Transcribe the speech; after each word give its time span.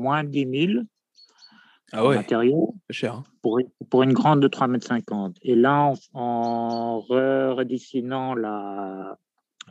moins 0.00 0.24
de 0.24 0.30
10 0.30 0.68
000 0.72 0.82
ah 1.92 2.06
ouais. 2.06 2.16
matériaux 2.16 2.74
cher, 2.90 3.14
hein. 3.14 3.24
pour, 3.42 3.60
pour, 3.90 4.02
une 4.02 4.12
grande 4.12 4.40
de 4.40 4.48
3,50 4.48 5.26
m. 5.26 5.32
Et 5.42 5.54
là, 5.56 5.92
en, 6.14 7.00
redessinant 7.00 8.34
la, 8.34 9.18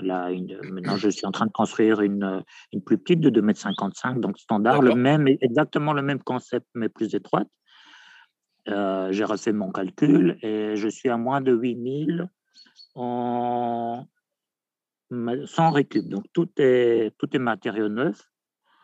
la 0.01 0.31
une, 0.31 0.59
maintenant, 0.63 0.97
je 0.97 1.09
suis 1.09 1.25
en 1.25 1.31
train 1.31 1.45
de 1.45 1.51
construire 1.51 2.01
une, 2.01 2.43
une 2.73 2.81
plus 2.81 2.97
petite 2.97 3.21
de 3.21 3.29
2,55 3.29 4.11
m, 4.11 4.21
donc 4.21 4.37
standard, 4.37 4.81
le 4.81 4.95
même, 4.95 5.27
exactement 5.27 5.93
le 5.93 6.01
même 6.01 6.21
concept, 6.21 6.67
mais 6.73 6.89
plus 6.89 7.15
étroite. 7.15 7.47
Euh, 8.67 9.11
j'ai 9.11 9.23
refait 9.23 9.53
mon 9.53 9.71
calcul 9.71 10.37
et 10.41 10.75
je 10.75 10.89
suis 10.89 11.09
à 11.09 11.17
moins 11.17 11.41
de 11.41 11.53
8000 11.53 12.29
en... 12.95 14.05
sans 15.45 15.71
récup. 15.71 16.07
Donc 16.07 16.25
tout 16.33 16.49
est, 16.57 17.13
tout 17.17 17.35
est 17.35 17.39
matériau 17.39 17.87
neuf. 17.87 18.29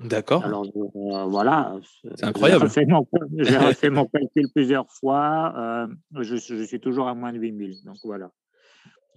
D'accord. 0.02 0.44
Alors 0.44 0.66
euh, 0.66 1.26
voilà. 1.26 1.76
C'est 2.16 2.26
incroyable. 2.26 2.70
J'ai 2.70 3.58
refait, 3.58 3.90
mon 3.90 4.06
calcul 4.06 4.50
plusieurs 4.54 4.92
fois. 4.92 5.54
Euh, 5.58 5.88
je, 6.22 6.36
je, 6.36 6.64
suis 6.64 6.80
toujours 6.80 7.08
à 7.08 7.16
moins 7.16 7.32
de 7.32 7.40
8000. 7.40 7.84
Donc 7.86 7.96
voilà. 8.04 8.30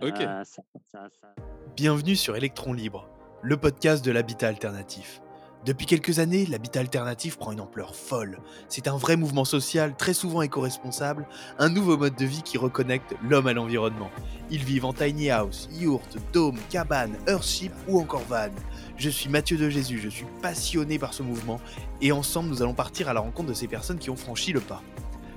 Ok. 0.01 0.25
Bienvenue 1.77 2.15
sur 2.15 2.37
Electron 2.37 2.73
Libre, 2.73 3.09
le 3.43 3.57
podcast 3.57 4.05
de 4.05 4.13
l'habitat 4.13 4.49
alternatif. 4.49 5.21
Depuis 5.69 5.85
quelques 5.85 6.19
années, 6.19 6.47
l'habitat 6.47 6.81
alternatif 6.81 7.37
prend 7.37 7.53
une 7.53 7.61
ampleur 7.61 7.95
folle. 7.95 8.39
C'est 8.71 8.89
un 8.89 8.97
vrai 8.97 9.17
mouvement 9.17 9.45
social, 9.45 9.95
très 9.95 10.15
souvent 10.15 10.41
éco-responsable, 10.41 11.29
un 11.59 11.69
nouveau 11.69 11.99
mode 11.99 12.17
de 12.17 12.25
vie 12.25 12.41
qui 12.41 12.57
reconnecte 12.57 13.15
l'homme 13.23 13.49
à 13.49 13.53
l'environnement. 13.53 14.09
Ils 14.51 14.65
vivent 14.65 14.87
en 14.87 14.95
tiny 14.95 15.29
house, 15.29 15.69
yurt, 15.71 16.17
dôme, 16.33 16.57
cabane, 16.71 17.19
earthship 17.27 17.73
ou 17.87 18.01
encore 18.01 18.25
van. 18.31 18.49
Je 18.97 19.11
suis 19.11 19.29
Mathieu 19.29 19.59
de 19.59 19.69
Jésus, 19.69 20.01
je 20.03 20.09
suis 20.09 20.25
passionné 20.41 20.99
par 20.99 21.13
ce 21.13 21.23
mouvement 21.23 21.61
et 22.01 22.13
ensemble 22.13 22.49
nous 22.49 22.63
allons 22.63 22.73
partir 22.73 23.11
à 23.11 23.13
la 23.13 23.21
rencontre 23.21 23.51
de 23.51 23.55
ces 23.55 23.69
personnes 23.69 23.99
qui 23.99 24.09
ont 24.09 24.17
franchi 24.17 24.55
le 24.55 24.61
pas. 24.61 24.83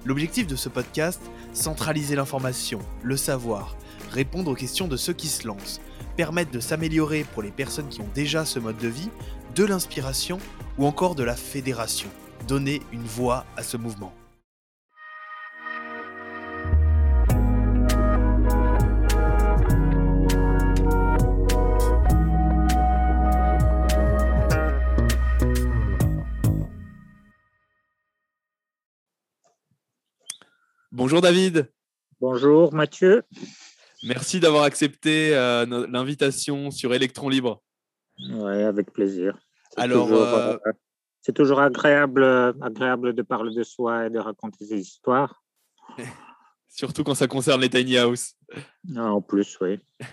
L'objectif 0.06 0.48
de 0.48 0.56
ce 0.56 0.70
podcast, 0.70 1.22
centraliser 1.52 2.16
l'information, 2.16 2.80
le 3.04 3.18
savoir, 3.18 3.76
répondre 4.12 4.50
aux 4.50 4.56
questions 4.56 4.88
de 4.88 4.96
ceux 4.96 5.14
qui 5.14 5.28
se 5.28 5.46
lancent, 5.46 5.82
permettre 6.16 6.52
de 6.52 6.60
s'améliorer 6.60 7.26
pour 7.34 7.44
les 7.44 7.52
personnes 7.52 7.90
qui 7.90 8.02
ont 8.02 8.10
déjà 8.16 8.46
ce 8.46 8.60
mode 8.60 8.78
de 8.78 8.88
vie, 8.88 9.10
de 9.56 9.66
l'inspiration 9.66 10.38
ou 10.78 10.86
encore 10.86 11.16
de 11.16 11.24
la 11.24 11.36
fédération. 11.36 12.10
Donner 12.48 12.82
une 12.92 13.04
voix 13.04 13.46
à 13.58 13.64
ce 13.64 13.78
mouvement. 13.78 14.14
Bonjour 30.94 31.22
David. 31.22 31.72
Bonjour 32.20 32.74
Mathieu. 32.74 33.24
Merci 34.04 34.40
d'avoir 34.40 34.64
accepté 34.64 35.36
euh, 35.36 35.88
l'invitation 35.90 36.70
sur 36.70 36.94
Electron 36.94 37.30
Libre. 37.30 37.62
Oui, 38.20 38.64
avec 38.64 38.92
plaisir. 38.92 39.38
Alors, 39.78 40.12
euh, 40.12 40.58
euh, 40.66 40.72
c'est 41.22 41.34
toujours 41.34 41.60
agréable, 41.60 42.24
agréable 42.62 43.14
de 43.14 43.22
parler 43.22 43.54
de 43.56 43.64
soi 43.64 44.08
et 44.08 44.10
de 44.10 44.20
raconter 44.20 44.66
des 44.66 44.80
histoires. 44.80 45.44
Surtout 46.68 47.04
quand 47.04 47.16
ça 47.16 47.28
concerne 47.28 47.62
les 47.62 47.70
tiny 47.70 47.98
house. 47.98 48.36
Ah, 48.96 49.12
en 49.12 49.22
plus, 49.22 49.58
oui. 49.62 49.80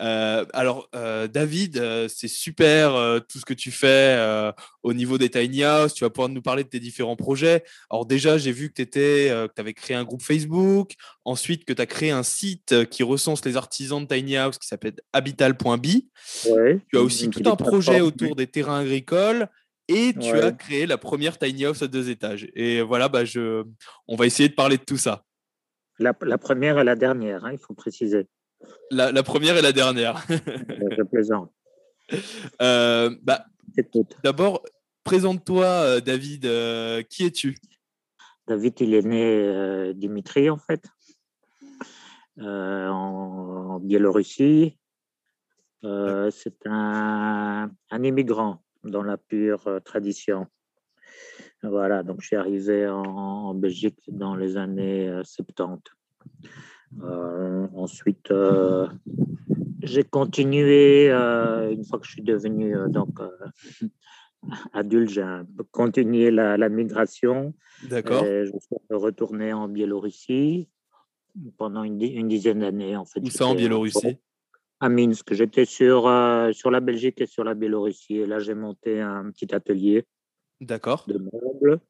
Euh, 0.00 0.44
alors, 0.52 0.88
euh, 0.94 1.28
David, 1.28 1.76
euh, 1.76 2.08
c'est 2.08 2.28
super 2.28 2.92
tout 3.28 3.38
ce 3.38 3.44
que 3.44 3.54
tu 3.54 3.70
fais 3.70 4.18
au 4.82 4.92
niveau 4.92 5.18
des 5.18 5.28
tiny 5.28 5.62
house. 5.62 5.94
Tu 5.94 6.04
vas 6.04 6.10
pouvoir 6.10 6.28
nous 6.28 6.42
parler 6.42 6.64
de 6.64 6.68
tes 6.68 6.80
différents 6.80 7.16
projets. 7.16 7.64
Alors, 7.90 8.06
déjà, 8.06 8.38
j'ai 8.38 8.52
vu 8.52 8.72
que 8.72 8.82
tu 8.82 9.60
avais 9.60 9.74
créé 9.74 9.96
un 9.96 10.04
groupe 10.04 10.22
Facebook. 10.22 10.92
Ensuite, 11.24 11.64
que 11.64 11.72
tu 11.72 11.82
as 11.82 11.86
créé 11.86 12.10
un 12.10 12.22
site 12.22 12.88
qui 12.88 13.02
recense 13.02 13.44
les 13.44 13.56
artisans 13.56 14.04
de 14.04 14.14
tiny 14.14 14.36
house 14.36 14.58
qui 14.58 14.66
s'appelle 14.66 14.94
habital.bi. 15.12 16.10
Ouais, 16.48 16.80
tu 16.88 16.98
as 16.98 17.02
aussi 17.02 17.28
tout 17.30 17.48
un 17.48 17.56
projet 17.56 18.00
autour 18.00 18.36
des 18.36 18.46
terrains 18.46 18.80
agricoles. 18.80 19.48
Et 19.88 20.14
tu 20.14 20.30
as 20.30 20.52
créé 20.52 20.86
la 20.86 20.98
première 20.98 21.36
tiny 21.36 21.64
house 21.64 21.82
à 21.82 21.88
deux 21.88 22.10
étages. 22.10 22.46
Et 22.54 22.80
voilà, 22.80 23.08
bah, 23.08 23.24
je... 23.24 23.64
on 24.06 24.14
va 24.14 24.26
essayer 24.26 24.48
de 24.48 24.54
parler 24.54 24.76
de 24.76 24.84
tout 24.84 24.96
ça. 24.96 25.24
La, 25.98 26.14
première 26.14 26.78
et 26.78 26.84
la 26.84 26.96
dernière, 26.96 27.44
hein, 27.44 27.52
il 27.52 27.58
faut 27.58 27.74
préciser. 27.74 28.26
La, 28.90 29.22
première 29.22 29.56
et 29.56 29.62
la 29.62 29.72
dernière. 29.72 30.24
Je 30.28 31.02
plaisante. 31.02 31.52
Euh, 32.60 33.14
bah, 33.22 33.46
D'abord, 34.24 34.64
présente-toi, 35.04 35.64
euh, 35.64 36.00
David. 36.00 36.44
Euh, 36.44 37.02
qui 37.02 37.24
es-tu? 37.24 37.56
David, 38.48 38.80
il 38.80 38.94
est 38.94 39.06
né 39.06 39.94
Dimitri, 39.94 40.50
en 40.50 40.58
fait, 40.58 40.84
en, 42.40 43.78
Biélorussie. 43.80 44.76
C'est 45.84 46.66
un, 46.66 47.70
un, 47.90 48.02
immigrant 48.02 48.64
dans 48.82 49.04
la 49.04 49.16
pure 49.16 49.80
tradition. 49.84 50.48
Voilà, 51.62 52.02
donc 52.02 52.22
je 52.22 52.26
suis 52.26 52.36
arrivé 52.36 52.88
en, 52.88 53.04
en 53.04 53.54
Belgique 53.54 54.00
dans 54.08 54.34
les 54.34 54.56
années 54.56 55.20
70. 55.22 55.80
Euh, 57.02 57.66
ensuite, 57.74 58.30
euh, 58.30 58.88
j'ai 59.82 60.04
continué, 60.04 61.10
euh, 61.10 61.70
une 61.70 61.84
fois 61.84 61.98
que 61.98 62.06
je 62.06 62.12
suis 62.12 62.22
devenu 62.22 62.74
donc, 62.88 63.20
adulte, 64.72 65.10
j'ai 65.10 65.40
continué 65.70 66.30
la, 66.30 66.56
la 66.56 66.68
migration. 66.68 67.54
D'accord. 67.88 68.24
Je 68.24 68.46
suis 68.46 68.76
retourné 68.90 69.52
en 69.52 69.68
Biélorussie 69.68 70.68
pendant 71.56 71.84
une, 71.84 72.02
une 72.02 72.28
dizaine 72.28 72.60
d'années. 72.60 72.96
En 72.96 73.04
fait, 73.04 73.20
Où 73.20 73.30
ça 73.30 73.46
en 73.46 73.54
Biélorussie? 73.54 74.18
À 74.80 74.88
Minsk. 74.88 75.34
J'étais 75.34 75.66
sur, 75.66 76.10
sur 76.52 76.70
la 76.70 76.80
Belgique 76.80 77.20
et 77.20 77.26
sur 77.26 77.44
la 77.44 77.54
Biélorussie. 77.54 78.16
Et 78.16 78.26
là, 78.26 78.38
j'ai 78.38 78.54
monté 78.54 79.00
un 79.00 79.30
petit 79.30 79.54
atelier 79.54 80.06
D'accord. 80.60 81.04
de 81.06 81.18
meubles. 81.18 81.80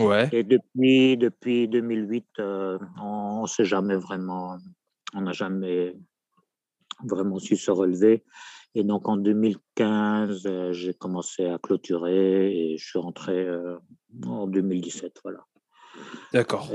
Ouais. 0.00 0.28
Et 0.32 0.42
depuis, 0.42 1.16
depuis 1.16 1.68
2008, 1.68 2.26
on 2.38 3.42
ne 3.42 3.46
s'est 3.46 3.64
jamais 3.64 3.96
vraiment. 3.96 4.58
On 5.14 5.22
n'a 5.22 5.32
jamais 5.32 5.96
vraiment 7.04 7.38
su 7.38 7.56
se 7.56 7.70
relever. 7.70 8.24
Et 8.74 8.82
donc 8.82 9.08
en 9.08 9.16
2015, 9.16 10.42
euh, 10.46 10.72
j'ai 10.72 10.94
commencé 10.94 11.46
à 11.46 11.58
clôturer 11.58 12.52
et 12.52 12.76
je 12.76 12.84
suis 12.84 12.98
rentré 12.98 13.32
euh, 13.32 13.76
en 14.26 14.48
2017. 14.48 15.20
Voilà. 15.22 15.44
D'accord. 16.32 16.70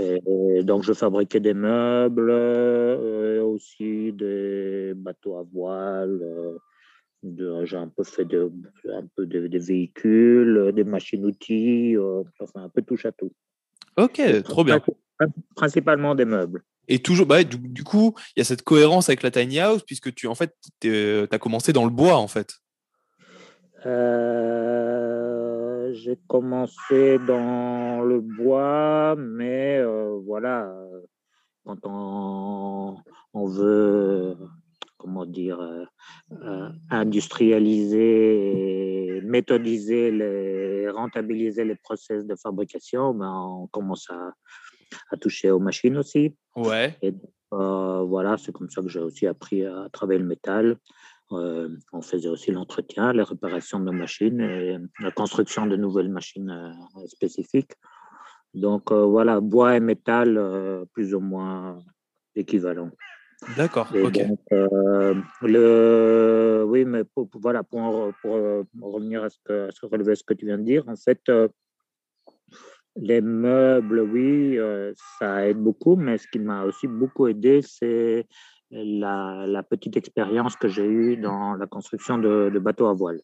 Donc 0.64 0.84
je 0.84 0.94
fabriquais 0.94 1.40
des 1.40 1.54
meubles, 1.54 2.32
et 2.32 3.40
aussi 3.40 4.14
des 4.14 4.94
bateaux 4.96 5.38
à 5.38 5.44
voile. 5.44 6.22
j'ai 7.64 7.78
un 7.78 7.90
peu 7.90 8.04
fait 8.04 8.26
de, 8.26 8.52
un 8.94 9.06
peu 9.16 9.26
des 9.26 9.60
véhicules, 9.60 10.72
des 10.74 10.84
machines-outils, 10.84 11.96
enfin 12.40 12.64
un 12.64 12.70
peu 12.70 12.82
touche 12.82 13.06
à 13.06 13.12
tout. 13.12 13.32
Ok, 13.98 14.22
trop 14.44 14.64
bien. 14.64 14.82
Principalement 15.56 16.16
des 16.16 16.26
meubles. 16.26 16.64
Et 16.90 17.00
toujours, 17.00 17.28
bah, 17.28 17.44
du, 17.44 17.84
coup, 17.84 18.16
il 18.36 18.40
y 18.40 18.42
a 18.42 18.44
cette 18.44 18.64
cohérence 18.64 19.10
avec 19.10 19.22
la 19.22 19.30
tiny 19.30 19.60
house, 19.60 19.84
puisque 19.84 20.14
tu 20.16 20.26
en 20.26 20.34
fait, 20.34 20.56
euh, 20.86 21.28
as 21.32 21.38
commencé 21.38 21.72
dans 21.72 21.84
le 21.84 21.92
bois, 21.92 22.16
en 22.18 22.28
fait. 22.28 22.56
Euh, 23.86 25.29
j'ai 25.94 26.18
commencé 26.28 27.20
dans 27.20 28.02
le 28.02 28.20
bois, 28.22 29.16
mais 29.18 29.78
euh, 29.80 30.20
voilà, 30.26 30.74
quand 31.66 31.78
on, 31.84 32.98
on, 33.34 33.48
veut, 33.48 34.36
comment 34.98 35.26
dire, 35.26 35.60
industrialiser, 36.90 39.22
méthodiser, 39.24 40.12
les, 40.12 40.90
rentabiliser 40.90 41.66
les 41.66 41.76
process 41.76 42.26
de 42.26 42.36
fabrication, 42.36 43.14
ben, 43.14 43.32
on 43.32 43.68
commence 43.68 44.10
à 44.10 44.34
à 45.12 45.18
toucher 45.18 45.52
aux 45.52 45.60
machines 45.60 45.98
aussi. 45.98 46.36
Ouais. 46.56 46.98
Et 47.02 47.14
euh, 47.54 48.04
voilà, 48.04 48.38
c'est 48.38 48.52
comme 48.52 48.70
ça 48.70 48.82
que 48.82 48.90
j'ai 48.90 49.00
aussi 49.00 49.28
appris 49.28 49.66
à 49.66 49.88
travailler 49.92 50.20
le 50.20 50.26
métal. 50.26 50.78
Euh, 51.32 51.70
on 51.94 52.02
faisait 52.02 52.28
aussi 52.28 52.52
l'entretien, 52.52 53.14
la 53.14 53.24
réparation 53.24 53.80
de 53.80 53.86
nos 53.86 53.92
machines 53.92 54.42
et 54.42 54.78
la 55.00 55.12
construction 55.12 55.68
de 55.68 55.76
nouvelles 55.76 56.10
machines 56.10 56.50
euh, 56.50 57.08
spécifiques. 57.08 57.74
Donc 58.56 58.92
voilà, 58.92 59.40
bois 59.42 59.78
et 59.78 59.80
métal, 59.80 60.88
plus 60.94 61.14
ou 61.14 61.20
moins 61.20 61.84
équivalents. 62.36 62.90
D'accord. 63.56 63.88
ok. 63.94 64.20
le, 65.44 66.64
oui, 66.66 66.84
mais 66.84 67.04
pour, 67.04 67.30
voilà, 67.36 67.62
pour, 67.62 68.12
pour, 68.24 68.32
revenir 68.82 69.24
à 69.24 69.30
ce, 69.30 69.38
que, 69.46 69.68
à 69.68 69.72
ce, 69.72 69.86
relever 69.86 70.16
ce 70.16 70.24
que 70.24 70.34
tu 70.34 70.48
viens 70.48 70.58
de 70.58 70.64
dire, 70.64 70.84
en 70.88 70.96
fait, 70.96 71.22
les 72.96 73.22
meubles, 73.22 74.02
oui, 74.02 74.58
euh, 74.58 74.94
ça 75.20 75.48
aide 75.48 75.58
beaucoup, 75.58 75.96
mais 75.96 76.18
ce 76.18 76.28
qui 76.28 76.40
m'a 76.40 76.64
aussi 76.64 76.88
beaucoup 76.88 77.28
aidé, 77.28 77.62
c'est 77.62 78.28
la, 78.72 79.64
petite 79.64 79.98
expérience 79.98 80.56
que 80.56 80.68
j'ai 80.68 80.86
eue 80.86 81.18
dans 81.18 81.56
la 81.56 81.68
construction 81.68 82.18
de, 82.18 82.58
bateaux 82.60 82.88
à 82.88 82.94
voile. 82.94 83.22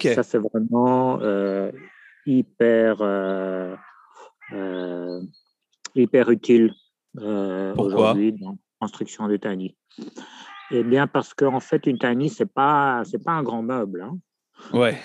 Ça, 0.00 0.22
c'est 0.22 0.38
vraiment 0.38 1.20
euh, 1.20 1.70
hyper, 2.26 2.98
euh, 3.00 3.76
hyper 5.94 6.30
utile 6.30 6.72
aujourd'hui 7.16 8.32
dans 8.32 8.50
la 8.50 8.56
construction 8.80 9.28
de 9.28 9.36
tiny. 9.36 9.76
Eh 10.70 10.84
bien, 10.84 11.06
parce 11.06 11.34
qu'en 11.34 11.60
fait, 11.60 11.86
une 11.86 11.98
tiny, 11.98 12.28
ce 12.28 12.42
n'est 12.42 12.48
pas, 12.48 13.02
pas 13.24 13.32
un 13.32 13.42
grand 13.42 13.62
meuble. 13.62 14.02
Hein. 14.02 14.18
Ouais. 14.72 14.98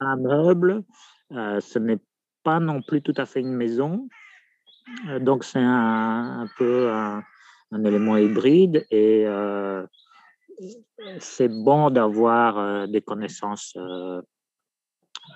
un 0.00 0.16
meuble, 0.16 0.82
ce 1.30 1.78
n'est 1.78 1.98
pas 2.42 2.60
non 2.60 2.82
plus 2.82 3.02
tout 3.02 3.14
à 3.16 3.26
fait 3.26 3.40
une 3.40 3.54
maison. 3.54 4.08
Euh, 5.08 5.18
donc, 5.18 5.44
c'est 5.44 5.60
un, 5.60 6.46
peu 6.58 6.90
un, 6.90 7.22
élément 7.84 8.16
hybride 8.16 8.86
et 8.90 9.24
euh, 9.26 9.86
c'est 11.18 11.48
bon 11.48 11.90
d'avoir 11.90 12.58
euh, 12.58 12.86
des 12.86 13.00
connaissances 13.00 13.76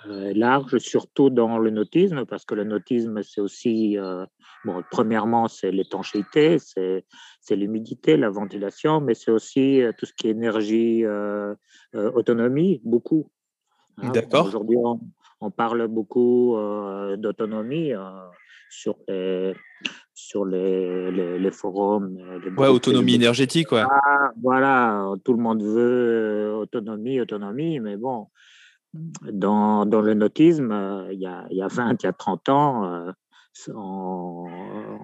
larges, 0.06 0.78
surtout 0.78 1.30
dans 1.30 1.56
le 1.58 1.70
nautisme, 1.70 2.24
parce 2.26 2.44
que 2.44 2.54
le 2.54 2.64
nautisme, 2.64 3.22
c'est 3.22 3.40
aussi, 3.40 3.96
bon, 4.64 4.82
premièrement, 4.90 5.46
c'est 5.46 5.70
l'étanchéité, 5.70 6.58
c'est, 6.58 7.04
l'humidité, 7.56 8.16
la 8.16 8.28
ventilation, 8.28 9.00
mais 9.00 9.14
c'est 9.14 9.30
aussi 9.30 9.82
tout 9.96 10.04
ce 10.04 10.12
qui 10.12 10.26
est 10.26 10.30
énergie, 10.32 11.04
autonomie, 11.94 12.82
beaucoup. 12.84 13.30
Hein. 13.98 14.10
D'accord. 14.10 14.46
Aujourd'hui, 14.46 14.76
on 15.44 15.50
parle 15.50 15.88
beaucoup 15.88 16.56
euh, 16.56 17.16
d'autonomie 17.16 17.92
euh, 17.92 18.00
sur 18.70 18.96
les, 19.08 19.54
sur 20.24 20.44
les, 20.44 21.10
les, 21.38 21.50
forums. 21.50 22.18
Les 22.42 22.50
ouais, 22.50 22.68
autonomie 22.68 23.14
énergétique, 23.14 23.72
ouais. 23.72 23.82
Ah, 23.82 24.30
voilà, 24.42 25.12
tout 25.24 25.32
le 25.32 25.42
monde 25.42 25.62
veut 25.62 26.48
euh, 26.50 26.54
autonomie, 26.54 27.20
autonomie, 27.20 27.78
mais 27.80 27.96
bon, 27.96 28.28
dans, 29.30 29.84
dans 29.86 30.00
le 30.00 30.14
nautisme, 30.14 31.08
il 31.12 31.18
y, 31.18 31.26
a, 31.26 31.46
il 31.50 31.56
y 31.58 31.62
a 31.62 31.68
20, 31.68 32.02
il 32.02 32.06
y 32.06 32.08
a 32.08 32.12
30 32.12 32.48
ans, 32.48 33.12
on, 33.68 34.46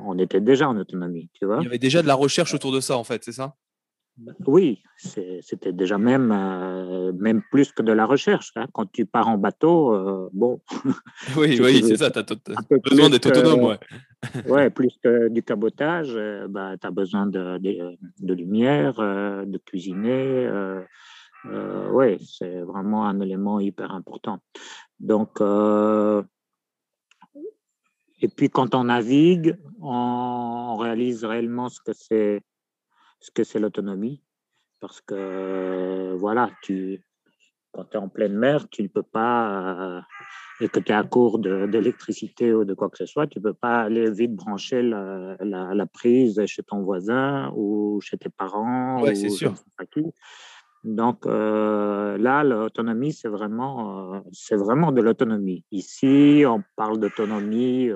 on, 0.07 0.19
était 0.19 0.41
déjà 0.41 0.69
en 0.69 0.77
autonomie, 0.77 1.29
tu 1.35 1.45
vois. 1.45 1.59
Il 1.61 1.65
y 1.65 1.67
avait 1.67 1.79
déjà 1.79 2.03
de 2.03 2.07
la 2.07 2.15
recherche 2.15 2.55
autour 2.55 2.73
de 2.73 2.81
ça, 2.81 2.97
en 2.97 3.05
fait, 3.05 3.23
c'est 3.25 3.33
ça? 3.33 3.55
Oui, 4.47 4.83
c'était 4.97 5.73
déjà 5.73 5.99
même, 5.99 6.33
euh, 6.33 7.13
même 7.13 7.43
plus 7.51 7.73
que 7.73 7.83
de 7.83 7.93
la 7.93 8.07
recherche. 8.07 8.53
Hein. 8.57 8.67
Quand 8.73 8.91
tu 8.91 9.07
pars 9.07 9.29
en 9.29 9.39
bateau, 9.39 9.95
euh, 9.95 10.29
bon. 10.33 10.61
Oui, 11.37 11.59
oui, 11.63 11.83
c'est 11.83 11.97
ça, 11.97 12.11
tu 12.11 12.19
as, 12.19 12.25
besoin 12.91 13.11
d'être 13.11 13.27
autonome. 13.27 13.63
Ouais. 13.63 13.79
ouais, 14.49 14.71
plus 14.71 14.99
que 15.03 15.29
du 15.29 15.43
cabotage, 15.43 16.13
euh, 16.15 16.47
bah, 16.49 16.77
tu 16.79 16.87
as 16.87 16.91
besoin 16.91 17.27
de, 17.27 17.59
de, 17.59 18.35
lumière, 18.35 18.95
de 18.97 19.59
cuisiner. 19.59 20.49
oui, 21.93 22.19
c'est 22.25 22.61
vraiment 22.61 23.07
un 23.07 23.21
élément 23.21 23.61
hyper 23.61 23.93
important. 23.93 24.41
Donc, 24.99 25.41
et 28.23 28.29
puis 28.29 28.51
quand 28.51 28.75
on 28.75 28.85
navigue, 28.85 29.57
on 29.81 30.77
réalise 30.77 31.25
réellement 31.25 31.71
ce 31.71 31.81
que 31.81 31.93
c'est 31.95 32.43
ce 33.21 33.31
que 33.31 33.45
c'est 33.45 33.61
l'autonomie. 33.61 34.23
Parce 34.81 35.01
que, 35.03 36.15
voilà, 36.19 36.51
tu, 36.63 37.05
quand 37.73 37.85
tu 37.85 37.97
es 37.97 38.01
en 38.01 38.09
pleine 38.09 38.35
mer, 38.35 38.69
tu 38.71 38.83
ne 38.83 38.89
peux 38.89 39.03
pas, 39.03 39.99
euh, 39.99 40.01
et 40.61 40.69
que 40.69 40.81
tu 40.81 40.91
es 40.91 40.95
à 40.95 41.05
court 41.05 41.39
d'électricité 41.39 42.53
ou 42.55 42.65
de 42.65 42.75
quoi 42.75 42.89
que 42.89 42.97
ce 42.97 43.07
soit, 43.07 43.27
tu 43.27 43.39
ne 43.39 43.45
peux 43.45 43.55
pas 43.55 43.83
aller 43.83 44.11
vite 44.11 44.35
brancher 44.35 44.83
la, 44.83 45.37
la, 45.41 45.87
prise 45.87 46.45
chez 46.47 46.63
ton 46.63 46.83
voisin 46.83 47.53
ou 47.55 48.01
chez 48.01 48.17
tes 48.17 48.31
parents. 48.31 49.03
Oui, 49.03 49.15
c'est 49.15 49.31
sûr. 49.31 49.55
Donc 50.83 51.27
euh, 51.27 52.17
là, 52.17 52.43
l'autonomie, 52.43 53.13
c'est 53.13 53.29
vraiment, 53.29 54.15
euh, 54.15 54.21
c'est 54.33 54.57
vraiment 54.57 54.93
de 54.93 55.03
l'autonomie. 55.03 55.63
Ici, 55.71 56.45
on 56.47 56.63
parle 56.75 56.99
d'autonomie, 56.99 57.91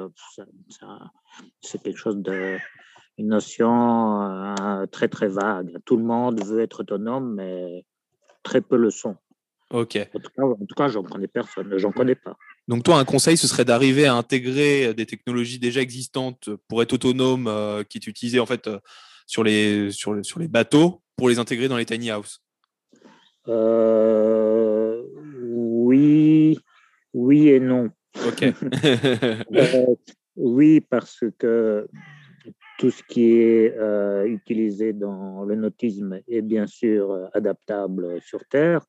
c'est 1.62 1.82
quelque 1.82 1.96
chose 1.96 2.18
de, 2.18 2.58
une 3.18 3.28
notion 3.28 4.22
euh, 4.22 4.86
très 4.86 5.08
très 5.08 5.28
vague. 5.28 5.76
Tout 5.84 5.96
le 5.96 6.04
monde 6.04 6.42
veut 6.44 6.60
être 6.60 6.80
autonome, 6.80 7.34
mais 7.34 7.84
très 8.42 8.60
peu 8.60 8.76
le 8.76 8.90
sont. 8.90 9.16
Ok. 9.70 9.98
En 10.14 10.54
tout 10.54 10.74
cas, 10.76 10.88
j'en 10.88 11.02
connais 11.02 11.26
personne, 11.26 11.72
j'en 11.78 11.92
connais 11.92 12.14
pas. 12.14 12.36
Donc 12.68 12.84
toi, 12.84 12.98
un 12.98 13.04
conseil, 13.04 13.36
ce 13.36 13.46
serait 13.46 13.64
d'arriver 13.64 14.06
à 14.06 14.14
intégrer 14.14 14.94
des 14.94 15.06
technologies 15.06 15.58
déjà 15.58 15.80
existantes 15.80 16.50
pour 16.68 16.82
être 16.82 16.92
autonome, 16.92 17.46
euh, 17.48 17.82
qui 17.82 17.98
est 17.98 18.06
utilisées 18.06 18.40
en 18.40 18.46
fait 18.46 18.66
euh, 18.68 18.78
sur, 19.26 19.42
les, 19.42 19.90
sur, 19.90 20.24
sur 20.24 20.38
les 20.38 20.48
bateaux, 20.48 21.02
pour 21.16 21.28
les 21.28 21.38
intégrer 21.38 21.68
dans 21.68 21.76
les 21.76 21.86
tiny 21.86 22.10
house? 22.10 22.40
oui, 25.56 26.58
oui 27.12 27.48
et 27.48 27.60
non. 27.60 27.90
Ok. 28.26 28.44
oui, 30.36 30.80
parce 30.80 31.24
que 31.38 31.86
tout 32.78 32.90
ce 32.90 33.02
qui 33.02 33.36
est 33.36 33.76
euh, 33.76 34.24
utilisé 34.26 34.92
dans 34.92 35.44
le 35.44 35.54
nautisme 35.54 36.20
est 36.26 36.42
bien 36.42 36.66
sûr 36.66 37.10
euh, 37.10 37.26
adaptable 37.32 38.20
sur 38.20 38.44
Terre, 38.46 38.84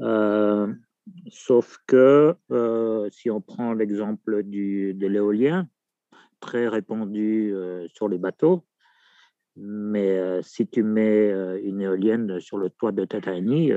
euh, 0.00 0.72
sauf 1.30 1.78
que 1.86 2.36
si 3.10 3.30
on 3.30 3.40
prend 3.40 3.72
l'exemple 3.72 4.42
de 4.44 5.06
l'éolien, 5.06 5.68
très 6.40 6.68
répandu 6.68 7.54
sur 7.94 8.08
les 8.08 8.18
bateaux, 8.18 8.64
mais 9.56 10.42
si 10.42 10.68
tu 10.68 10.82
mets 10.82 11.30
une 11.64 11.80
éolienne 11.80 12.38
sur 12.40 12.58
le 12.58 12.68
toit 12.68 12.92
de 12.92 13.06
Tatani, 13.06 13.72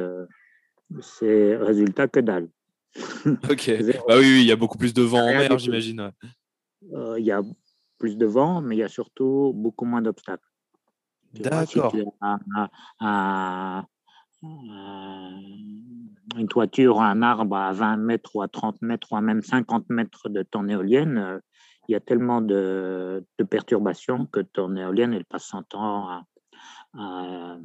c'est 0.99 1.55
résultat 1.55 2.09
que 2.09 2.19
dalle. 2.19 2.49
ok. 3.49 3.71
Bah 4.07 4.17
oui, 4.19 4.41
il 4.41 4.45
y 4.45 4.51
a 4.51 4.57
beaucoup 4.57 4.77
plus 4.77 4.93
de 4.93 5.01
vent 5.01 5.25
en 5.25 5.33
mer, 5.33 5.57
j'imagine. 5.57 6.11
Il 6.81 7.23
y 7.23 7.31
a 7.31 7.41
plus 8.01 8.17
de 8.17 8.25
vent, 8.25 8.61
mais 8.63 8.75
il 8.75 8.79
y 8.79 8.83
a 8.83 8.87
surtout 8.87 9.53
beaucoup 9.55 9.85
moins 9.85 10.01
d'obstacles. 10.01 10.49
D'accord. 11.33 11.91
Si 11.91 12.03
une 16.35 16.47
toiture 16.49 16.99
un 16.99 17.21
arbre 17.21 17.55
à 17.57 17.71
20 17.73 17.97
mètres 17.97 18.35
ou 18.35 18.41
à 18.41 18.47
30 18.47 18.81
mètres 18.81 19.11
ou 19.11 19.17
à 19.17 19.21
même 19.21 19.43
50 19.43 19.89
mètres 19.89 20.29
de 20.29 20.41
ton 20.41 20.67
éolienne, 20.67 21.17
euh, 21.19 21.39
il 21.87 21.91
y 21.91 21.95
a 21.95 21.99
tellement 21.99 22.41
de, 22.41 23.23
perturbations 23.51 24.25
que 24.25 24.39
ton 24.39 24.75
éolienne, 24.75 25.13
elle 25.13 25.25
passe 25.25 25.45
son 25.45 25.61
temps 25.61 26.09
à, 26.97 27.57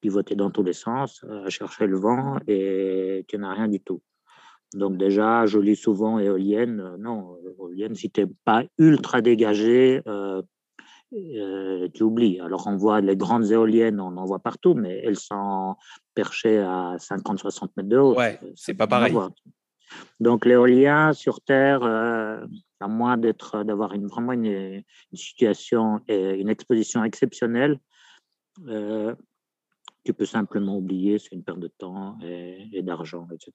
pivoter 0.00 0.34
dans 0.34 0.50
tous 0.50 0.64
les 0.64 0.72
sens, 0.72 1.24
à 1.44 1.48
chercher 1.48 1.86
le 1.86 1.96
vent 1.96 2.38
et 2.48 3.24
tu 3.28 3.38
n'as 3.38 3.54
rien 3.54 3.68
du 3.68 3.80
tout. 3.80 4.02
Donc 4.74 4.96
déjà, 4.96 5.46
je 5.46 5.58
lis 5.58 5.76
souvent 5.76 6.18
éolienne. 6.18 6.96
Non, 6.98 7.36
éolienne, 7.58 7.94
si 7.94 8.10
tu 8.10 8.20
n'es 8.22 8.32
pas 8.44 8.64
ultra 8.78 9.20
dégagé, 9.20 10.02
euh, 11.12 11.88
tu 11.94 12.02
oublies. 12.02 12.40
Alors, 12.40 12.66
on 12.66 12.76
voit 12.76 13.00
les 13.00 13.16
grandes 13.16 13.50
éoliennes, 13.50 14.00
on 14.00 14.16
en 14.16 14.24
voit 14.24 14.40
partout, 14.40 14.74
mais 14.74 15.00
elles 15.04 15.18
sont 15.18 15.76
perchées 16.14 16.58
à 16.58 16.96
50-60 16.98 17.68
mètres 17.76 17.88
de 17.88 17.96
haut. 17.96 18.16
Ouais, 18.16 18.40
c'est 18.54 18.74
pas 18.74 18.86
pareil. 18.86 19.14
Donc, 20.18 20.44
l'éolien 20.44 21.12
sur 21.12 21.40
Terre, 21.40 21.82
euh, 21.84 22.44
à 22.80 22.88
moins 22.88 23.16
d'être, 23.16 23.62
d'avoir 23.62 23.92
une, 23.92 24.08
vraiment 24.08 24.32
une, 24.32 24.82
situation 25.14 26.00
et 26.08 26.34
une 26.34 26.48
exposition 26.48 27.04
exceptionnelle, 27.04 27.78
euh, 28.66 29.14
tu 30.06 30.14
peux 30.14 30.24
simplement 30.24 30.76
oublier, 30.76 31.18
c'est 31.18 31.32
une 31.32 31.42
perte 31.42 31.58
de 31.58 31.66
temps 31.66 32.16
et, 32.22 32.80
d'argent, 32.82 33.26
etc. 33.32 33.50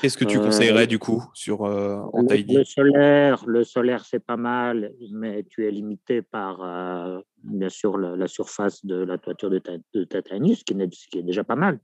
Qu'est-ce 0.00 0.16
que 0.16 0.24
tu 0.24 0.38
conseillerais 0.38 0.86
du 0.86 1.00
coup 1.00 1.24
sur 1.34 1.64
euh, 1.64 1.96
en 2.12 2.22
le, 2.22 2.64
solaire, 2.64 3.42
le 3.46 3.64
solaire 3.64 4.04
c'est 4.04 4.24
pas 4.24 4.36
mal, 4.36 4.92
mais 5.10 5.42
tu 5.42 5.66
es 5.66 5.70
limité 5.72 6.22
par 6.22 6.62
euh, 6.62 7.20
bien 7.42 7.68
sûr 7.68 7.98
la, 7.98 8.28
surface 8.28 8.86
de 8.86 8.94
la 8.94 9.18
toiture 9.18 9.50
de 9.50 9.58
ta, 9.58 9.72
de 9.92 10.06
ce 10.12 10.64
qui, 10.64 10.74
est, 10.74 10.88
qui 11.10 11.18
est 11.18 11.22
déjà 11.22 11.42
pas 11.42 11.56
mal. 11.56 11.80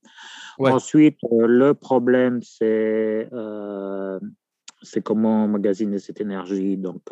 Ensuite, 0.60 1.18
euh, 1.24 1.48
le 1.48 1.74
problème 1.74 2.40
c'est 2.42 3.28
c'est 4.82 5.02
comment 5.02 5.48
magasiner 5.48 5.98
cette 5.98 6.20
énergie. 6.20 6.76
Donc 6.76 7.02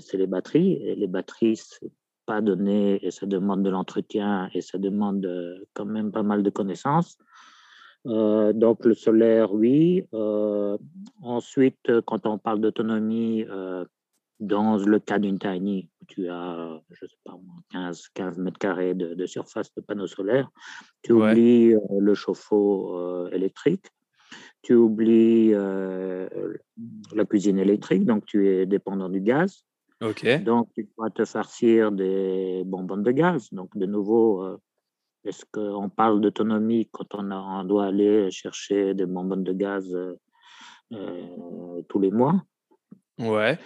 c'est 0.00 0.18
les 0.18 0.26
batteries. 0.26 0.74
Et 0.82 0.94
les 0.94 1.06
batteries, 1.06 1.56
c'est 1.56 1.90
pas 2.30 2.40
donné 2.40 3.04
et 3.04 3.10
ça 3.10 3.26
demande 3.26 3.64
de 3.64 3.70
l'entretien 3.70 4.48
et 4.54 4.60
ça 4.60 4.78
demande 4.78 5.26
euh, 5.26 5.58
quand 5.74 5.84
même 5.84 6.12
pas 6.12 6.22
mal 6.22 6.44
de 6.44 6.50
connaissances. 6.50 7.18
Euh, 8.06 8.52
donc 8.52 8.84
le 8.84 8.94
solaire, 8.94 9.52
oui. 9.52 10.04
Euh, 10.14 10.78
ensuite, 11.22 11.90
quand 12.06 12.26
on 12.26 12.38
parle 12.38 12.60
d'autonomie, 12.60 13.44
dans 14.38 14.76
le 14.78 14.98
cas 15.00 15.18
d'une 15.18 15.40
tiny, 15.40 15.90
où 16.00 16.04
tu 16.06 16.28
as, 16.28 16.80
je 16.92 17.06
sais 17.06 17.20
pas, 17.24 17.36
15, 17.72 18.08
15 18.14 18.38
mètres 18.38 18.58
carrés 18.58 18.94
de, 18.94 19.26
surface 19.26 19.74
de 19.74 19.80
panneaux 19.80 20.06
solaires, 20.06 20.48
tu 21.02 21.12
oublies 21.12 21.74
le 21.98 22.14
chauffe-eau 22.14 23.26
électrique, 23.32 23.86
tu 24.62 24.74
oublies 24.74 25.50
la 25.50 27.24
cuisine 27.28 27.58
électrique, 27.58 28.04
donc 28.06 28.24
tu 28.24 28.48
es 28.48 28.66
dépendant 28.66 29.08
du 29.08 29.20
gaz. 29.20 29.66
Donc, 30.38 30.68
tu 30.74 30.88
dois 30.96 31.10
te 31.10 31.24
farcir 31.24 31.92
des 31.92 32.62
bonbons 32.64 32.96
de 32.98 33.10
gaz. 33.10 33.48
Donc, 33.52 33.76
de 33.76 33.86
nouveau, 33.86 34.42
euh, 34.42 34.58
est-ce 35.24 35.44
qu'on 35.52 35.90
parle 35.90 36.20
d'autonomie 36.20 36.88
quand 36.90 37.14
on, 37.14 37.64
doit 37.64 37.86
aller 37.86 38.30
chercher 38.30 38.94
des 38.94 39.06
bonbons 39.06 39.36
de 39.36 39.52
gaz 39.52 39.94
euh, 39.94 40.14
euh, 40.92 41.82
tous 41.88 41.98
les 41.98 42.10
mois? 42.10 42.42
Ouais. 43.18 43.58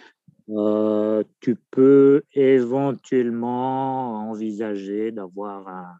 tu 1.40 1.56
peux 1.70 2.24
éventuellement 2.32 4.28
envisager 4.28 5.12
d'avoir 5.12 5.96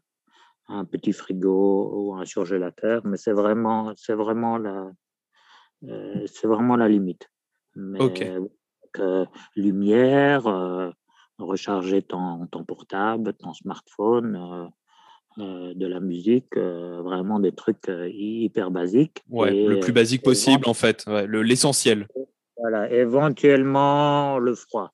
un, 0.67 0.85
petit 0.85 1.13
frigo 1.13 1.93
ou 1.95 2.15
un 2.17 2.25
surgélateur, 2.25 3.07
mais 3.07 3.17
c'est 3.17 3.33
vraiment, 3.33 3.93
c'est 3.97 4.15
vraiment 4.15 4.59
la, 4.59 4.91
c'est 6.27 6.49
vraiment 6.49 6.75
la 6.75 6.89
limite. 6.89 7.31
ok 7.77 8.25
lumière, 9.57 10.47
euh, 10.47 10.91
recharger 11.39 12.03
ton, 12.03 12.47
ton, 12.47 12.65
portable, 12.65 13.35
ton 13.35 13.53
smartphone, 13.53 14.37
euh, 14.37 14.67
euh, 15.43 15.75
de 15.75 15.87
la 15.87 16.01
musique, 16.01 16.57
vraiment 16.57 17.41
des 17.41 17.53
trucs 17.53 17.91
hyper 17.91 18.71
basiques. 18.71 19.23
Ouais, 19.29 19.67
le 19.67 19.81
plus 19.81 19.93
basique 19.93 20.23
possible 20.23 20.69
en 20.69 20.75
fait, 20.75 21.05
l'essentiel. 21.29 22.07
Voilà, 22.57 22.91
éventuellement 22.91 24.39
le 24.39 24.55
froid. 24.55 24.93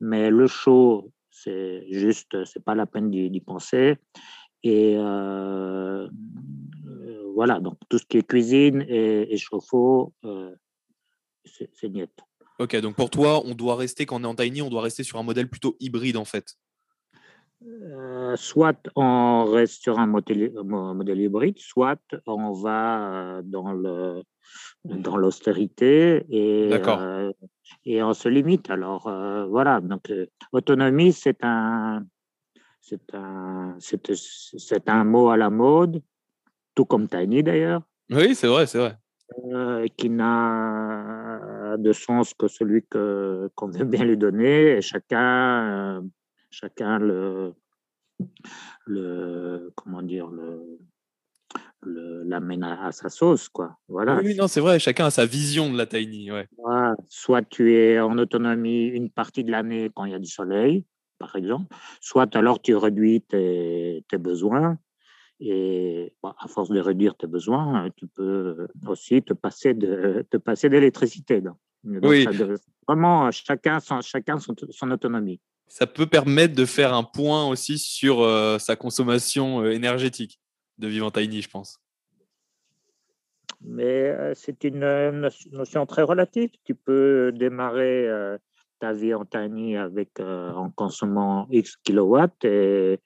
Mais 0.00 0.30
le 0.30 0.46
chaud, 0.46 1.12
c'est 1.30 1.86
juste, 1.90 2.44
c'est 2.46 2.64
pas 2.64 2.74
la 2.74 2.86
peine 2.86 3.10
d'y 3.10 3.40
penser. 3.40 3.96
Et 4.62 4.96
voilà, 7.34 7.60
donc 7.60 7.74
tout 7.90 7.98
ce 7.98 8.06
qui 8.06 8.16
est 8.18 8.26
cuisine 8.26 8.82
et, 8.88 9.36
chauffe-eau, 9.36 10.14
c'est 11.44 11.88
niet. 11.90 12.08
Ok, 12.58 12.76
donc 12.76 12.94
pour 12.94 13.10
toi, 13.10 13.42
on 13.44 13.54
doit 13.54 13.76
rester, 13.76 14.06
quand 14.06 14.20
on 14.20 14.24
est 14.24 14.26
en 14.26 14.34
tiny, 14.34 14.62
on 14.62 14.70
doit 14.70 14.82
rester 14.82 15.02
sur 15.02 15.18
un 15.18 15.24
modèle 15.24 15.48
plutôt 15.48 15.76
hybride 15.80 16.16
en 16.16 16.24
fait. 16.24 16.56
Euh, 17.66 18.36
soit 18.36 18.76
on 18.94 19.44
reste 19.46 19.82
sur 19.82 19.98
un 19.98 20.06
modèle, 20.06 20.52
modèle 20.62 21.20
hybride, 21.20 21.58
soit 21.58 21.98
on 22.26 22.52
va 22.52 23.38
euh, 23.38 23.42
dans 23.42 23.72
le 23.72 24.22
dans 24.84 25.16
l'austérité 25.16 26.26
et, 26.28 26.70
euh, 26.74 27.32
et 27.86 28.02
on 28.02 28.12
se 28.12 28.28
limite. 28.28 28.68
Alors 28.68 29.10
voilà, 29.48 29.80
donc 29.80 30.12
autonomie, 30.52 31.12
c'est 31.12 31.42
un 31.42 32.04
c'est 32.80 33.14
un 33.14 33.76
c'est 33.80 34.88
un 34.88 35.04
mot 35.04 35.30
à 35.30 35.38
la 35.38 35.48
mode, 35.48 36.02
tout 36.74 36.84
comme 36.84 37.08
tiny 37.08 37.42
d'ailleurs. 37.42 37.80
Oui, 38.10 38.34
c'est 38.34 38.48
vrai, 38.48 38.66
c'est 38.66 38.78
vrai. 38.78 38.98
qui 39.96 40.10
n'a 40.10 41.23
de 41.78 41.92
sens 41.92 42.34
que 42.34 42.48
celui 42.48 42.84
que, 42.84 43.50
qu'on 43.54 43.68
veut 43.68 43.84
bien 43.84 44.04
lui 44.04 44.16
donner, 44.16 44.76
et 44.76 44.80
chacun, 44.80 45.98
euh, 45.98 46.00
chacun 46.50 46.98
le, 46.98 47.54
le, 48.86 49.72
comment 49.74 50.02
dire, 50.02 50.28
le, 50.28 50.78
l'amène 51.86 52.64
à, 52.64 52.92
sa 52.92 53.08
sauce, 53.08 53.48
quoi. 53.48 53.76
Voilà. 53.88 54.20
Oui, 54.22 54.34
non, 54.34 54.48
c'est 54.48 54.60
vrai, 54.60 54.78
chacun 54.78 55.06
a 55.06 55.10
sa 55.10 55.26
vision 55.26 55.70
de 55.70 55.76
la 55.76 55.86
tiny, 55.86 56.30
ouais. 56.30 56.48
Soit 57.08 57.42
tu 57.42 57.74
es 57.74 58.00
en 58.00 58.16
autonomie 58.18 58.86
une 58.86 59.10
partie 59.10 59.44
de 59.44 59.50
l'année 59.50 59.90
quand 59.94 60.04
il 60.04 60.12
y 60.12 60.14
a 60.14 60.18
du 60.18 60.30
soleil, 60.30 60.84
par 61.18 61.36
exemple, 61.36 61.74
soit 62.00 62.34
alors 62.36 62.60
tu 62.60 62.74
réduis 62.74 63.20
tes, 63.22 64.04
tes 64.08 64.18
besoins, 64.18 64.78
et 65.44 66.14
à 66.22 66.48
force 66.48 66.70
de 66.70 66.80
réduire 66.80 67.14
tes 67.16 67.26
besoins, 67.26 67.90
tu 67.96 68.06
peux 68.06 68.66
aussi 68.86 69.22
te 69.22 69.34
passer 69.34 69.74
de 69.74 70.24
te 70.30 70.36
passer 70.36 70.68
d'électricité. 70.68 71.42
Oui. 71.84 72.26
vraiment, 72.88 73.30
chacun, 73.30 73.78
son, 73.78 74.00
chacun 74.00 74.38
son, 74.38 74.54
son, 74.70 74.90
autonomie. 74.90 75.40
Ça 75.68 75.86
peut 75.86 76.06
permettre 76.06 76.54
de 76.54 76.64
faire 76.64 76.94
un 76.94 77.02
point 77.02 77.46
aussi 77.46 77.78
sur 77.78 78.22
euh, 78.22 78.58
sa 78.58 78.74
consommation 78.76 79.62
euh, 79.62 79.70
énergétique 79.70 80.40
de 80.78 80.88
vivre 80.88 81.06
en 81.06 81.10
tiny, 81.10 81.42
je 81.42 81.50
pense. 81.50 81.78
Mais 83.60 84.10
euh, 84.10 84.32
c'est 84.34 84.64
une 84.64 85.28
notion 85.52 85.84
très 85.84 86.02
relative. 86.02 86.50
Tu 86.64 86.74
peux 86.74 87.32
démarrer 87.32 88.08
ta 88.78 88.92
vie 88.92 89.12
en 89.12 89.26
tiny 89.26 89.76
avec, 89.76 90.20
en 90.20 90.70
consommant 90.70 91.46
X 91.50 91.76
kilowatts 91.76 92.44
et, 92.44 92.98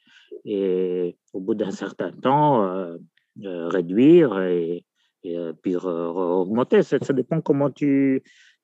et 0.51 1.17
au 1.33 1.41
bout 1.41 1.55
d'un 1.55 1.71
certain 1.71 2.11
temps, 2.11 2.97
réduire 3.37 4.41
et, 4.41 4.85
et 5.23 5.37
puis 5.63 5.77
augmenter. 5.77 6.83
Ça, 6.83 6.99
ça, 7.01 7.13
dépend 7.13 7.41
comment 7.41 7.71
tu, 7.71 8.23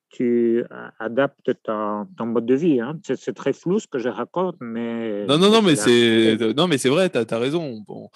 tu 0.09 0.63
adaptes 0.99 1.51
ton, 1.63 2.07
ton, 2.17 2.25
mode 2.25 2.45
de 2.45 2.55
vie. 2.55 2.79
Hein. 2.79 2.99
C'est 3.03 3.35
très 3.35 3.53
flou 3.53 3.79
ce 3.79 3.87
que 3.87 3.99
je 3.99 4.09
raconte, 4.09 4.57
mais. 4.61 5.25
Non, 5.25 5.37
non, 5.37 5.51
non, 5.51 5.61
mais 5.61 5.75
c'est 5.75 6.37
non, 6.55 6.67
mais 6.67 6.77
c'est 6.77 6.89
vrai, 6.89 7.09
tu 7.09 7.17
as, 7.17 7.39
raison. 7.39 7.83
Bon, 7.87 8.09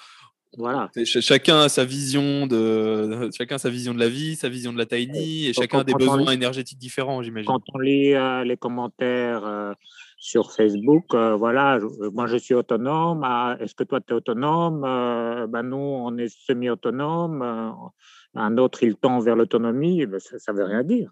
voilà. 0.58 0.90
Chacun 1.04 1.60
a 1.62 1.70
sa 1.70 1.86
vision 1.86 2.48
de 2.48 3.30
chacun 3.38 3.58
sa 3.58 3.70
vision 3.70 3.94
de 3.94 4.00
la 4.00 4.10
vie, 4.10 4.36
sa 4.36 4.50
vision 4.50 4.74
de 4.74 4.78
la 4.78 4.86
tiny, 4.86 5.48
et, 5.48 5.54
chacun 5.54 5.80
a 5.80 5.84
des 5.84 5.94
besoins 5.94 6.32
énergétiques 6.32 6.80
différents, 6.80 7.22
j'imagine. 7.22 7.48
Quand 7.48 7.62
on 7.74 7.80
lit 7.80 8.14
euh, 8.14 8.44
les 8.44 8.58
commentaires 8.58 9.46
euh, 9.46 9.74
sur 10.20 10.52
Facebook, 10.52 11.06
euh, 11.14 11.36
voilà, 11.36 11.80
moi 12.12 12.28
je 12.28 12.36
suis 12.36 12.54
autonome. 12.54 13.22
Ah, 13.24 13.56
est-ce 13.60 13.74
que 13.74 13.86
toi 13.86 14.02
tu 14.02 14.14
es 14.14 14.16
autonome 14.18 14.82
ben 15.50 15.64
Nous, 15.64 15.78
on 15.78 16.18
est 16.18 16.28
semi-autonome. 16.28 17.42
un 18.36 18.58
autre, 18.58 18.84
il 18.84 18.96
tend 18.96 19.20
vers 19.20 19.38
l'autonomie. 19.38 20.06
Ben, 20.06 20.20
ça 20.20 20.52
ne 20.52 20.58
veut 20.58 20.66
rien 20.66 20.84
dire. 20.84 21.12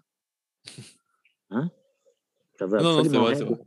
Hein? 1.50 1.70
Ça 2.58 2.66
veut 2.66 2.78
non, 2.78 3.02
non, 3.02 3.22
vrai, 3.22 3.32
vrai. 3.32 3.58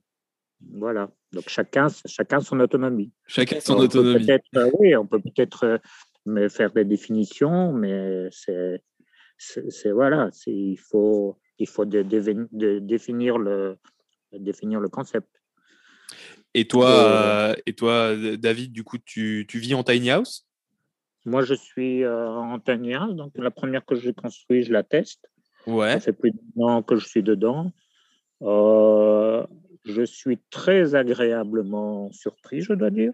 Voilà. 0.74 1.10
Donc 1.32 1.48
chacun, 1.48 1.88
chacun 2.06 2.40
son 2.42 2.60
autonomie. 2.60 3.12
Chacun 3.26 3.60
son 3.60 3.74
on 3.74 3.80
autonomie. 3.80 4.26
Peut 4.26 4.60
euh, 4.60 4.70
oui, 4.80 4.96
on 4.96 5.08
peut 5.08 5.20
peut-être 5.20 5.80
euh, 6.28 6.50
faire 6.50 6.72
des 6.72 6.86
définitions, 6.86 7.74
mais 7.74 8.30
c'est, 8.30 9.92
voilà, 9.92 10.30
il 10.46 10.78
faut, 10.78 11.40
il 11.58 11.68
faut 11.68 11.86
de, 11.86 12.04
de, 12.04 12.80
définir 12.80 13.40
le, 13.40 13.78
définir 14.40 14.80
le 14.80 14.90
concept. 14.90 15.30
Et 16.54 16.68
toi, 16.68 16.90
euh, 16.90 17.56
et 17.66 17.74
toi, 17.74 18.16
David, 18.38 18.74
du 18.74 18.84
coup, 18.84 18.98
tu, 18.98 19.46
tu 19.48 19.60
vis 19.60 19.74
en 19.74 19.84
tiny 19.84 20.10
house? 20.12 20.48
Moi, 21.26 21.44
je 21.44 21.54
suis 21.54 22.06
en 22.06 22.60
tiny 22.60 22.94
house. 22.94 23.16
Donc 23.16 23.32
la 23.38 23.52
première 23.52 23.86
que 23.86 23.96
j'ai 23.96 24.14
construite, 24.14 24.66
je 24.66 24.74
la 24.74 24.84
teste. 24.84 25.30
Ouais. 25.68 25.94
Ça 25.94 26.00
fait 26.00 26.14
plus 26.14 26.32
d'un 26.32 26.66
an 26.66 26.84
que 26.84 26.96
je 26.98 27.08
suis 27.08 27.24
dedans. 27.24 27.72
Euh, 28.42 29.46
je 29.86 30.04
suis 30.04 30.40
très 30.50 30.96
agréablement 30.96 32.12
surpris, 32.12 32.62
je 32.62 32.74
dois 32.74 32.90
dire. 32.90 33.14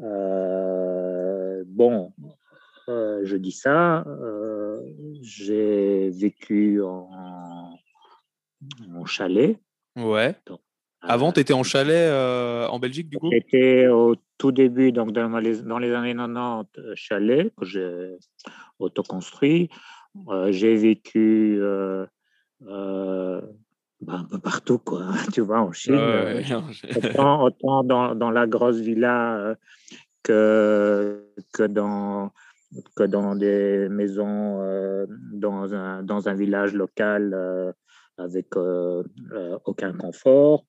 Euh, 0.00 1.62
bon, 1.66 2.12
je 2.88 3.36
dis 3.36 3.52
ça, 3.52 4.04
j'ai 5.22 6.10
vécu 6.10 6.82
en, 6.82 7.78
en 8.94 9.04
chalet. 9.04 9.58
Ouais. 9.96 10.34
Avant, 11.00 11.32
tu 11.32 11.40
étais 11.40 11.52
en 11.52 11.62
chalet 11.62 12.10
en 12.70 12.78
Belgique, 12.78 13.08
du 13.08 13.18
coup? 13.18 13.30
J'étais 13.30 13.88
au 13.88 14.16
tout 14.38 14.52
début, 14.52 14.92
donc 14.92 15.12
dans 15.12 15.38
les, 15.38 15.62
dans 15.62 15.78
les 15.78 15.92
années 15.92 16.14
90, 16.14 16.94
chalet 16.94 17.52
que 17.56 17.64
j'ai 17.64 18.16
autoconstruit. 18.78 19.68
j'ai 20.48 20.76
vécu 20.76 21.60
bah, 24.00 24.14
un 24.18 24.24
peu 24.24 24.38
partout, 24.38 24.78
quoi. 24.78 25.06
Tu 25.32 25.40
vois, 25.40 25.60
en 25.60 25.72
Chine. 25.72 25.94
autant, 27.18 27.84
dans, 27.84 28.14
dans, 28.14 28.30
la 28.30 28.46
grosse 28.46 28.78
villa 28.78 29.56
que, 30.22 31.24
que, 31.52 31.62
dans, 31.62 32.30
que 32.96 33.04
dans 33.04 33.34
des 33.34 33.88
maisons, 33.88 35.06
dans, 35.32 35.74
un, 35.74 36.02
dans 36.02 36.28
un 36.28 36.34
village 36.34 36.74
local 36.74 37.74
avec 38.16 38.56
aucun 39.64 39.92
confort. 39.92 40.66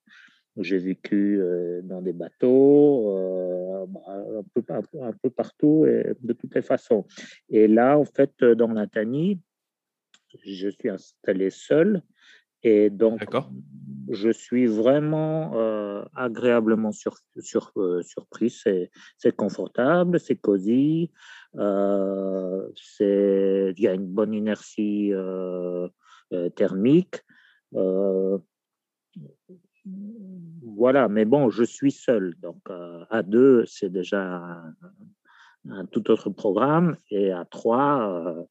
J'ai 0.58 0.78
vécu 0.78 1.40
dans 1.84 2.00
des 2.00 2.14
bateaux, 2.14 3.86
bah, 3.88 4.00
un, 4.08 4.42
peu, 4.54 4.64
un, 5.00 5.12
peu, 5.12 5.30
partout 5.30 5.84
et 5.86 6.14
de 6.20 6.32
toutes 6.32 6.54
les 6.54 6.62
façons. 6.62 7.04
Et 7.50 7.68
là, 7.68 7.98
en 7.98 8.04
fait, 8.04 8.42
dans 8.42 8.72
la 8.72 8.86
Tanie, 8.86 9.40
je 10.44 10.68
suis 10.68 10.88
installé 10.88 11.50
seul 11.50 12.02
et 12.68 12.90
donc, 12.90 13.24
je 14.10 14.30
suis 14.30 14.66
vraiment 14.66 15.52
euh, 15.54 16.02
agréablement 16.16 16.90
sur, 16.90 17.16
sur, 17.38 17.70
euh, 17.76 18.02
surpris. 18.02 18.50
C'est 18.50 19.36
confortable, 19.36 20.18
c'est 20.18 20.34
cosy, 20.34 21.12
euh, 21.56 22.68
il 22.98 23.78
y 23.78 23.86
a 23.86 23.94
une 23.94 24.06
bonne 24.06 24.34
inertie 24.34 25.12
thermique. 26.56 27.22
Voilà, 30.62 31.08
mais 31.08 31.24
bon, 31.24 31.50
je 31.50 31.64
suis 31.64 31.92
seul. 31.92 32.34
Donc, 32.40 32.62
à 33.10 33.22
deux, 33.22 33.64
c'est 33.66 33.90
déjà 33.90 34.22
un, 34.22 34.74
un, 35.70 35.86
tout 35.86 36.10
autre 36.10 36.30
programme. 36.30 36.96
Et 37.10 37.32
à 37.32 37.44
trois, 37.44 38.46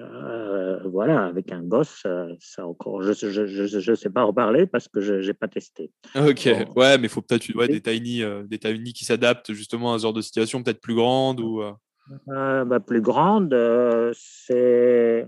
euh, 0.00 0.78
voilà, 0.84 1.26
avec 1.26 1.52
un 1.52 1.62
gosse, 1.62 2.06
ça 2.40 2.66
encore, 2.66 3.02
je 3.02 3.90
ne 3.90 3.94
sais 3.94 4.10
pas 4.10 4.24
en 4.24 4.32
parler 4.32 4.66
parce 4.66 4.88
que 4.88 5.00
je 5.00 5.14
n'ai 5.14 5.34
pas 5.34 5.48
testé. 5.48 5.90
Ok, 6.14 6.48
ouais, 6.76 6.96
mais 6.98 7.04
il 7.04 7.08
faut 7.08 7.20
peut-être 7.20 7.54
ouais, 7.54 7.68
des, 7.68 7.80
tiny, 7.80 8.22
euh, 8.22 8.44
des 8.44 8.58
tiny 8.58 8.92
qui 8.92 9.04
s'adaptent 9.04 9.52
justement 9.52 9.92
à 9.92 9.98
ce 9.98 10.04
genre 10.04 10.12
de 10.12 10.22
situation, 10.22 10.62
peut-être 10.62 10.80
plus 10.80 10.94
grande 10.94 11.40
ou. 11.40 11.62
Euh... 11.62 12.64
bah, 12.64 12.80
plus 12.80 13.02
grande, 13.02 13.54
c'est 14.14 15.26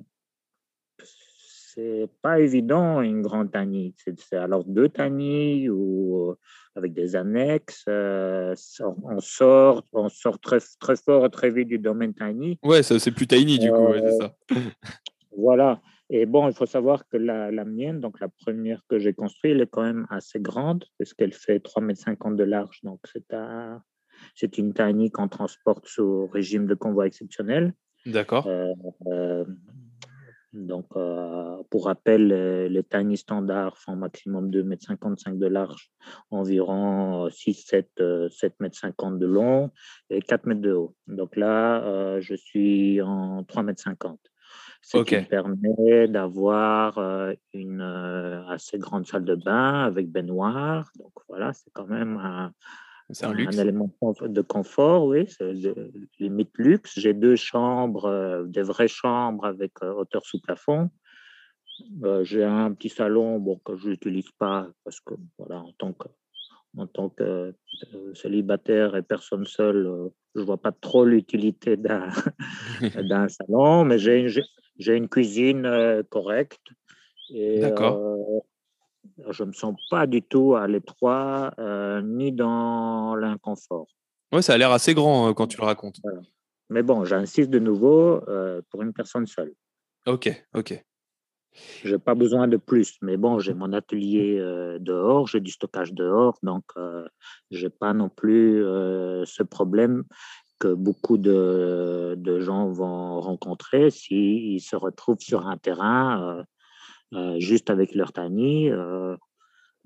c'est 1.76 2.09
pas 2.23 2.40
évident 2.40 3.02
une 3.02 3.23
grande 3.23 3.52
tiny. 3.52 3.95
C'est 3.97 4.37
alors 4.37 4.64
deux 4.64 4.88
tiny 4.88 5.68
ou 5.68 6.35
avec 6.75 6.95
des 6.95 7.16
annexes. 7.16 7.85
Euh, 7.88 8.54
on 9.02 9.21
sort, 9.21 9.87
on 9.92 10.09
sort 10.09 10.38
très, 10.38 10.59
très 10.80 10.97
fort, 10.97 11.30
très 11.30 11.50
vite 11.50 11.68
du 11.68 11.78
domaine 11.78 12.14
tiny. 12.14 12.59
Ouais, 12.62 12.83
c'est 12.83 13.11
plus 13.11 13.26
tiny 13.26 13.59
du 13.59 13.71
coup, 13.71 13.92
c'est 13.95 14.18
ça. 14.18 14.37
Euh, 14.52 14.61
voilà. 15.37 15.80
Et 16.09 16.25
bon, 16.25 16.49
il 16.49 16.54
faut 16.54 16.66
savoir 16.66 17.06
que 17.09 17.16
la, 17.16 17.50
la 17.50 17.64
mienne, 17.64 18.00
donc 18.00 18.21
la 18.21 18.28
première 18.28 18.80
que 18.88 18.99
j'ai 18.99 19.12
construite, 19.12 19.52
elle 19.52 19.62
est 19.62 19.66
quand 19.66 19.83
même 19.83 20.06
assez 20.09 20.38
grande, 20.38 20.85
parce 20.99 21.14
qu'elle 21.14 21.33
fait 21.33 21.59
3,50 21.59 22.28
m 22.28 22.37
de 22.37 22.45
large. 22.45 22.80
Donc, 22.85 23.00
c'est 23.12 23.35
c'est 24.35 24.56
une 24.56 24.73
tiny 24.73 25.11
qu'on 25.11 25.28
transporte 25.28 25.87
sous 25.87 26.26
régime 26.28 26.66
de 26.66 26.75
convoi 26.75 27.06
exceptionnel. 27.06 27.75
D'accord. 28.06 28.47
Euh, 28.47 29.45
donc, 30.52 30.87
euh, 30.97 31.63
pour 31.71 31.87
rappel, 31.87 32.28
les, 32.28 32.85
tiny 32.85 33.17
standards 33.17 33.76
font 33.78 33.97
maximum 33.97 34.50
2,55 34.50 35.28
m 35.28 35.39
de 35.39 35.47
large, 35.47 35.91
environ 36.30 37.28
6, 37.30 37.54
7, 37.54 38.02
7 38.30 38.54
m 38.61 38.73
50 38.73 39.19
de 39.19 39.26
long 39.26 39.71
et 40.09 40.21
4 40.21 40.49
m 40.49 40.61
de 40.61 40.73
haut. 40.73 40.95
Donc 41.09 41.37
là, 41.37 41.85
euh, 41.85 42.21
je 42.21 42.35
suis 42.35 43.02
en 43.02 43.45
3 43.45 43.63
m 43.65 43.75
50. 43.76 44.19
Ce 44.82 44.99
qui 44.99 45.17
me 45.17 45.25
permet 45.25 46.09
d'avoir 46.09 46.97
euh, 46.99 47.35
une 47.52 47.80
assez 48.49 48.78
grande 48.78 49.06
salle 49.06 49.25
de 49.25 49.35
bain 49.35 49.82
avec 49.82 50.09
baignoire. 50.11 50.91
Donc 50.97 51.13
voilà, 51.28 51.52
c'est 51.52 51.71
quand 51.73 51.89
même 51.89 52.17
un, 52.19 52.52
c'est 53.10 53.26
un, 53.26 53.32
luxe. 53.32 53.56
un 53.56 53.62
élément 53.62 53.90
de 54.21 54.40
confort, 54.42 55.06
oui, 55.06 55.26
c'est 55.28 55.52
limite 56.19 56.50
luxe. 56.58 56.99
J'ai 56.99 57.14
deux 57.14 57.36
chambres, 57.36 58.06
euh, 58.06 58.45
des 58.45 58.62
vraies 58.62 58.88
chambres 58.88 59.45
avec 59.45 59.73
euh, 59.82 59.92
hauteur 59.92 60.25
sous 60.26 60.40
plafond. 60.40 60.90
Euh, 62.02 62.25
j'ai 62.25 62.42
un 62.42 62.73
petit 62.73 62.88
salon 62.88 63.38
bon, 63.38 63.58
que 63.58 63.76
je 63.76 63.90
n'utilise 63.90 64.30
pas 64.38 64.69
parce 64.84 65.00
que, 65.00 65.14
voilà, 65.38 65.60
en 65.60 65.73
tant 65.78 65.92
que, 65.92 66.08
en 66.76 66.86
tant 66.86 67.10
que 67.10 67.54
célibataire 68.14 68.97
et 68.97 69.02
personne 69.02 69.47
seule, 69.47 70.10
je 70.34 70.40
ne 70.40 70.45
vois 70.47 70.58
pas 70.58 70.73
trop 70.73 71.04
l'utilité 71.04 71.76
d'un 71.76 72.08
salon, 73.28 73.84
mais 73.84 73.99
j'ai 73.99 74.19
une, 74.19 74.95
une, 74.95 75.08
cuisine 75.08 76.02
correcte. 76.10 76.60
D'accord 77.30 78.45
je 79.30 79.42
ne 79.42 79.49
me 79.49 79.52
sens 79.52 79.75
pas 79.90 80.06
du 80.06 80.23
tout 80.23 80.54
à 80.54 80.66
l'étroit 80.66 81.52
euh, 81.58 82.02
ni 82.02 82.32
dans 82.32 83.14
l'inconfort. 83.16 83.86
Oui, 84.32 84.42
ça 84.42 84.54
a 84.54 84.58
l'air 84.58 84.73
assez 84.73 84.95
grand 84.95 85.28
euh, 85.28 85.32
quand 85.32 85.47
tu 85.47 85.60
le 85.60 85.66
racontes. 85.66 86.00
Mais 86.69 86.82
bon, 86.82 87.04
j'insiste 87.04 87.50
de 87.50 87.58
nouveau 87.58 88.23
euh, 88.28 88.60
pour 88.71 88.82
une 88.82 88.92
personne 88.92 89.26
seule. 89.26 89.52
Ok, 90.06 90.30
ok. 90.54 90.82
Je 91.84 91.95
n'ai 91.95 91.99
pas 91.99 92.14
besoin 92.14 92.49
de 92.49 92.58
plus, 92.58 92.99
mais 93.00 93.16
bon, 93.16 93.38
j'ai 93.38 93.54
mon 93.54 93.73
atelier 93.73 94.38
dehors, 94.78 95.26
j'ai 95.26 95.40
du 95.40 95.50
stockage 95.50 95.95
dehors, 95.95 96.36
donc 96.42 96.64
je 97.50 97.64
n'ai 97.64 97.71
pas 97.71 97.95
non 97.95 98.10
plus 98.10 98.60
ce 99.25 99.42
problème 99.42 100.04
que 100.58 100.73
beaucoup 100.73 101.19
de, 101.19 102.14
de, 102.16 102.40
gens 102.40 102.69
vont 102.71 103.21
rencontrer 103.21 103.90
s'ils 103.90 104.60
se 104.60 104.76
retrouvent 104.76 105.21
sur 105.21 105.47
un 105.47 105.56
terrain 105.56 106.23
euh, 106.23 106.42
juste 107.38 107.71
avec 107.71 107.95
leur 107.95 108.12
tani, 108.12 108.71
euh, 108.71 109.16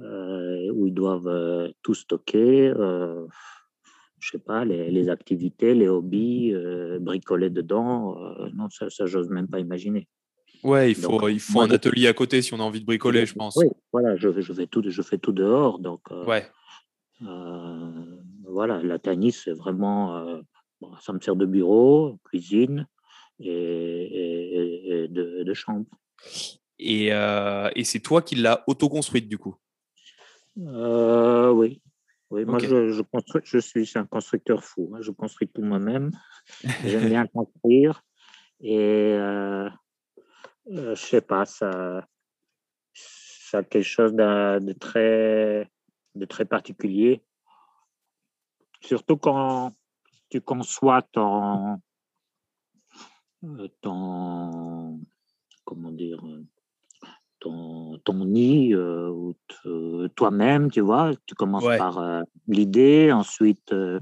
euh, 0.01 0.71
où 0.73 0.87
ils 0.87 0.95
doivent 0.95 1.73
tout 1.83 1.95
stocker 1.95 2.73
je 4.23 4.33
sais 4.33 4.39
pas, 4.39 4.67
les, 4.67 5.09
activités, 5.09 5.73
les 5.73 5.89
hobbies, 5.89 6.55
bricoler 7.01 7.49
dedans, 7.49 8.17
non, 8.55 8.69
ça, 8.69 8.91
ça 8.91 9.07
j'ose 9.07 9.31
même 9.31 9.49
pas 9.49 9.61
imaginer. 9.61 10.09
Ouais, 10.63 10.91
il 10.91 10.95
faut, 10.95 11.27
il 11.31 11.41
faut 11.41 11.63
un 11.63 11.71
atelier 11.71 12.07
à 12.07 12.13
côté 12.13 12.43
si 12.43 12.53
on 12.53 12.61
a 12.61 12.63
envie 12.63 12.81
de 12.81 12.85
bricoler, 12.85 13.25
je 13.25 13.33
pense. 13.33 13.57
Oui, 13.57 13.69
voilà, 13.95 14.17
je, 14.17 14.39
je, 14.43 14.53
fais, 14.53 14.67
tout, 14.67 14.83
je 14.87 15.01
fais 15.01 15.17
tout 15.17 15.33
dehors. 15.33 15.79
Donc, 15.79 16.03
ouais. 16.27 16.47
voilà, 18.45 18.83
la 18.83 18.99
tani, 18.99 19.33
c'est 19.33 19.55
vraiment. 19.55 20.43
ça 21.01 21.15
me 21.15 21.21
sert 21.21 21.35
de 21.35 21.47
bureau, 21.47 22.19
cuisine 22.25 22.87
et, 23.39 25.05
et 25.05 25.09
de, 25.09 25.45
de, 25.45 25.55
chambre. 25.55 25.87
Euh, 26.83 27.71
et, 27.75 27.85
c'est 27.85 28.01
toi 28.01 28.23
qui 28.23 28.37
l'as 28.37 28.65
autoconstruite 28.67 29.29
du 29.29 29.39
coup? 29.39 29.57
Euh, 30.59 31.51
Oui. 31.51 31.83
Oui, 32.31 32.45
moi 32.45 32.61
je, 32.61 32.91
je, 32.91 33.03
construis, 33.03 33.43
je 33.45 33.59
suis 33.59 33.91
un 33.97 34.07
constructeur 34.07 34.63
fou. 34.63 34.93
Hein. 34.95 35.01
Je 35.03 35.11
construis 35.11 35.49
tout 35.49 35.63
moi-même. 35.63 36.13
J'aime 36.85 37.09
bien 37.09 37.27
construire. 37.27 38.05
Et 38.61 39.15
euh, 39.15 39.69
euh, 40.69 40.95
je 40.95 41.01
sais 41.01 41.23
pas, 41.23 41.45
ça, 41.45 42.07
ça 42.95 43.59
a 43.59 43.63
quelque 43.65 43.83
chose 43.83 44.13
de, 44.13 44.73
très, 44.75 45.69
de 46.15 46.25
très 46.25 46.45
particulier. 46.45 47.21
Surtout 48.81 49.17
quand 49.17 49.75
tu 50.29 50.41
conçois 50.41 51.03
ton, 51.03 51.81
ton 53.81 55.01
comment 55.65 55.91
dire, 55.91 56.23
ton, 57.41 57.99
ton 58.05 58.25
nid 58.25 58.75
euh, 59.67 60.09
toi-même, 60.15 60.71
tu 60.71 60.81
vois. 60.81 61.13
Tu 61.27 61.35
commences 61.35 61.65
par 61.65 61.99
euh, 61.99 62.23
l'idée, 62.47 63.13
ensuite 63.13 63.73
euh, 63.73 64.01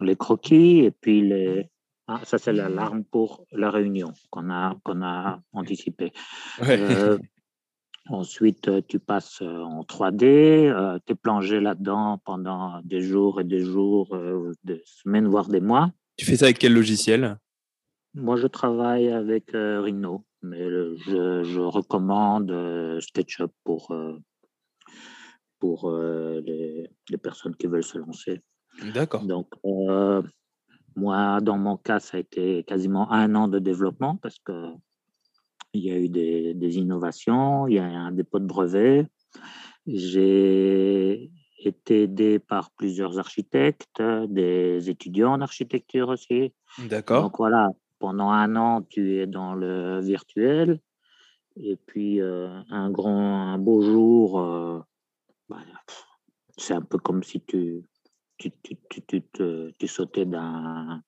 les 0.00 0.16
croquis, 0.16 0.80
et 0.80 0.90
puis 0.90 1.22
les. 1.22 1.68
Ah, 2.06 2.20
ça, 2.24 2.38
c'est 2.38 2.54
l'alarme 2.54 3.04
pour 3.04 3.44
la 3.52 3.70
réunion 3.70 4.12
qu'on 4.30 4.50
a, 4.50 4.74
qu'on 4.82 5.02
a 5.02 5.40
anticipée. 5.52 6.12
ensuite, 8.08 8.70
tu 8.88 8.98
passes 8.98 9.42
en 9.42 9.82
3D, 9.82 11.00
tu 11.04 11.12
es 11.12 11.14
plongé 11.14 11.60
là-dedans 11.60 12.18
pendant 12.24 12.80
des 12.82 13.02
jours 13.02 13.42
et 13.42 13.44
des 13.44 13.60
jours, 13.60 14.18
des 14.64 14.80
semaines, 14.86 15.26
voire 15.28 15.48
des 15.48 15.60
mois. 15.60 15.90
Tu 16.16 16.24
fais 16.24 16.36
ça 16.36 16.46
avec 16.46 16.58
quel 16.58 16.72
logiciel? 16.72 17.36
Moi, 18.14 18.36
je 18.36 18.46
travaille 18.46 19.10
avec 19.10 19.50
Rhino 19.52 20.24
mais 20.42 20.62
je, 20.62 21.42
je, 21.44 21.60
recommande 21.60 22.50
euh, 22.50 23.00
SketchUp 23.00 23.50
pour, 23.64 23.90
euh, 23.90 24.18
pour 25.58 25.90
euh, 25.90 26.40
les, 26.44 26.88
les, 27.10 27.18
personnes 27.18 27.56
qui 27.56 27.66
veulent 27.66 27.84
se 27.84 27.98
lancer. 27.98 28.42
D'accord. 28.94 29.24
Donc, 29.24 29.48
moi, 30.96 31.40
dans 31.40 31.58
mon 31.58 31.76
cas, 31.76 32.00
ça 32.00 32.16
a 32.16 32.20
été 32.20 32.64
quasiment 32.64 33.10
un 33.12 33.34
an 33.34 33.48
de 33.48 33.58
développement 33.58 34.16
parce 34.16 34.38
que 34.38 34.72
il 35.74 35.84
y 35.84 35.90
a 35.90 35.98
eu 35.98 36.08
des, 36.08 36.54
des 36.54 36.78
innovations, 36.78 37.68
il 37.68 37.74
y 37.74 37.78
a 37.78 37.84
un 37.84 38.10
dépôt 38.10 38.38
de 38.38 38.46
brevet. 38.46 39.06
J'ai 39.86 41.30
été 41.64 42.02
aidé 42.02 42.38
par 42.38 42.70
plusieurs 42.70 43.18
architectes, 43.18 44.02
des 44.28 44.90
étudiants 44.90 45.32
en 45.32 45.40
architecture 45.40 46.08
aussi. 46.08 46.52
D'accord. 46.88 47.22
Donc 47.22 47.38
voilà, 47.38 47.68
pendant 47.98 48.30
un 48.30 48.56
an, 48.56 48.82
tu 48.82 49.16
es 49.16 49.26
dans 49.26 49.54
le 49.54 50.00
virtuel. 50.00 50.80
Et 51.56 51.76
puis, 51.76 52.20
euh, 52.20 52.60
un 52.70 52.90
grand, 52.90 53.52
un 53.52 53.58
beau 53.58 53.82
jour, 53.82 54.40
euh, 54.40 54.80
bah, 55.48 55.58
c'est 56.56 56.74
un 56.74 56.82
peu 56.82 56.98
comme 56.98 57.22
si 57.22 57.40
tu, 57.40 57.82
tu, 58.36 58.52
tu, 58.62 58.76
tu, 59.06 59.22
tu 59.78 59.88
sautais 59.88 60.24
d'un 60.24 61.02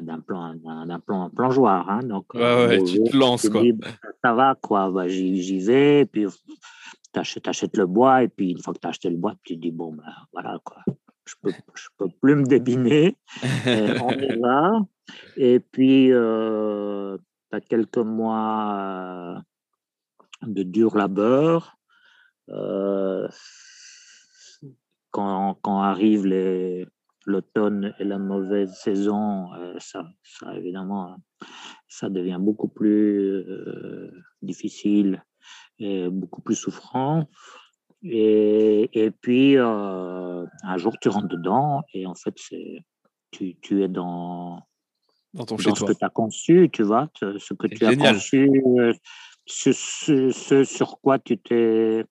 d'un 0.00 0.20
plan, 0.20 0.54
d'un 0.54 1.00
plan 1.00 1.28
plongeoir. 1.30 1.88
Hein, 1.90 2.00
donc, 2.04 2.34
ouais, 2.34 2.40
ouais, 2.40 2.82
tu 2.84 3.02
te 3.02 3.16
lances, 3.16 3.48
quoi. 3.48 3.62
ça 4.22 4.32
va, 4.32 4.54
quoi. 4.60 4.90
Bah, 4.90 5.08
j'y 5.08 5.58
vais, 5.58 6.06
puis 6.06 6.26
tu 7.12 7.20
achètes, 7.20 7.76
le 7.76 7.86
bois, 7.86 8.22
et 8.22 8.28
puis 8.28 8.50
une 8.50 8.62
fois 8.62 8.74
que 8.74 8.78
tu 8.78 8.86
as 8.86 8.90
acheté 8.90 9.10
le 9.10 9.16
bois, 9.16 9.34
tu 9.42 9.56
te 9.56 9.60
dis, 9.60 9.70
bon, 9.70 9.92
ben 9.92 10.04
voilà, 10.32 10.58
quoi. 10.64 10.82
Je 11.24 11.34
peux, 11.40 11.52
je 11.74 11.88
peux 11.96 12.08
plus 12.20 12.34
me 12.34 12.44
débiner. 12.44 13.16
on 14.02 14.10
y 14.10 14.40
va. 14.40 14.80
Et 15.36 15.60
puis, 15.60 16.12
euh, 16.12 17.16
as 17.52 17.60
quelques 17.60 17.98
mois 17.98 19.44
euh, 20.42 20.46
de 20.46 20.62
dur 20.62 20.96
labeur. 20.96 21.76
Euh, 22.48 23.28
quand, 25.10 25.58
quand 25.62 25.80
arrive 25.80 26.26
l'automne 27.26 27.94
et 27.98 28.04
la 28.04 28.18
mauvaise 28.18 28.72
saison, 28.74 29.50
ça, 29.78 30.04
ça, 30.22 30.54
évidemment, 30.56 31.16
ça 31.86 32.08
devient 32.08 32.38
beaucoup 32.40 32.68
plus 32.68 33.44
difficile 34.40 35.22
et 35.78 36.08
beaucoup 36.08 36.40
plus 36.40 36.56
souffrant. 36.56 37.28
Et, 38.04 38.90
et 38.92 39.10
puis, 39.10 39.56
euh, 39.56 40.44
un 40.64 40.76
jour, 40.78 40.94
tu 41.00 41.08
rentres 41.08 41.28
dedans 41.28 41.82
et 41.94 42.06
en 42.06 42.14
fait, 42.14 42.34
tu, 43.30 43.56
tu 43.60 43.82
es 43.82 43.88
dans, 43.88 44.60
dans, 45.34 45.44
ton 45.44 45.56
dans 45.56 45.74
ce 45.74 45.84
que 45.84 45.92
tu 45.92 46.04
as 46.04 46.10
conçu, 46.10 46.68
tu 46.72 46.82
vois, 46.82 47.08
ce 47.20 47.54
que 47.54 47.66
tu 47.68 47.84
as 47.86 47.94
conçu, 47.94 48.62
euh, 48.78 48.92
ce, 49.46 49.72
ce, 49.72 50.64
sur 50.64 50.98
quoi 51.00 51.18
tu 51.18 51.38
t'es. 51.38 52.04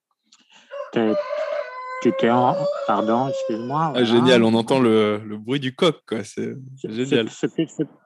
Tu 2.02 2.12
t'es 2.18 2.32
en... 2.32 2.56
Pardon, 2.88 3.28
excuse-moi. 3.28 3.94
Ah, 3.96 4.04
génial, 4.04 4.44
on 4.44 4.56
entend 4.56 4.80
le, 4.80 5.22
le, 5.24 5.38
bruit 5.38 5.60
du 5.60 5.76
coq, 5.76 5.98
quoi. 6.08 6.24
C'est 6.24 6.56
génial. 6.84 7.30
Ce, 7.30 7.46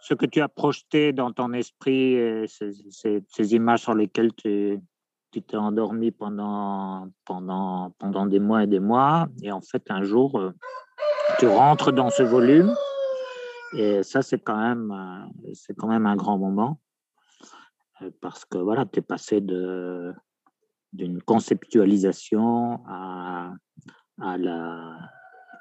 ce, 0.02 0.13
que 0.13 0.26
tu 0.26 0.41
as 0.41 0.50
projeté 0.50 1.13
dans 1.13 1.32
ton 1.32 1.54
esprit, 1.54 2.17
ces, 2.48 3.24
ces 3.30 3.56
images 3.56 3.80
sur 3.80 3.93
lesquelles 3.93 4.34
tu, 4.36 4.82
tu 5.36 5.41
t'es 5.41 5.58
endormi 5.58 6.12
pendant, 6.12 7.10
pendant, 7.26 7.91
pendant 8.00 8.26
des 8.26 8.39
mois 8.39 8.63
et 8.63 8.67
des 8.67 8.80
mois, 8.80 9.28
et 9.43 9.52
en 9.52 9.60
fait, 9.60 9.84
un 9.89 10.02
jour, 10.02 10.39
euh, 10.39 10.54
tu 11.39 11.48
rentres 11.48 11.91
dans 11.91 12.10
ce 12.10 12.24
volume, 12.24 12.74
et 13.74 14.02
ça, 14.02 14.21
c'est 14.21 14.39
quand, 14.39 14.58
même, 14.58 14.91
euh, 14.91 15.54
quand 15.78 15.89
même 15.89 16.06
un 16.06 16.15
grand 16.15 16.38
moment, 16.38 16.80
euh, 18.02 18.12
parce 18.21 18.45
que 18.45 18.58
voilà, 18.58 18.86
tu 18.86 19.00
es 19.00 19.02
passé 19.02 19.41
d'une 19.41 21.21
conceptualisation 21.24 22.80
à, 22.88 23.52
à, 24.21 24.38
la, 24.38 24.98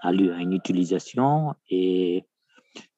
à 0.03 0.13
une 0.13 0.53
utilisation, 0.53 1.57
et, 1.69 2.25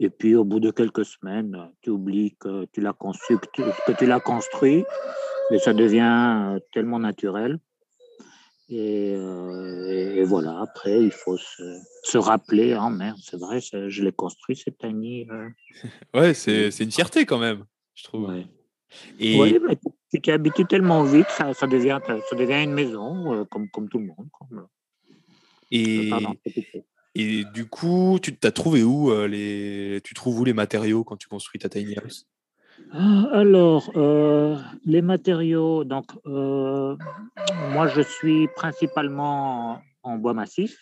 et 0.01 0.11
puis 0.11 0.35
au 0.35 0.45
bout 0.45 0.61
de 0.61 0.71
quelques 0.71 1.05
semaines, 1.05 1.71
tu 1.83 1.91
oublies 1.91 2.37
que 2.39 2.67
tu 2.73 2.81
l'as 2.81 2.93
conçu, 2.93 3.39
que 3.39 3.93
tu, 3.93 4.07
l'as 4.07 4.21
construit, 4.21 4.85
et 5.51 5.59
ça 5.59 5.73
devient 5.73 6.55
euh, 6.55 6.61
tellement 6.73 6.99
naturel. 6.99 7.59
Euh, 8.73 9.91
et, 9.91 10.19
et, 10.19 10.25
voilà, 10.25 10.61
après, 10.61 11.01
il 11.01 11.12
faut 11.12 11.37
se, 11.37 11.62
se 12.03 12.19
rappeler, 12.19 12.73
hein, 12.73 12.91
merde, 12.91 13.19
c'est 13.23 13.39
vrai, 13.39 13.61
je 13.61 14.03
l'ai 14.03 14.12
construit 14.12 14.57
cette 14.57 14.83
année. 14.85 15.29
Euh. 15.31 15.49
ouais, 16.15 16.35
c'est 16.35 16.81
une 16.81 16.91
fierté 16.91 17.27
quand 17.27 17.39
même, 17.39 17.65
je 17.95 18.05
trouve. 18.05 18.29
Ouais. 18.29 18.47
Et... 19.21 19.41
Oui, 19.41 19.59
mais 19.67 19.77
tu 20.12 20.21
t'es 20.21 20.33
habitué 20.33 20.65
tellement 20.65 21.05
vite, 21.05 21.29
ça, 21.29 21.55
ça, 21.55 21.67
devient, 21.67 22.01
ça 22.07 22.37
devient 22.37 22.65
une 22.65 22.73
maison, 22.73 23.47
comme, 23.51 23.69
comme 23.71 23.89
tout 23.89 23.99
le 23.99 24.07
monde. 24.07 24.29
Comme... 24.33 24.67
Et... 25.71 26.11
et 27.18 27.44
du 27.55 27.66
coup, 27.66 28.18
tu 28.22 28.37
t'as 28.37 28.50
trouvé 28.50 28.83
où 28.83 29.11
les... 29.26 30.00
Tu 30.05 30.14
trouves 30.14 30.40
où 30.40 30.44
les 30.44 30.52
matériaux 30.52 31.05
quand 31.05 31.16
tu 31.16 31.29
construis 31.29 31.59
ta 31.59 31.68
tiny 31.68 31.96
house? 31.96 32.26
Ah, 32.92 33.29
alors, 33.33 33.90
euh, 33.96 34.57
les 34.85 35.02
matériaux, 35.02 35.85
donc, 35.85 36.07
euh, 36.26 36.96
moi, 37.72 37.88
je 37.88 38.00
suis 38.00 38.48
principalement 38.55 39.81
en 40.02 40.18
bois 40.18 40.35
massif. 40.35 40.79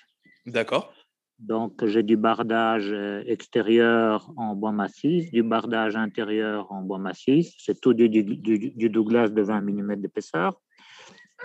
D'accord. 0.47 0.93
Donc, 1.39 1.85
j'ai 1.85 2.03
du 2.03 2.17
bardage 2.17 2.95
extérieur 3.27 4.31
en 4.37 4.55
bois 4.55 4.73
massif, 4.73 5.31
du 5.33 5.43
bardage 5.43 5.97
intérieur 5.97 6.71
en 6.71 6.83
bois 6.83 6.99
massif. 6.99 7.53
C'est 7.59 7.81
tout 7.81 7.95
du, 7.95 8.09
du, 8.09 8.91
Douglas 8.91 9.29
de 9.29 9.43
20 9.43 9.61
mm 9.63 9.97
d'épaisseur. 9.97 10.61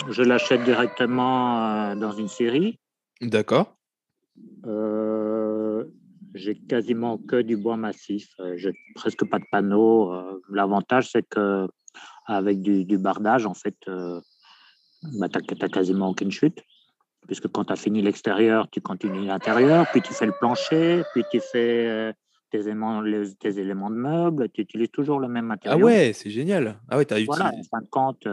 Je 0.10 0.24
l'achète 0.24 0.64
directement 0.64 1.92
euh, 1.92 1.96
dans 1.96 2.12
une 2.12 2.28
série. 2.28 2.80
D'accord. 3.22 3.79
Euh, 4.66 5.86
j'ai 6.34 6.56
quasiment 6.56 7.18
que 7.18 7.42
du 7.42 7.58
bois 7.58 7.78
massif. 7.78 8.30
Euh, 8.40 8.56
j'ai 8.58 8.74
presque 8.96 9.26
pas 9.26 9.40
de 9.40 9.46
panneaux. 9.52 10.14
Euh, 10.14 10.42
l'avantage, 10.50 11.12
c'est 11.12 11.28
que 11.28 11.68
avec 12.26 12.62
du, 12.62 12.98
bardage, 13.00 13.48
en 13.48 13.56
fait, 13.56 13.76
euh, 13.88 14.22
bah, 15.20 15.28
tu 15.30 15.40
n'as 15.60 15.68
quasiment 15.68 16.10
aucune 16.10 16.32
chute. 16.32 16.62
Puisque 17.26 17.48
quand 17.48 17.66
tu 17.66 17.74
as 17.74 17.76
fini 17.76 18.02
l'extérieur, 18.02 18.70
tu 18.72 18.82
continues 18.82 19.26
l'intérieur, 19.26 19.88
puis 19.92 20.02
tu 20.02 20.14
fais 20.14 20.28
le 20.28 20.34
plancher, 20.40 21.04
puis 21.14 21.24
tu 21.32 21.40
fais 21.40 22.14
tes, 22.52 22.60
éléments, 22.60 23.04
tes 23.40 23.60
éléments 23.60 23.90
de 23.90 23.96
meubles, 23.96 24.50
tu 24.50 24.62
utilises 24.62 24.92
toujours 24.92 25.20
le 25.20 25.28
même 25.28 25.46
ah 25.46 25.56
matériau. 25.56 25.80
Ah 25.80 25.86
ouais, 25.86 26.12
c'est 26.14 26.30
génial. 26.30 26.80
Ah 26.88 26.98
ouais, 26.98 27.12
as 27.12 27.24
voilà, 27.24 27.48
en 27.48 27.64
fin 27.64 27.82
de 27.82 27.90
compte, 27.90 28.28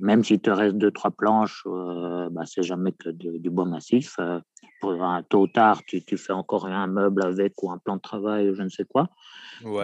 même 0.00 0.24
s'il 0.24 0.40
te 0.40 0.50
reste 0.50 0.76
deux, 0.76 0.90
trois 0.90 1.10
planches, 1.10 1.62
euh, 1.66 2.28
bah, 2.30 2.42
c'est 2.46 2.62
jamais 2.62 2.92
que 2.92 3.10
du 3.10 3.50
bois 3.50 3.64
massif. 3.64 4.16
Euh, 4.18 4.40
pour 4.80 5.02
un 5.02 5.22
tôt 5.22 5.42
ou 5.42 5.46
tard, 5.46 5.82
tu, 5.86 6.04
tu, 6.04 6.16
fais 6.16 6.32
encore 6.32 6.66
un 6.66 6.86
meuble 6.86 7.24
avec 7.24 7.62
ou 7.62 7.70
un 7.70 7.78
plan 7.78 7.96
de 7.96 8.00
travail 8.00 8.50
ou 8.50 8.54
je 8.54 8.62
ne 8.62 8.68
sais 8.68 8.84
quoi. 8.84 9.08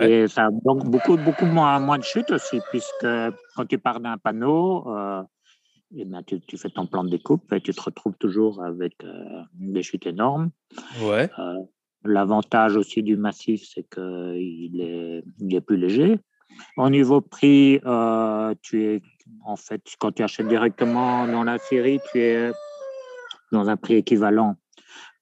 Et 0.03 0.29
ça 0.29 0.46
a 0.46 0.51
donc 0.51 0.85
beaucoup, 0.90 1.16
beaucoup 1.16 1.46
moins, 1.46 1.79
moins 1.81 1.99
de 1.99 2.05
chute 2.05 2.31
aussi, 2.31 2.61
puisque 2.70 3.07
quand 3.57 3.66
tu 3.66 3.79
pars 3.79 4.01
d'un 4.01 4.18
panneau, 4.18 4.88
euh, 4.88 5.23
et 5.96 6.05
ben, 6.05 6.23
tu, 6.23 6.40
tu, 6.40 6.57
fais 6.57 6.70
ton 6.70 6.87
plan 6.87 7.03
de 7.03 7.11
découpe 7.11 7.53
et 7.53 7.61
tu 7.61 7.73
te 7.73 7.81
retrouves 7.81 8.16
toujours 8.18 8.62
avec 8.62 8.94
des 9.55 9.83
chutes 9.83 10.07
énormes. 10.07 10.51
Ouais. 11.03 11.29
L'avantage 12.05 12.77
aussi 12.77 13.03
du 13.03 13.16
massif, 13.16 13.62
c'est 13.75 13.83
qu'il 13.83 14.81
est, 14.81 15.25
il 15.40 15.55
est 15.55 15.61
plus 15.61 15.77
léger. 15.77 16.18
Au 16.76 16.88
niveau 16.90 17.20
prix, 17.20 17.80
euh, 17.84 18.54
tu 18.62 18.84
es 18.84 19.02
en 19.44 19.56
fait, 19.56 19.82
quand 19.98 20.12
tu 20.12 20.22
achètes 20.22 20.48
directement 20.48 21.26
dans 21.26 21.44
la 21.44 21.58
série, 21.58 22.00
tu 22.10 22.20
es 22.20 22.52
dans 23.52 23.68
un 23.68 23.76
prix 23.76 23.94
équivalent 23.94 24.56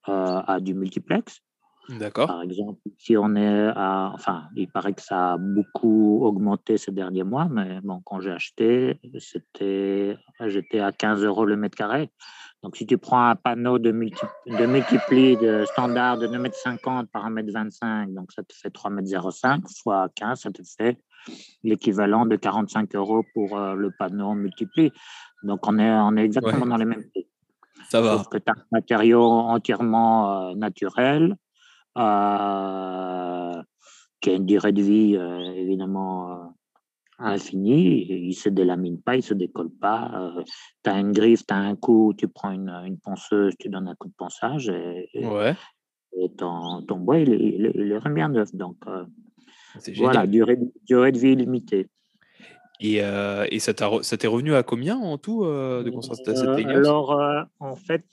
euh, 0.08 0.40
à 0.46 0.60
du 0.60 0.74
multiplex. 0.74 1.40
D'accord. 1.88 2.26
Par 2.26 2.42
exemple, 2.42 2.80
si 2.98 3.16
on 3.16 3.34
est 3.34 3.68
à. 3.74 4.10
Enfin, 4.12 4.44
il 4.56 4.68
paraît 4.68 4.92
que 4.92 5.00
ça 5.00 5.32
a 5.32 5.36
beaucoup 5.38 6.20
augmenté 6.22 6.76
ces 6.76 6.92
derniers 6.92 7.22
mois, 7.22 7.48
mais 7.50 7.80
bon, 7.82 8.02
quand 8.04 8.20
j'ai 8.20 8.30
acheté, 8.30 9.00
c'était, 9.18 10.18
j'étais 10.46 10.80
à 10.80 10.92
15 10.92 11.24
euros 11.24 11.46
le 11.46 11.56
mètre 11.56 11.78
carré. 11.78 12.10
Donc, 12.62 12.76
si 12.76 12.86
tu 12.86 12.98
prends 12.98 13.24
un 13.28 13.36
panneau 13.36 13.78
de, 13.78 13.90
multi, 13.90 14.20
de 14.46 14.66
multipli 14.66 15.36
de 15.38 15.64
standard 15.64 16.18
de 16.18 16.26
2,50 16.26 17.00
m 17.00 17.06
par 17.06 17.30
1,25 17.30 17.78
m, 17.82 18.14
donc 18.14 18.32
ça 18.32 18.42
te 18.42 18.52
fait 18.52 18.68
3,05 18.68 19.54
m 19.54 19.62
fois 19.82 20.08
15, 20.14 20.40
ça 20.40 20.50
te 20.50 20.62
fait 20.62 20.98
l'équivalent 21.62 22.26
de 22.26 22.36
45 22.36 22.94
euros 22.94 23.24
pour 23.34 23.58
euh, 23.58 23.74
le 23.74 23.90
panneau 23.98 24.34
multipli. 24.34 24.92
Donc, 25.42 25.66
on 25.66 25.78
est, 25.78 25.90
on 25.90 26.16
est 26.16 26.24
exactement 26.24 26.66
dans 26.66 26.76
les 26.76 26.84
mêmes 26.84 27.04
prix. 27.10 27.26
Ça 27.88 28.00
va. 28.00 28.18
Sauf 28.18 28.28
que 28.28 28.38
tu 28.38 28.44
as 28.48 28.52
un 28.52 28.64
matériau 28.72 29.22
entièrement 29.22 30.50
euh, 30.50 30.54
naturel, 30.54 31.36
euh, 31.96 33.62
qui 34.20 34.30
a 34.30 34.34
une 34.34 34.46
durée 34.46 34.72
de 34.72 34.82
vie 34.82 35.14
évidemment 35.14 36.54
infinie. 37.18 38.04
Il 38.08 38.28
ne 38.28 38.32
se 38.32 38.48
délamine 38.48 39.00
pas, 39.00 39.14
il 39.14 39.18
ne 39.18 39.22
se 39.22 39.34
décolle 39.34 39.70
pas. 39.80 40.32
tu 40.82 40.90
as 40.90 40.98
une 40.98 41.12
griffe, 41.12 41.46
tu 41.46 41.54
as 41.54 41.58
un 41.58 41.76
coup, 41.76 42.14
tu 42.18 42.26
prends 42.26 42.50
une, 42.50 42.68
une, 42.84 42.98
ponceuse, 42.98 43.54
tu 43.58 43.68
donnes 43.68 43.86
un 43.86 43.94
coup 43.94 44.08
de 44.08 44.14
ponçage 44.18 44.68
et, 44.68 45.08
ouais. 45.24 45.54
et 46.16 46.32
ton, 46.34 46.82
ton, 46.82 46.98
bois, 46.98 47.18
il, 47.18 47.32
il, 47.32 47.72
il 47.74 47.92
est 47.92 48.08
bien 48.10 48.28
neuf. 48.28 48.52
Donc, 48.54 48.76
voilà, 49.96 50.26
durée, 50.26 50.58
durée 50.86 51.12
de 51.12 51.18
vie 51.18 51.36
limitée. 51.36 51.88
Et, 52.80 53.02
euh, 53.02 53.46
et 53.50 53.58
ça 53.58 53.74
t'est 53.74 54.26
revenu 54.26 54.54
à 54.54 54.62
combien 54.62 54.96
en 54.96 55.18
tout 55.18 55.44
euh, 55.44 55.82
de 55.82 55.90
cette 56.00 56.28
euh, 56.28 56.68
Alors, 56.68 57.20
en 57.58 57.74
fait, 57.74 58.04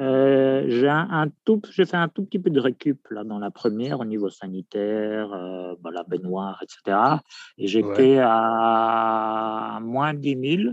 euh, 0.00 0.64
j'ai 0.66 0.88
un, 0.88 1.28
tout, 1.44 1.60
j'ai 1.70 1.84
fait 1.84 1.98
un 1.98 2.08
tout 2.08 2.24
petit 2.24 2.38
peu 2.38 2.48
de 2.48 2.58
récup 2.58 3.06
là 3.10 3.22
dans 3.22 3.38
la 3.38 3.50
première 3.50 4.00
au 4.00 4.06
niveau 4.06 4.30
sanitaire, 4.30 5.30
euh, 5.34 5.74
la 5.92 6.04
baignoire, 6.04 6.62
etc. 6.62 6.96
Et 7.58 7.66
j'étais 7.66 8.18
à 8.22 9.78
moins 9.82 10.14
de 10.14 10.20
10 10.20 10.56
000 10.64 10.72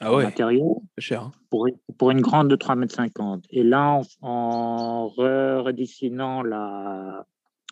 ah 0.00 0.14
ouais. 0.14 0.24
matériaux 0.24 0.82
cher, 0.98 1.22
hein. 1.22 1.32
pour, 1.48 1.68
pour, 1.96 2.10
une 2.10 2.20
grande 2.20 2.48
de 2.48 2.56
3,50 2.56 3.34
m. 3.34 3.40
Et 3.50 3.62
là, 3.62 4.00
en, 4.20 5.08
redessinant 5.08 6.42
la, 6.42 7.24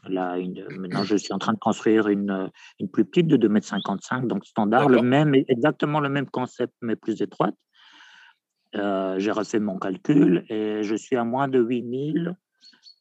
la 0.09 0.39
une, 0.39 0.67
maintenant, 0.79 1.03
je 1.03 1.17
suis 1.17 1.33
en 1.33 1.39
train 1.39 1.53
de 1.53 1.59
construire 1.59 2.09
une, 2.09 2.51
une 2.81 2.89
plus 2.89 3.05
petite 3.05 3.27
de 3.27 3.37
2,55 3.37 4.19
m, 4.19 4.29
donc 4.29 4.45
standard, 4.45 4.89
le 4.89 5.03
même, 5.03 5.35
exactement 5.35 6.01
le 6.01 6.09
même 6.09 6.29
concept, 6.29 6.75
mais 6.81 6.97
plus 6.97 7.23
étroite. 7.23 7.55
Euh, 8.75 9.19
j'ai 9.19 9.31
refait 9.31 9.61
mon 9.61 9.79
calcul 9.79 10.45
et 10.49 10.83
je 10.83 10.95
suis 10.97 11.17
à 11.17 11.25
moins 11.25 11.49
de 11.49 11.61
8000 11.61 12.37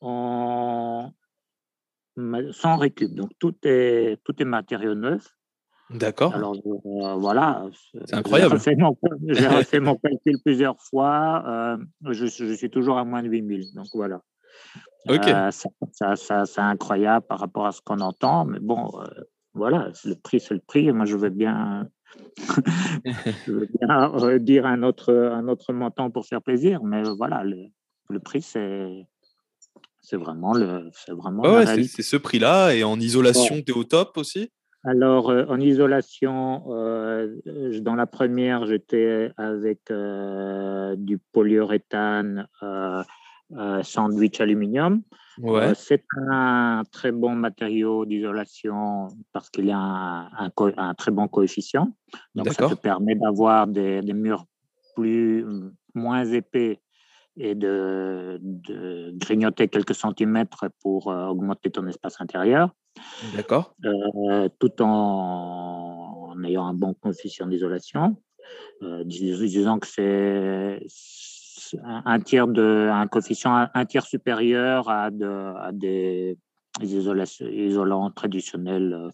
en... 0.02 1.12
sans 2.52 2.78
récup. 2.78 3.14
Donc, 3.14 3.32
tout 3.40 3.56
est, 3.64 4.20
tout 4.24 4.34
est 4.42 4.46
matériau 4.46 4.96
neuf. 4.96 5.28
D'accord. 5.90 6.34
Alors, 6.34 6.56
euh, 6.56 7.16
voilà. 7.16 7.66
C'est 8.06 8.16
incroyable. 8.16 8.58
J'ai 8.60 9.48
refait, 9.48 9.80
mon, 9.80 9.96
calcul 10.04 10.40
plusieurs 10.44 10.82
fois. 10.82 11.44
Euh, 11.48 11.78
je, 12.12 12.26
je, 12.26 12.54
suis 12.54 12.70
toujours 12.70 12.98
à 12.98 13.04
moins 13.04 13.22
de 13.22 13.28
8000. 13.28 13.74
Donc, 13.76 13.88
voilà. 13.94 14.22
Ok. 15.08 15.26
ça, 15.26 16.16
ça, 16.16 16.46
c'est 16.46 16.62
incroyable 16.62 17.26
par 17.28 17.40
rapport 17.40 17.68
à 17.68 17.72
ce 17.72 17.82
qu'on 17.82 18.00
entend. 18.00 18.46
Mais 18.46 18.60
bon, 18.60 18.92
voilà, 19.54 19.92
le 20.04 20.16
prix, 20.16 20.40
c'est 20.40 20.56
le 20.56 20.62
prix. 20.66 20.92
Moi, 20.92 21.06
je 21.06 21.16
veux 21.16 21.30
bien 21.30 21.88
je 23.06 23.52
veux 23.52 23.68
bien 23.80 24.40
dire 24.40 24.66
un 24.66 24.84
autre, 24.84 25.14
un 25.14 25.48
autre 25.48 25.74
montant 25.74 26.12
pour 26.12 26.26
faire 26.26 26.42
plaisir, 26.42 26.84
mais 26.84 27.04
voilà, 27.04 27.44
le, 27.44 27.68
le 28.10 28.20
prix, 28.20 28.42
c'est. 28.42 29.08
C'est 30.02 30.18
vraiment 30.18 30.54
le. 30.54 30.90
C'est 30.94 31.14
vraiment 31.14 31.44
c'est 31.66 32.04
ce 32.04 32.18
prix-là. 32.18 32.76
Et 32.76 32.84
en 32.84 33.00
isolation, 33.00 33.56
tu 33.56 33.72
es 33.72 33.76
au 33.76 33.84
top 33.84 34.18
aussi? 34.18 34.52
Alors, 34.84 35.32
euh, 35.32 35.46
en 35.50 35.60
isolation, 35.60 36.64
euh, 36.70 37.36
dans 37.82 37.96
la 37.96 38.06
première, 38.06 38.68
j'étais 38.68 39.32
avec 39.36 39.90
euh, 39.90 40.96
du 40.96 41.18
polyuréthane 41.18 42.48
sandwich 43.84 44.42
aluminium. 44.42 45.02
Ouais. 45.38 45.74
c'est 45.76 46.06
un 46.30 46.84
très 46.92 47.12
bon 47.12 47.36
matériau 47.36 48.06
d'isolation 48.06 49.10
parce 49.34 49.50
qu'il 49.50 49.70
a 49.70 49.78
un, 49.78 50.52
un, 50.58 50.94
très 50.94 51.12
bon 51.12 51.28
coefficient. 51.28 51.94
Donc, 52.36 52.50
ça 52.50 52.70
te 52.70 52.74
permet 52.76 53.16
d'avoir 53.16 53.68
des, 53.68 54.02
des, 54.02 54.14
murs 54.14 54.46
plus, 54.96 55.46
moins 55.94 56.24
épais 56.24 56.80
et 57.36 57.54
de, 57.54 58.40
de, 58.42 59.12
grignoter 59.18 59.68
quelques 59.68 59.96
centimètres 59.96 60.68
pour 60.82 61.08
augmenter 61.08 61.70
ton 61.70 61.86
espace 61.88 62.22
intérieur. 62.22 62.74
D'accord. 63.36 63.76
Euh, 63.86 64.50
tout 64.60 64.82
en, 64.82 66.32
en, 66.32 66.44
ayant 66.44 66.66
un 66.66 66.74
bon 66.74 66.94
coefficient 66.94 67.48
d'isolation. 67.48 68.18
Euh, 68.84 69.04
disons 69.04 69.80
que 69.80 69.88
c'est 69.88 70.86
un 71.84 72.20
tiers 72.20 72.48
de, 72.48 72.90
un 72.92 73.08
coefficient 73.08 73.68
un 73.74 73.86
tiers 73.86 74.06
supérieur 74.06 74.90
à, 74.90 75.12
de, 75.12 75.26
à 75.26 75.72
des 75.72 76.38
isolants 76.82 78.12
traditionnels 78.12 78.94
euh, 78.94 79.10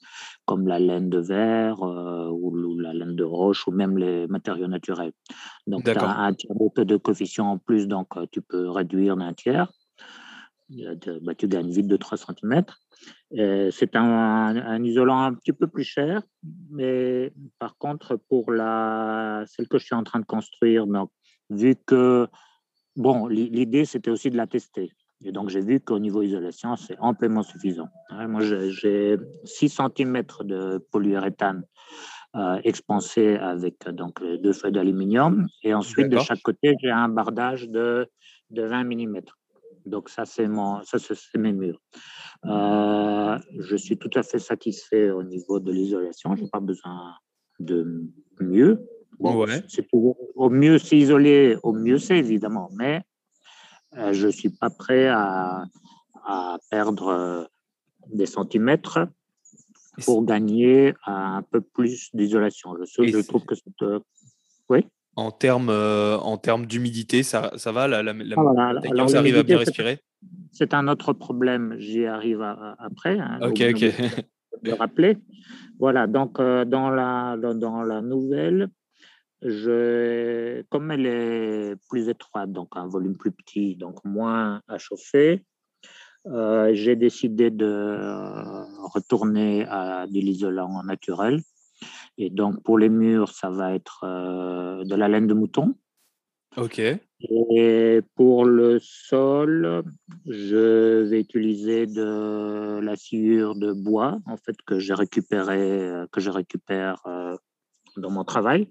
comme 0.45 0.67
la 0.67 0.79
laine 0.79 1.09
de 1.09 1.19
verre 1.19 1.83
euh, 1.83 2.29
ou, 2.29 2.79
la 2.79 2.93
laine 2.93 3.15
de 3.15 3.23
roche 3.23 3.67
ou 3.67 3.71
même 3.71 3.97
les 3.97 4.27
matériaux 4.27 4.67
naturels. 4.67 5.13
Donc, 5.67 5.83
tu 5.83 5.91
as 5.91 6.17
un 6.19 6.33
tiers 6.33 6.55
de 6.75 6.97
coefficient 6.97 7.45
en 7.45 7.57
plus, 7.57 7.87
donc 7.87 8.17
euh, 8.17 8.25
tu 8.31 8.41
peux 8.41 8.69
réduire 8.69 9.17
d'un 9.17 9.33
tiers. 9.33 9.71
Bah, 11.21 11.35
tu 11.35 11.49
gagnes 11.49 11.69
vite 11.69 11.87
de 11.87 11.97
3 11.97 12.17
cm. 12.17 12.63
C'est 13.71 13.95
un, 13.97 14.55
un, 14.55 14.83
isolant 14.85 15.19
un 15.19 15.33
petit 15.33 15.51
peu 15.51 15.67
plus 15.67 15.83
cher, 15.83 16.21
mais 16.69 17.33
par 17.59 17.77
contre, 17.77 18.15
pour 18.15 18.53
la, 18.53 19.43
celle 19.47 19.67
que 19.67 19.77
je 19.77 19.83
suis 19.83 19.95
en 19.95 20.03
train 20.03 20.21
de 20.21 20.25
construire, 20.25 20.87
donc, 20.87 21.11
vu 21.51 21.75
que, 21.85 22.27
bon, 22.95 23.27
l'idée, 23.27 23.85
c'était 23.85 24.11
aussi 24.11 24.29
de 24.29 24.37
la 24.37 24.47
tester. 24.47 24.91
Et 25.23 25.31
donc, 25.31 25.49
j'ai 25.49 25.61
vu 25.61 25.79
qu'au 25.79 25.99
niveau 25.99 26.23
isolation, 26.23 26.75
c'est 26.75 26.97
amplement 26.99 27.43
suffisant. 27.43 27.89
Moi, 28.09 28.41
j'ai 28.41 29.17
6 29.43 29.69
cm 29.69 30.23
de 30.43 30.79
polyuréthane 30.91 31.63
euh, 32.35 32.59
expansé 32.63 33.35
avec 33.35 33.87
donc, 33.89 34.23
deux 34.23 34.53
feuilles 34.53 34.71
d'aluminium. 34.71 35.47
Et 35.63 35.73
ensuite, 35.73 36.09
de 36.09 36.17
chaque 36.17 36.41
côté, 36.41 36.75
j'ai 36.81 36.89
un 36.89 37.09
bardage 37.09 37.67
de, 37.67 38.07
de 38.49 38.63
20 38.63 38.83
mm. 38.85 39.21
Donc, 39.85 40.09
ça, 40.09 40.25
c'est 40.25 40.47
mes 40.47 41.53
murs. 41.53 41.81
Euh, 42.45 43.37
je 43.59 43.75
suis 43.75 43.97
tout 43.97 44.11
à 44.15 44.23
fait 44.23 44.39
satisfait 44.39 45.11
au 45.11 45.23
niveau 45.23 45.59
de 45.59 45.71
l'isolation. 45.71 46.35
Je 46.35 46.43
n'ai 46.43 46.49
pas 46.49 46.59
besoin 46.59 47.13
de 47.59 48.07
mieux. 48.39 48.87
Bon, 49.19 49.45
c'est 49.67 49.87
au 49.93 50.49
mieux 50.49 50.79
s'isoler, 50.79 51.57
au 51.61 51.73
mieux 51.73 51.99
c'est 51.99 52.17
évidemment, 52.17 52.69
mais 52.75 53.03
euh, 53.97 54.13
je 54.13 54.27
ne 54.27 54.31
suis 54.31 54.49
pas 54.49 54.69
prêt 54.69 55.07
à, 55.07 55.65
à 56.25 56.57
perdre 56.71 57.07
euh, 57.09 57.43
des 58.11 58.25
centimètres 58.25 59.07
pour 60.05 60.25
gagner 60.25 60.95
un 61.05 61.43
peu 61.43 61.61
plus 61.61 62.09
d'isolation. 62.15 62.75
Je, 62.79 63.03
je 63.05 63.19
trouve 63.19 63.45
que 63.45 63.53
c'est. 63.53 63.63
Oui? 64.69 64.87
En 65.15 65.31
termes, 65.31 65.69
euh, 65.69 66.17
en 66.17 66.37
termes 66.37 66.65
d'humidité, 66.65 67.21
ça, 67.21 67.51
ça 67.57 67.71
va 67.71 67.87
La, 67.87 68.01
la, 68.01 68.13
la 68.13 68.35
ah, 68.37 69.17
arrive 69.17 69.37
à 69.37 69.43
bien 69.43 69.57
respirer? 69.57 69.99
C'est 70.51 70.73
un 70.73 70.87
autre 70.87 71.13
problème. 71.13 71.75
J'y 71.77 72.05
arrive 72.05 72.41
après. 72.41 73.19
Hein, 73.19 73.39
ok, 73.41 73.61
ok. 73.73 73.93
De 74.63 74.71
rappeler. 74.71 75.17
Voilà, 75.79 76.07
donc 76.07 76.37
dans, 76.37 76.89
la, 76.89 77.35
dans 77.37 77.83
la 77.83 78.01
nouvelle, 78.01 78.69
je, 79.41 80.61
comme 80.69 80.91
elle 80.91 81.05
est 81.05 81.75
plus 81.89 82.09
étroite, 82.09 82.51
donc 82.51 82.69
un 82.75 82.87
volume 82.87 83.17
plus 83.17 83.31
petit, 83.31 83.75
donc 83.75 84.03
moins 84.05 84.61
à 84.67 84.77
chauffer, 84.77 85.43
euh, 86.27 86.71
j'ai 86.73 86.95
décidé 86.95 87.49
de 87.49 87.97
retourner 88.93 89.65
à 89.67 90.05
de 90.07 90.19
l'isolant 90.19 90.83
naturel. 90.83 91.41
Et 92.17 92.29
donc 92.29 92.61
pour 92.63 92.77
les 92.77 92.89
murs, 92.89 93.29
ça 93.29 93.49
va 93.49 93.73
être 93.73 94.03
euh, 94.03 94.83
de 94.83 94.95
la 94.95 95.07
laine 95.07 95.27
de 95.27 95.33
mouton. 95.33 95.75
Ok. 96.57 96.79
Et 97.19 98.01
pour 98.15 98.45
le 98.45 98.79
sol, 98.79 99.83
je 100.27 101.01
vais 101.03 101.21
utiliser 101.21 101.85
de 101.85 102.79
la 102.81 102.95
sciure 102.97 103.55
de 103.55 103.71
bois, 103.71 104.19
en 104.25 104.37
fait, 104.37 104.61
que 104.65 104.77
j'ai 104.77 104.93
récupéré, 104.93 106.05
que 106.11 106.19
je 106.19 106.29
récupère 106.29 107.01
euh, 107.05 107.35
dans 107.95 108.09
mon 108.09 108.25
travail. 108.25 108.67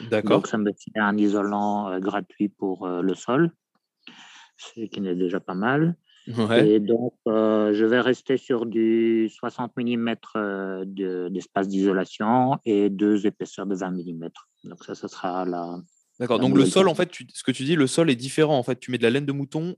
D'accord. 0.00 0.38
Donc, 0.38 0.46
ça 0.46 0.58
me 0.58 0.70
fait 0.72 0.98
un 0.98 1.16
isolant 1.16 1.90
euh, 1.90 2.00
gratuit 2.00 2.48
pour 2.48 2.86
euh, 2.86 3.02
le 3.02 3.14
sol, 3.14 3.50
ce 4.56 4.80
qui 4.82 5.00
n'est 5.00 5.14
déjà 5.14 5.40
pas 5.40 5.54
mal. 5.54 5.96
Et 6.28 6.78
donc, 6.78 7.14
euh, 7.26 7.74
je 7.74 7.84
vais 7.84 8.00
rester 8.00 8.36
sur 8.36 8.64
du 8.64 9.28
60 9.28 9.72
mm 9.76 10.14
d'espace 11.30 11.66
d'isolation 11.66 12.58
et 12.64 12.90
deux 12.90 13.26
épaisseurs 13.26 13.66
de 13.66 13.74
20 13.74 13.90
mm. 13.90 14.28
Donc, 14.64 14.84
ça, 14.84 14.94
ce 14.94 15.08
sera 15.08 15.44
la. 15.44 15.80
D'accord. 16.20 16.38
Donc, 16.38 16.56
le 16.56 16.64
sol, 16.64 16.88
en 16.88 16.94
fait, 16.94 17.10
ce 17.12 17.42
que 17.42 17.50
tu 17.50 17.64
dis, 17.64 17.74
le 17.74 17.88
sol 17.88 18.08
est 18.08 18.16
différent. 18.16 18.56
En 18.56 18.62
fait, 18.62 18.78
tu 18.78 18.92
mets 18.92 18.98
de 18.98 19.02
la 19.02 19.10
laine 19.10 19.26
de 19.26 19.32
mouton 19.32 19.74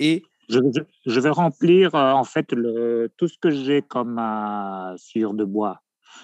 et. 0.00 0.22
Je, 0.48 0.60
je, 1.06 1.20
vais 1.20 1.30
remplir, 1.30 1.94
en 1.94 2.22
fait, 2.22 2.52
le, 2.52 3.10
tout 3.16 3.26
ce 3.26 3.36
que 3.36 3.50
j'ai 3.50 3.82
comme 3.82 4.20
sur 4.96 5.34
de 5.34 5.44
bois. 5.44 5.82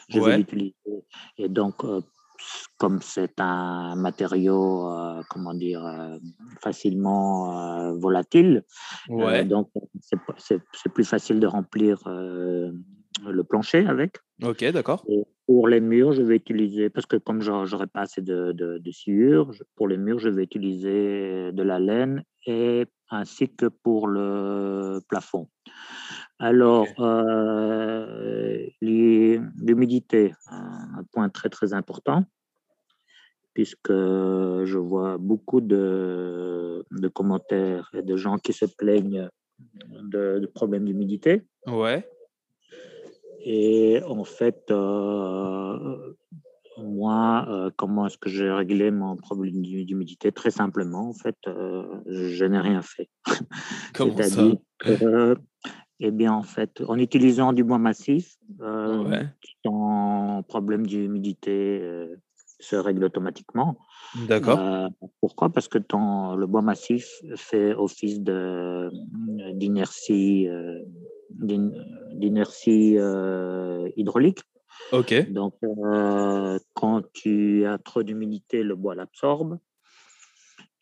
Je 0.08 0.20
vais 0.20 0.38
l'utiliser. 0.38 0.74
Et 1.38 1.48
donc, 1.48 1.84
comme 2.78 3.00
c'est 3.00 3.38
un 3.38 3.94
matériau, 3.96 4.90
euh, 4.90 5.22
comment 5.30 5.54
dire, 5.54 5.84
euh, 5.84 6.18
facilement 6.60 7.56
euh, 7.58 7.92
volatile, 7.92 8.64
donc 9.08 9.70
c'est 10.00 10.92
plus 10.92 11.04
facile 11.04 11.40
de 11.40 11.46
remplir 11.46 11.98
le 12.06 13.42
plancher 13.42 13.86
avec. 13.86 14.16
Ok, 14.42 14.64
d'accord. 14.72 15.04
Pour 15.46 15.68
les 15.68 15.80
murs, 15.80 16.12
je 16.12 16.22
vais 16.22 16.36
utiliser, 16.36 16.88
parce 16.88 17.06
que 17.06 17.16
comme 17.16 17.42
je 17.42 17.50
n'aurai 17.50 17.86
pas 17.86 18.02
assez 18.02 18.22
de, 18.22 18.52
de, 18.52 18.78
de 18.78 18.90
sciure, 18.90 19.50
pour 19.76 19.88
les 19.88 19.98
murs, 19.98 20.18
je 20.18 20.28
vais 20.28 20.44
utiliser 20.44 21.52
de 21.52 21.62
la 21.62 21.78
laine 21.78 22.24
et 22.46 22.86
ainsi 23.10 23.48
que 23.48 23.66
pour 23.66 24.08
le 24.08 25.00
plafond. 25.08 25.48
Alors, 26.42 26.88
euh, 26.98 28.66
l'humidité, 28.80 30.34
un 30.50 31.04
point 31.12 31.28
très 31.28 31.48
très 31.48 31.72
important, 31.72 32.24
puisque 33.54 33.92
je 33.92 34.76
vois 34.76 35.18
beaucoup 35.18 35.60
de, 35.60 36.84
commentaires 37.14 37.88
et 37.94 38.02
de 38.02 38.16
gens 38.16 38.38
qui 38.38 38.52
se 38.52 38.64
plaignent 38.64 39.28
de, 40.00 40.44
problèmes 40.52 40.86
d'humidité. 40.86 41.42
Ouais. 41.68 42.08
Et 43.44 44.02
en 44.04 44.24
fait, 44.24 44.64
euh, 44.72 46.14
Moi, 46.78 47.46
euh, 47.48 47.70
comment 47.76 48.06
est-ce 48.06 48.18
que 48.18 48.30
j'ai 48.30 48.50
réglé 48.50 48.90
mon 48.90 49.14
problème 49.14 49.62
d'humidité? 49.62 50.32
Très 50.32 50.50
simplement, 50.50 51.10
en 51.10 51.14
fait, 51.14 51.36
je 51.46 52.44
n'ai 52.46 52.58
rien 52.58 52.82
fait. 52.82 53.08
Comment 53.94 54.16
ça? 54.16 54.42
Eh 56.04 56.10
bien, 56.10 56.32
en 56.32 56.42
fait, 56.42 56.82
en 56.88 56.98
utilisant 56.98 57.52
du 57.52 57.62
bois 57.62 57.78
massif, 57.78 58.36
euh, 58.60 59.22
ton 59.62 60.42
problème 60.42 60.84
d'humidité 60.84 61.80
se 62.58 62.74
règle 62.74 63.04
automatiquement. 63.04 63.78
D'accord. 64.26 64.58
pourquoi? 65.20 65.50
Parce 65.50 65.68
que 65.68 65.78
ton, 65.78 66.34
le 66.34 66.46
bois 66.46 66.62
massif 66.62 67.06
fait 67.36 67.72
office 67.74 68.20
d'inertie 69.54 70.48
d'inertie 71.30 72.98
hydraulique. 73.96 74.40
Ok. 74.90 75.30
Donc, 75.30 75.54
euh, 75.62 76.58
quand 76.74 77.02
tu 77.12 77.64
as 77.66 77.78
trop 77.78 78.02
d'humidité, 78.02 78.62
le 78.62 78.74
bois 78.74 78.94
l'absorbe. 78.94 79.58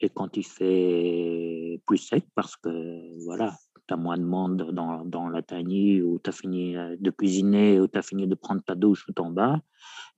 Et 0.00 0.08
quand 0.08 0.36
il 0.36 0.44
fait 0.44 1.80
plus 1.86 1.98
sec, 1.98 2.24
parce 2.34 2.56
que 2.56 3.24
voilà, 3.24 3.54
tu 3.90 3.94
as 3.94 3.96
moins 3.96 4.16
de 4.16 4.24
monde 4.24 4.70
dans, 4.72 5.04
dans 5.04 5.28
la 5.28 5.42
tanière 5.42 6.04
où 6.06 6.20
tu 6.22 6.30
as 6.30 6.32
fini 6.32 6.76
euh, 6.76 6.96
de 7.00 7.10
cuisiner, 7.10 7.80
ou 7.80 7.88
tu 7.88 7.98
as 7.98 8.02
fini 8.02 8.28
de 8.28 8.36
prendre 8.36 8.62
ta 8.62 8.76
douche 8.76 9.04
ou 9.08 9.12
ton 9.12 9.30
bain, 9.30 9.60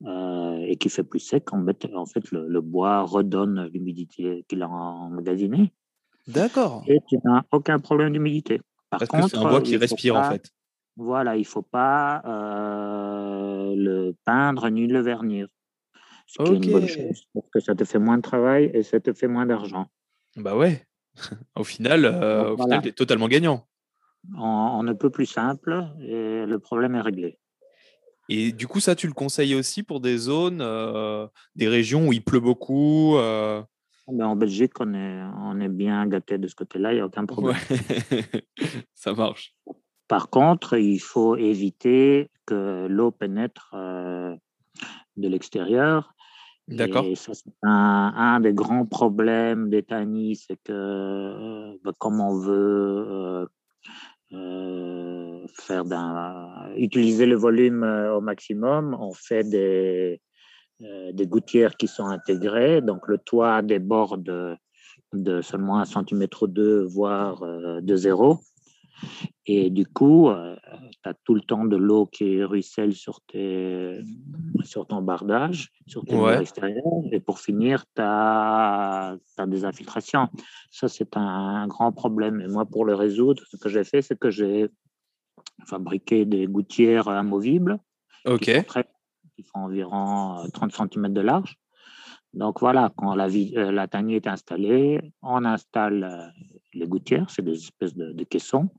euh, 0.04 0.58
et 0.68 0.76
qu'il 0.76 0.90
fait 0.90 1.04
plus 1.04 1.20
sec, 1.20 1.50
en 1.54 1.64
fait, 1.64 1.88
en 1.94 2.04
fait 2.04 2.30
le, 2.32 2.60
bois 2.60 3.00
redonne 3.00 3.70
l'humidité 3.72 4.44
qu'il 4.46 4.62
a 4.62 4.68
emmagasinée. 4.68 5.72
D'accord. 6.26 6.84
Et 6.86 6.98
tu 7.08 7.16
n'as 7.24 7.42
aucun 7.50 7.78
problème 7.78 8.12
d'humidité. 8.12 8.60
Parce 8.90 9.08
que 9.08 9.28
c'est 9.28 9.38
un 9.38 9.48
bois 9.48 9.62
qui 9.62 9.78
respire, 9.78 10.16
en 10.16 10.24
fait. 10.24 10.50
Voilà, 10.96 11.36
il 11.36 11.40
ne 11.40 11.46
faut 11.46 11.62
pas 11.62 12.22
le 12.26 14.12
peindre 14.26 14.68
ni 14.68 14.86
le 14.86 15.00
vernir. 15.00 15.48
Ce 16.26 16.42
qui 16.42 16.52
est 16.52 16.56
une 16.56 16.72
bonne 16.72 16.88
chose, 16.88 17.24
parce 17.32 17.48
que 17.52 17.60
ça 17.60 17.74
te 17.74 17.84
fait 17.84 17.98
moins 17.98 18.18
de 18.18 18.22
travail 18.22 18.70
et 18.74 18.82
ça 18.82 19.00
te 19.00 19.12
fait 19.14 19.28
moins 19.28 19.46
d'argent. 19.46 19.86
Bah 20.36 20.56
ouais, 20.56 20.86
au 21.56 21.64
final, 21.64 22.04
euh, 22.04 22.56
tu 22.82 22.88
es 22.88 22.92
totalement 22.92 23.28
gagnant. 23.28 23.66
On, 24.38 24.82
ne 24.82 24.92
peut 24.92 25.10
plus 25.10 25.26
simple 25.26 25.88
et 26.00 26.46
le 26.46 26.58
problème 26.58 26.94
est 26.94 27.00
réglé. 27.00 27.38
Et 28.28 28.52
du 28.52 28.68
coup, 28.68 28.80
ça, 28.80 28.94
tu 28.94 29.06
le 29.06 29.12
conseilles 29.12 29.54
aussi 29.54 29.82
pour 29.82 30.00
des 30.00 30.16
zones, 30.16 30.60
euh, 30.60 31.26
des 31.56 31.68
régions 31.68 32.08
où 32.08 32.12
il 32.12 32.22
pleut 32.22 32.40
beaucoup 32.40 33.16
euh? 33.16 33.62
ben, 34.06 34.26
En 34.26 34.36
Belgique, 34.36 34.74
on 34.80 34.94
est, 34.94 35.22
on 35.38 35.60
est 35.60 35.68
bien 35.68 36.06
gâté 36.06 36.38
de 36.38 36.46
ce 36.46 36.54
côté-là, 36.54 36.92
il 36.92 36.96
n'y 36.96 37.00
a 37.00 37.06
aucun 37.06 37.26
problème. 37.26 37.56
ça 38.94 39.12
marche. 39.12 39.54
Par 40.06 40.30
contre, 40.30 40.78
il 40.78 40.98
faut 40.98 41.36
éviter 41.36 42.30
que 42.46 42.86
l'eau 42.88 43.10
pénètre 43.10 43.70
euh, 43.74 44.34
de 45.16 45.28
l'extérieur. 45.28 46.14
D'accord. 46.68 47.04
Un, 47.62 48.40
des 48.40 48.52
grands 48.52 48.86
problèmes 48.86 49.68
des 49.68 49.82
tannies, 49.82 50.36
c'est 50.36 50.56
que 50.62 50.72
euh, 50.72 51.76
bah, 51.84 51.92
comme 51.98 52.20
on 52.20 52.38
veut 52.38 53.48
euh, 54.32 55.46
faire 55.54 55.84
utiliser 56.76 57.26
le 57.26 57.36
volume 57.36 57.82
au 57.82 58.20
maximum, 58.20 58.96
on 58.98 59.12
fait 59.12 59.44
des, 59.44 60.20
des 60.80 61.26
gouttières 61.26 61.76
qui 61.76 61.88
sont 61.88 62.06
intégrées. 62.06 62.80
Donc 62.80 63.08
le 63.08 63.18
toit 63.18 63.60
déborde 63.62 64.56
de 65.12 65.40
seulement 65.42 65.78
un 65.78 65.84
centimètre 65.84 66.44
ou 66.44 66.46
deux, 66.46 66.84
voire 66.84 67.42
de 67.82 67.96
zéro. 67.96 68.38
Et 69.46 69.70
du 69.70 69.86
coup, 69.86 70.28
euh, 70.28 70.56
tu 71.02 71.08
as 71.08 71.14
tout 71.24 71.34
le 71.34 71.40
temps 71.40 71.64
de 71.64 71.76
l'eau 71.76 72.06
qui 72.06 72.42
ruisselle 72.44 72.94
sur, 72.94 73.20
tes, 73.22 74.00
sur 74.62 74.86
ton 74.86 75.02
bardage, 75.02 75.72
sur 75.86 76.04
tes 76.04 76.14
murs 76.14 76.40
extérieurs. 76.40 77.02
Et 77.10 77.18
pour 77.18 77.40
finir, 77.40 77.84
tu 77.96 78.02
as, 78.02 79.16
des 79.46 79.64
infiltrations. 79.64 80.28
Ça, 80.70 80.88
c'est 80.88 81.16
un, 81.16 81.66
grand 81.66 81.90
problème. 81.92 82.40
Et 82.40 82.46
moi, 82.46 82.66
pour 82.66 82.84
le 82.84 82.94
résoudre, 82.94 83.42
ce 83.50 83.56
que 83.56 83.68
j'ai 83.68 83.84
fait, 83.84 84.02
c'est 84.02 84.18
que 84.18 84.30
j'ai 84.30 84.68
fabriqué 85.66 86.24
des 86.24 86.46
gouttières 86.46 87.08
amovibles. 87.08 87.78
OK. 88.24 88.44
Qui, 88.44 89.42
font 89.44 89.64
environ 89.64 90.46
30 90.52 90.72
euh, 90.72 90.86
cm 90.92 91.12
de 91.12 91.20
large. 91.20 91.56
Donc 92.32 92.60
voilà, 92.60 92.92
quand 92.96 93.14
la, 93.14 93.26
euh, 93.26 93.72
la 93.72 93.88
tanière 93.88 94.16
est 94.16 94.26
installée, 94.28 95.00
on 95.20 95.44
installe 95.44 96.32
les 96.72 96.86
gouttières, 96.86 97.28
c'est 97.28 97.42
des 97.42 97.56
espèces 97.56 97.94
de, 97.94 98.12
de 98.12 98.24
caissons. 98.24 98.70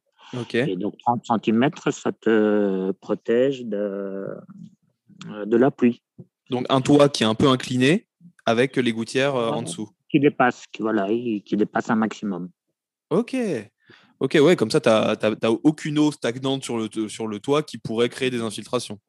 Et 0.53 0.75
donc 0.75 0.97
30 0.97 1.25
cm, 1.43 1.69
ça 1.91 2.11
te 2.11 2.91
protège 2.91 3.65
de, 3.65 4.27
de 5.45 5.57
la 5.57 5.71
pluie. 5.71 6.01
Donc 6.49 6.65
un 6.69 6.81
toit 6.81 7.09
qui 7.09 7.23
est 7.23 7.27
un 7.27 7.35
peu 7.35 7.47
incliné 7.47 8.07
avec 8.45 8.75
les 8.75 8.93
gouttières 8.93 9.35
euh, 9.35 9.49
en 9.49 9.61
dessous. 9.61 9.89
Qui 10.09 10.19
dépasse, 10.19 10.65
qui, 10.71 10.81
voilà, 10.81 11.07
qui 11.07 11.55
dépasse 11.55 11.89
un 11.89 11.95
maximum. 11.95 12.49
Ok. 13.09 13.35
Ok, 14.19 14.37
ouais, 14.41 14.55
comme 14.55 14.71
ça, 14.71 14.79
tu 14.79 14.89
n'as 14.89 15.49
aucune 15.63 15.99
eau 15.99 16.11
stagnante 16.11 16.63
sur 16.63 16.77
le, 16.77 17.09
sur 17.09 17.27
le 17.27 17.39
toit 17.39 17.63
qui 17.63 17.77
pourrait 17.77 18.09
créer 18.09 18.29
des 18.29 18.41
infiltrations. 18.41 18.99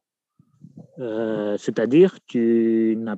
Euh, 0.99 1.57
c'est-à-dire, 1.59 2.19
tu 2.27 2.97
n'as 2.99 3.17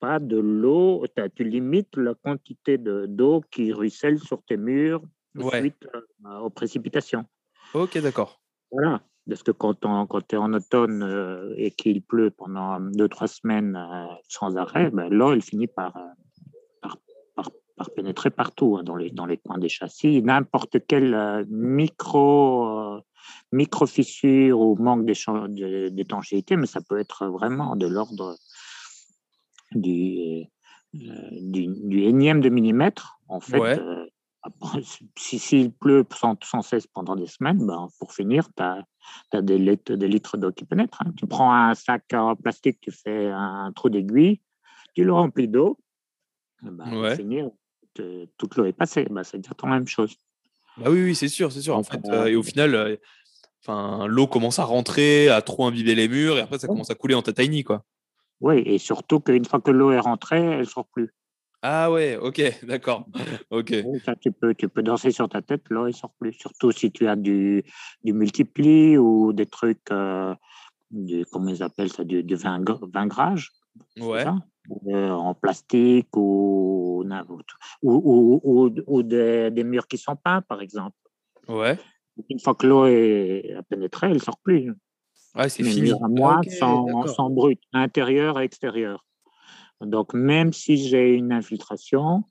pas 0.00 0.18
de 0.18 0.38
l'eau, 0.38 1.04
tu 1.36 1.44
limites 1.44 1.96
la 1.96 2.14
quantité 2.14 2.78
d'eau 2.78 3.42
qui 3.50 3.72
ruisselle 3.72 4.18
sur 4.18 4.42
tes 4.42 4.56
murs 4.56 5.02
suite 5.40 5.88
euh, 6.26 6.38
aux 6.38 6.50
précipitations. 6.50 7.24
Ok, 7.72 7.98
d'accord. 7.98 8.40
Voilà, 8.70 9.02
parce 9.28 9.42
que 9.42 9.50
quand, 9.50 9.80
quand 9.80 10.26
tu 10.26 10.34
es 10.34 10.38
en 10.38 10.52
automne 10.52 11.02
euh, 11.02 11.54
et 11.56 11.70
qu'il 11.70 12.02
pleut 12.02 12.30
pendant 12.30 12.80
deux, 12.80 13.08
trois 13.08 13.28
semaines 13.28 13.76
euh, 13.76 14.06
sans 14.28 14.56
arrêt, 14.56 14.90
ben, 14.90 15.08
l'eau, 15.08 15.32
elle 15.32 15.42
finit 15.42 15.66
par, 15.66 15.94
par, 16.80 16.98
par, 17.76 17.90
pénétrer 17.94 18.30
partout, 18.30 18.76
hein, 18.78 18.82
dans, 18.82 18.96
les, 18.96 19.10
dans 19.10 19.26
les 19.26 19.36
coins 19.36 19.58
des 19.58 19.68
châssis. 19.68 20.22
N'importe 20.22 20.86
quelle 20.86 21.46
micro, 21.48 23.00
micro 23.52 23.86
fissure 23.86 24.60
ou 24.60 24.76
manque 24.76 25.06
d'étanchéité, 25.06 26.56
mais 26.56 26.66
ça 26.66 26.80
peut 26.80 26.98
être 26.98 27.26
vraiment 27.26 27.76
de 27.76 27.86
l'ordre 27.86 28.36
du, 29.72 30.44
du, 30.92 32.02
énième 32.02 32.40
de 32.40 32.48
millimètre. 32.48 33.18
En 33.28 33.40
fait, 33.40 33.80
si 35.16 35.38
s'il 35.38 35.72
pleut 35.72 36.04
sans, 36.42 36.62
cesse 36.62 36.86
pendant 36.86 37.16
des 37.16 37.26
semaines, 37.26 37.66
ben, 37.66 37.88
pour 37.98 38.12
finir, 38.12 38.48
tu 38.56 38.62
as, 38.62 39.42
des, 39.42 39.58
litres, 39.58 39.94
des 39.94 40.08
litres 40.08 40.36
d'eau 40.36 40.52
qui 40.52 40.64
pénètrent. 40.64 41.02
Hein. 41.02 41.12
Tu 41.16 41.26
prends 41.26 41.54
un 41.54 41.74
sac 41.74 42.04
en 42.12 42.36
plastique, 42.36 42.78
tu 42.80 42.90
fais 42.90 43.30
un 43.30 43.72
trou 43.74 43.88
d'aiguille, 43.88 44.40
tu 44.94 45.04
le 45.04 45.12
remplis 45.12 45.48
d'eau, 45.48 45.78
ben, 46.62 46.90
pour 46.90 47.16
finir, 47.16 47.50
toute 48.36 48.56
l'eau 48.56 48.64
est 48.64 48.72
passée. 48.72 49.06
Ben, 49.10 49.24
c'est 49.24 49.38
exactement 49.38 49.72
la 49.72 49.78
même 49.78 49.88
chose. 49.88 50.16
Bah 50.76 50.90
oui, 50.90 51.04
oui 51.04 51.14
c'est 51.14 51.28
sûr, 51.28 51.52
c'est 51.52 51.60
sûr. 51.60 51.76
En 51.76 51.82
fait, 51.82 52.00
euh, 52.08 52.26
et 52.26 52.36
au 52.36 52.42
final, 52.42 52.74
euh, 52.74 52.96
enfin, 53.62 54.06
l'eau 54.06 54.26
commence 54.26 54.58
à 54.58 54.64
rentrer, 54.64 55.28
à 55.28 55.40
trop 55.42 55.66
imbiber 55.66 55.94
les 55.94 56.08
murs, 56.08 56.36
et 56.36 56.40
après, 56.40 56.58
ça 56.58 56.66
commence 56.66 56.90
à 56.90 56.94
couler 56.94 57.14
en 57.14 57.22
ta 57.22 57.32
tiny, 57.32 57.62
quoi. 57.62 57.84
Oui, 58.40 58.62
et 58.66 58.78
surtout 58.78 59.20
qu'une 59.20 59.44
fois 59.44 59.60
que 59.60 59.70
l'eau 59.70 59.92
est 59.92 60.00
rentrée, 60.00 60.40
elle 60.40 60.58
ne 60.60 60.64
sort 60.64 60.86
plus. 60.86 61.14
Ah 61.66 61.90
ouais, 61.90 62.18
ok, 62.18 62.42
d'accord. 62.68 63.06
ok. 63.50 63.72
tu, 64.20 64.32
peux, 64.32 64.54
tu 64.54 64.68
peux 64.68 64.82
danser 64.82 65.10
sur 65.12 65.30
ta 65.30 65.40
tête, 65.40 65.62
là, 65.70 65.88
il 65.88 65.96
sort 65.96 66.12
plus. 66.20 66.34
Surtout 66.34 66.72
si 66.72 66.92
tu 66.92 67.08
as 67.08 67.16
du, 67.16 67.64
du 68.02 68.12
multipli 68.12 68.98
ou 68.98 69.32
des 69.32 69.46
trucs, 69.46 69.90
euh, 69.90 70.34
du, 70.90 71.24
comment 71.32 71.48
ils 71.48 71.62
appellent 71.62 71.90
ça, 71.90 72.04
du, 72.04 72.22
du 72.22 72.36
vingrage. 72.36 73.50
Ouais. 73.98 74.26
Euh, 74.88 75.10
en 75.10 75.32
plastique 75.32 76.14
ou, 76.14 77.02
ou, 77.82 78.40
ou, 78.44 78.70
ou, 78.86 79.02
des, 79.02 79.50
des, 79.50 79.64
murs 79.64 79.86
qui 79.86 79.96
sont 79.96 80.16
peints, 80.16 80.42
par 80.42 80.60
exemple. 80.60 80.96
Ouais. 81.48 81.78
Une 82.28 82.40
fois 82.40 82.54
que 82.54 82.66
l'eau 82.66 82.84
est 82.84 83.56
pénétrée, 83.70 84.08
elle 84.08 84.14
ne 84.14 84.18
sort 84.18 84.38
plus. 84.38 84.70
Ouais, 85.34 85.48
c'est 85.48 85.64
fini. 85.64 85.92
à 85.92 86.08
moi, 86.08 86.42
sans, 86.58 87.06
sans 87.06 87.30
brut, 87.30 87.58
intérieur 87.72 88.38
et 88.38 88.44
extérieur. 88.44 89.02
Donc, 89.86 90.14
même 90.14 90.52
si 90.52 90.76
j'ai 90.76 91.14
une 91.14 91.32
infiltration, 91.32 92.24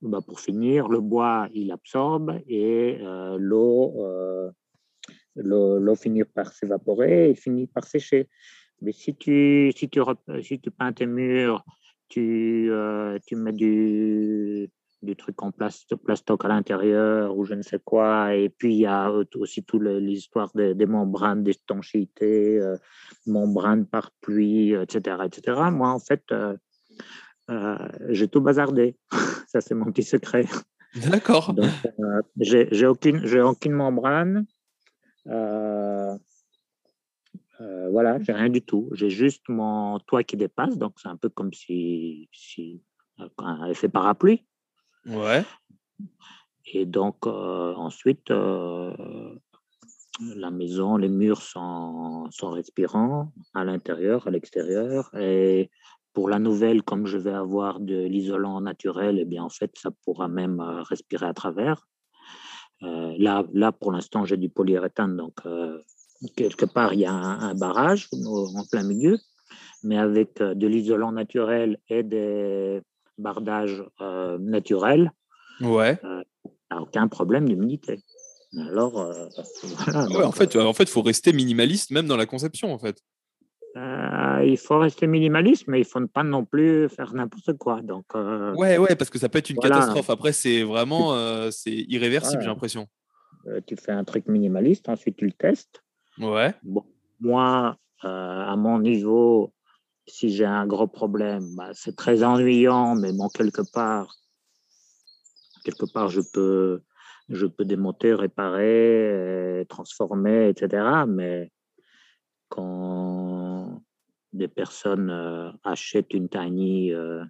bah, 0.00 0.20
pour 0.24 0.40
finir, 0.40 0.88
le 0.88 1.00
bois, 1.00 1.48
il 1.52 1.72
absorbe 1.72 2.40
et 2.46 2.98
euh, 3.02 3.36
euh, 3.40 4.50
l'eau 5.34 5.94
finit 5.96 6.24
par 6.24 6.52
s'évaporer 6.52 7.30
et 7.30 7.34
finit 7.34 7.66
par 7.66 7.84
sécher. 7.84 8.28
Mais 8.80 8.92
si 8.92 9.16
tu, 9.16 9.72
si 9.76 9.88
tu, 9.88 10.00
si 10.42 10.60
tu 10.60 10.70
peins 10.70 10.92
tes 10.92 11.06
murs, 11.06 11.64
tu, 12.08 12.68
euh, 12.70 13.18
tu 13.26 13.34
mets 13.34 13.52
du, 13.52 14.70
du 15.02 15.16
truc 15.16 15.42
en 15.42 15.50
plastoc 15.50 16.44
à 16.44 16.48
l'intérieur 16.48 17.36
ou 17.36 17.44
je 17.44 17.54
ne 17.54 17.62
sais 17.62 17.80
quoi. 17.84 18.36
Et 18.36 18.50
puis, 18.50 18.74
il 18.74 18.80
y 18.80 18.86
a 18.86 19.10
aussi 19.34 19.64
toute 19.64 19.82
l'histoire 19.82 20.52
des, 20.54 20.86
membranes 20.86 21.42
d'étanchéité, 21.42 22.60
membranes 23.26 23.86
par 23.86 24.12
pluie, 24.20 24.74
etc., 24.74 25.16
etc. 25.24 25.70
Moi, 25.72 25.88
en 25.88 25.98
fait, 25.98 26.22
euh, 26.30 26.56
j'ai 28.08 28.28
tout 28.28 28.40
bazardé. 28.40 28.96
Ça, 29.48 29.60
c'est 29.60 29.74
mon 29.74 29.86
petit 29.86 30.02
secret. 30.02 30.46
D'accord. 31.10 31.54
Euh, 31.58 32.22
j'ai 32.38 32.86
aucune, 32.86 33.26
aucune 33.40 33.72
membrane. 33.72 34.46
Euh, 35.26 36.16
Euh, 37.60 37.88
voilà, 37.90 38.22
j'ai 38.22 38.32
rien 38.32 38.50
du 38.50 38.62
tout. 38.62 38.88
J'ai 38.92 39.10
juste 39.10 39.42
mon 39.48 39.98
toit 40.06 40.22
qui 40.22 40.36
dépasse, 40.36 40.78
donc 40.78 40.92
c'est 41.00 41.08
un 41.08 41.16
peu 41.16 41.28
comme 41.28 41.52
si, 41.52 42.28
si 42.32 42.80
un 43.38 43.66
effet 43.66 43.88
parapluie. 43.88 44.46
Ouais. 45.04 45.44
Et 46.66 46.86
donc 46.86 47.26
ensuite, 47.26 48.30
la 48.30 49.34
maison, 50.52 50.96
les 50.96 51.08
murs 51.08 51.42
sont, 51.42 52.28
sont 52.30 52.50
respirants 52.50 53.32
à 53.54 53.64
l'intérieur, 53.64 54.28
à 54.28 54.30
l'extérieur. 54.30 55.10
Et 55.16 55.68
pour 56.18 56.28
la 56.28 56.40
nouvelle, 56.40 56.82
comme 56.82 57.06
je 57.06 57.16
vais 57.16 57.32
avoir 57.32 57.78
de 57.78 57.94
l'isolant 57.94 58.60
naturel, 58.60 59.20
eh 59.20 59.24
bien, 59.24 59.44
en 59.44 59.48
fait, 59.48 59.70
ça 59.78 59.90
pourra 60.04 60.26
même 60.26 60.58
euh, 60.58 60.82
respirer 60.82 61.26
à 61.26 61.32
travers. 61.32 61.86
Euh, 62.82 63.14
là, 63.18 63.44
là, 63.52 63.70
pour 63.70 63.92
l'instant, 63.92 64.24
j'ai 64.24 64.36
du 64.36 64.48
polyuréthane, 64.48 65.16
donc 65.16 65.34
euh, 65.46 65.78
quelque 66.34 66.64
part, 66.64 66.92
il 66.92 66.98
y 66.98 67.06
a 67.06 67.12
un, 67.12 67.54
barrage 67.54 68.08
en 68.12 68.64
plein 68.68 68.82
milieu, 68.82 69.16
mais 69.84 69.96
avec 69.96 70.42
de 70.42 70.66
l'isolant 70.66 71.12
naturel 71.12 71.78
et 71.88 72.02
des 72.02 72.80
bardages 73.16 73.84
naturels, 74.40 75.12
ouais. 75.60 76.00
aucun 76.76 77.06
problème 77.06 77.48
d'humidité. 77.48 78.00
Alors, 78.58 78.96
en 80.24 80.32
fait, 80.32 80.56
en 80.56 80.72
fait, 80.72 80.88
faut 80.88 81.02
rester 81.02 81.32
minimaliste 81.32 81.92
même 81.92 82.08
dans 82.08 82.16
la 82.16 82.26
conception, 82.26 82.74
en 82.74 82.78
fait. 82.80 83.04
Euh, 83.76 84.44
il 84.44 84.56
faut 84.56 84.78
rester 84.78 85.06
minimaliste, 85.06 85.68
mais 85.68 85.78
il 85.78 85.82
ne 85.82 85.86
faut 85.86 86.06
pas 86.06 86.24
non 86.24 86.44
plus 86.44 86.88
faire 86.88 87.12
n'importe 87.14 87.52
quoi. 87.58 87.82
Donc, 87.82 88.06
euh, 88.14 88.54
ouais, 88.54 88.78
ouais, 88.78 88.96
parce 88.96 89.10
que 89.10 89.18
ça 89.18 89.28
peut 89.28 89.38
être 89.38 89.50
une 89.50 89.58
catastrophe. 89.58 90.10
Après, 90.10 90.32
c'est 90.32 90.62
vraiment 90.62 91.14
euh, 91.14 91.50
c'est 91.50 91.84
irréversible, 91.88 92.42
j'ai 92.42 92.48
l'impression. 92.48 92.86
tu 93.66 93.76
fais 93.76 93.92
un 93.92 94.04
truc 94.04 94.26
minimaliste, 94.26 94.88
ensuite 94.88 95.16
tu 95.16 95.26
le 95.26 95.32
testes. 95.32 95.82
Ouais. 96.18 96.54
Bon, 96.62 96.84
moi, 97.20 97.76
à 98.02 98.56
mon 98.56 98.80
niveau, 98.80 99.52
si 100.06 100.30
j'ai 100.30 100.46
un 100.46 100.66
gros 100.66 100.88
problème, 100.88 101.44
bah, 101.54 101.70
c'est 101.74 101.94
très 101.94 102.24
ennuyant, 102.24 102.94
mais 102.94 103.12
bon, 103.12 103.28
quelque 103.28 103.62
part, 103.72 104.16
quelque 105.64 105.84
part, 105.92 106.08
je 106.08 106.22
peux, 106.32 106.80
je 107.28 107.46
peux 107.46 107.64
démonter, 107.64 108.14
réparer, 108.14 109.66
transformer, 109.68 110.48
etc. 110.48 111.04
Mais 111.06 111.50
quand 112.48 113.82
des 114.32 114.48
personnes 114.48 115.10
euh, 115.10 115.50
achètent 115.64 116.12
une 116.14 116.28
tiny 116.28 116.92
euh, 116.92 117.24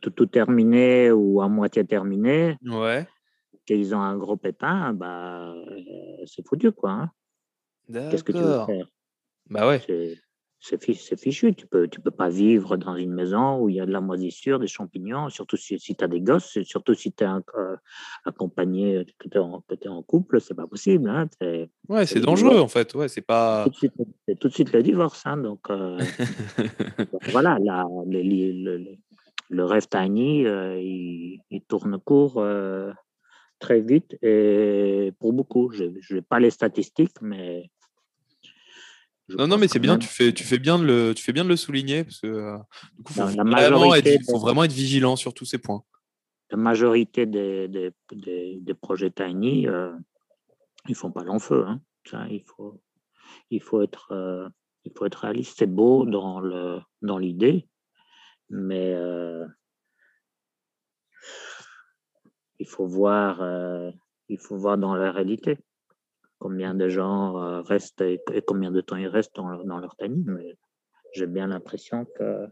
tout, 0.00 0.10
tout, 0.10 0.26
terminé 0.26 1.12
ou 1.12 1.40
à 1.40 1.48
moitié 1.48 1.84
terminé, 1.84 2.56
ouais. 2.64 3.06
qu'ils 3.66 3.94
ont 3.94 4.00
un 4.00 4.16
gros 4.16 4.36
pépin, 4.36 4.92
bah, 4.92 5.52
euh, 5.52 6.24
c'est 6.26 6.46
foutu, 6.46 6.72
quoi. 6.72 6.90
Hein. 6.90 7.10
Qu'est-ce 7.92 8.24
que 8.24 8.32
tu 8.32 8.38
veux 8.38 8.64
faire? 8.64 8.86
Bah 9.50 9.68
ouais 9.68 9.80
c'est 10.64 11.20
fichu. 11.20 11.54
Tu 11.54 11.66
peux, 11.66 11.88
tu 11.88 12.00
peux 12.00 12.10
pas 12.10 12.30
vivre 12.30 12.76
dans 12.76 12.96
une 12.96 13.12
maison 13.12 13.58
où 13.60 13.68
il 13.68 13.76
y 13.76 13.80
a 13.80 13.86
de 13.86 13.92
la 13.92 14.00
moisissure, 14.00 14.58
des 14.58 14.66
champignons, 14.66 15.28
surtout 15.28 15.58
si, 15.58 15.78
si 15.78 15.94
tu 15.94 16.02
as 16.02 16.08
des 16.08 16.22
gosses, 16.22 16.62
surtout 16.62 16.94
si 16.94 17.12
tu 17.12 17.22
es 17.22 17.26
euh, 17.26 17.76
accompagné, 18.24 19.04
que 19.18 19.28
tu 19.28 19.36
es, 19.36 19.84
es, 19.84 19.88
en 19.88 20.02
couple, 20.02 20.40
c'est 20.40 20.54
pas 20.54 20.66
possible. 20.66 21.10
Hein, 21.10 21.28
ouais, 21.88 22.06
c'est 22.06 22.20
dangereux 22.20 22.60
en 22.60 22.68
fait. 22.68 22.94
Ouais, 22.94 23.08
c'est 23.08 23.20
pas. 23.20 23.66
Tout 23.66 24.48
de 24.48 24.52
suite 24.52 24.72
le 24.72 24.82
divorce. 24.82 25.22
Hein, 25.26 25.36
donc, 25.36 25.68
euh, 25.68 25.98
voilà, 27.30 27.58
la, 27.62 27.84
le, 28.06 28.96
le, 29.50 29.64
rêve 29.64 29.86
tiny, 29.88 30.46
euh, 30.46 30.80
il, 30.80 31.40
il, 31.50 31.60
tourne 31.62 31.98
court 31.98 32.42
très 33.58 33.80
vite 33.80 34.16
et 34.22 35.12
pour 35.18 35.34
beaucoup. 35.34 35.70
Je 35.72 36.14
n'ai 36.14 36.22
pas 36.22 36.40
les 36.40 36.50
statistiques, 36.50 37.20
mais 37.20 37.70
non, 39.28 39.46
non, 39.46 39.56
mais 39.56 39.68
c'est 39.68 39.78
bien, 39.78 39.98
tu 39.98 40.06
fais, 40.06 40.32
tu, 40.32 40.44
fais 40.44 40.58
bien 40.58 40.78
de 40.78 40.84
le, 40.84 41.14
tu 41.14 41.22
fais 41.22 41.32
bien 41.32 41.44
de 41.44 41.48
le 41.48 41.56
souligner, 41.56 42.04
parce 42.04 42.20
que 42.20 42.26
euh, 42.26 42.58
du 42.96 43.02
coup, 43.02 43.14
faut 43.14 43.22
vraiment 43.22 43.94
être, 43.94 44.22
faut 44.28 44.38
vraiment 44.38 44.64
être 44.64 44.72
vigilant 44.72 45.16
sur 45.16 45.32
tous 45.32 45.46
ces 45.46 45.58
points. 45.58 45.82
La 46.50 46.58
majorité 46.58 47.24
des, 47.24 47.68
des, 47.68 48.60
des, 48.60 48.74
projets 48.74 49.10
Tiny, 49.10 49.66
euh, 49.66 49.92
ils 50.88 50.94
font 50.94 51.10
pas 51.10 51.24
long 51.24 51.38
feu. 51.38 51.64
Hein. 51.66 51.80
Ça, 52.04 52.26
il, 52.28 52.42
faut, 52.42 52.82
il, 53.50 53.62
faut 53.62 53.80
être, 53.80 54.12
euh, 54.12 54.46
il 54.84 54.92
faut 54.92 55.06
être 55.06 55.20
réaliste. 55.20 55.54
C'est 55.58 55.72
beau 55.72 56.04
dans, 56.04 56.40
le, 56.40 56.80
dans 57.00 57.16
l'idée, 57.16 57.66
mais 58.50 58.92
euh, 58.92 59.46
il, 62.58 62.68
faut 62.68 62.86
voir, 62.86 63.40
il 64.28 64.38
faut 64.38 64.58
voir 64.58 64.76
dans 64.76 64.94
la 64.94 65.12
réalité 65.12 65.58
combien 66.44 66.74
de 66.74 66.90
gens 66.90 67.42
euh, 67.42 67.62
restent 67.62 68.02
et, 68.02 68.20
combien 68.46 68.70
de 68.70 68.82
temps 68.82 68.96
ils 68.96 69.06
restent 69.06 69.34
dans 69.34 69.48
leur, 69.48 69.64
dans 69.64 69.78
leur 69.78 69.96
tanning, 69.96 70.26
mais 70.26 70.58
j'ai 71.14 71.26
bien 71.26 71.46
l'impression 71.46 72.04
que. 72.04 72.46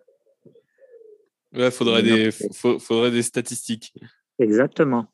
Ouais, 1.52 1.70
faudrait 1.70 2.02
des, 2.02 2.30
faudrait 2.32 3.10
des 3.10 3.20
statistiques. 3.22 3.92
Exactement. 4.38 5.08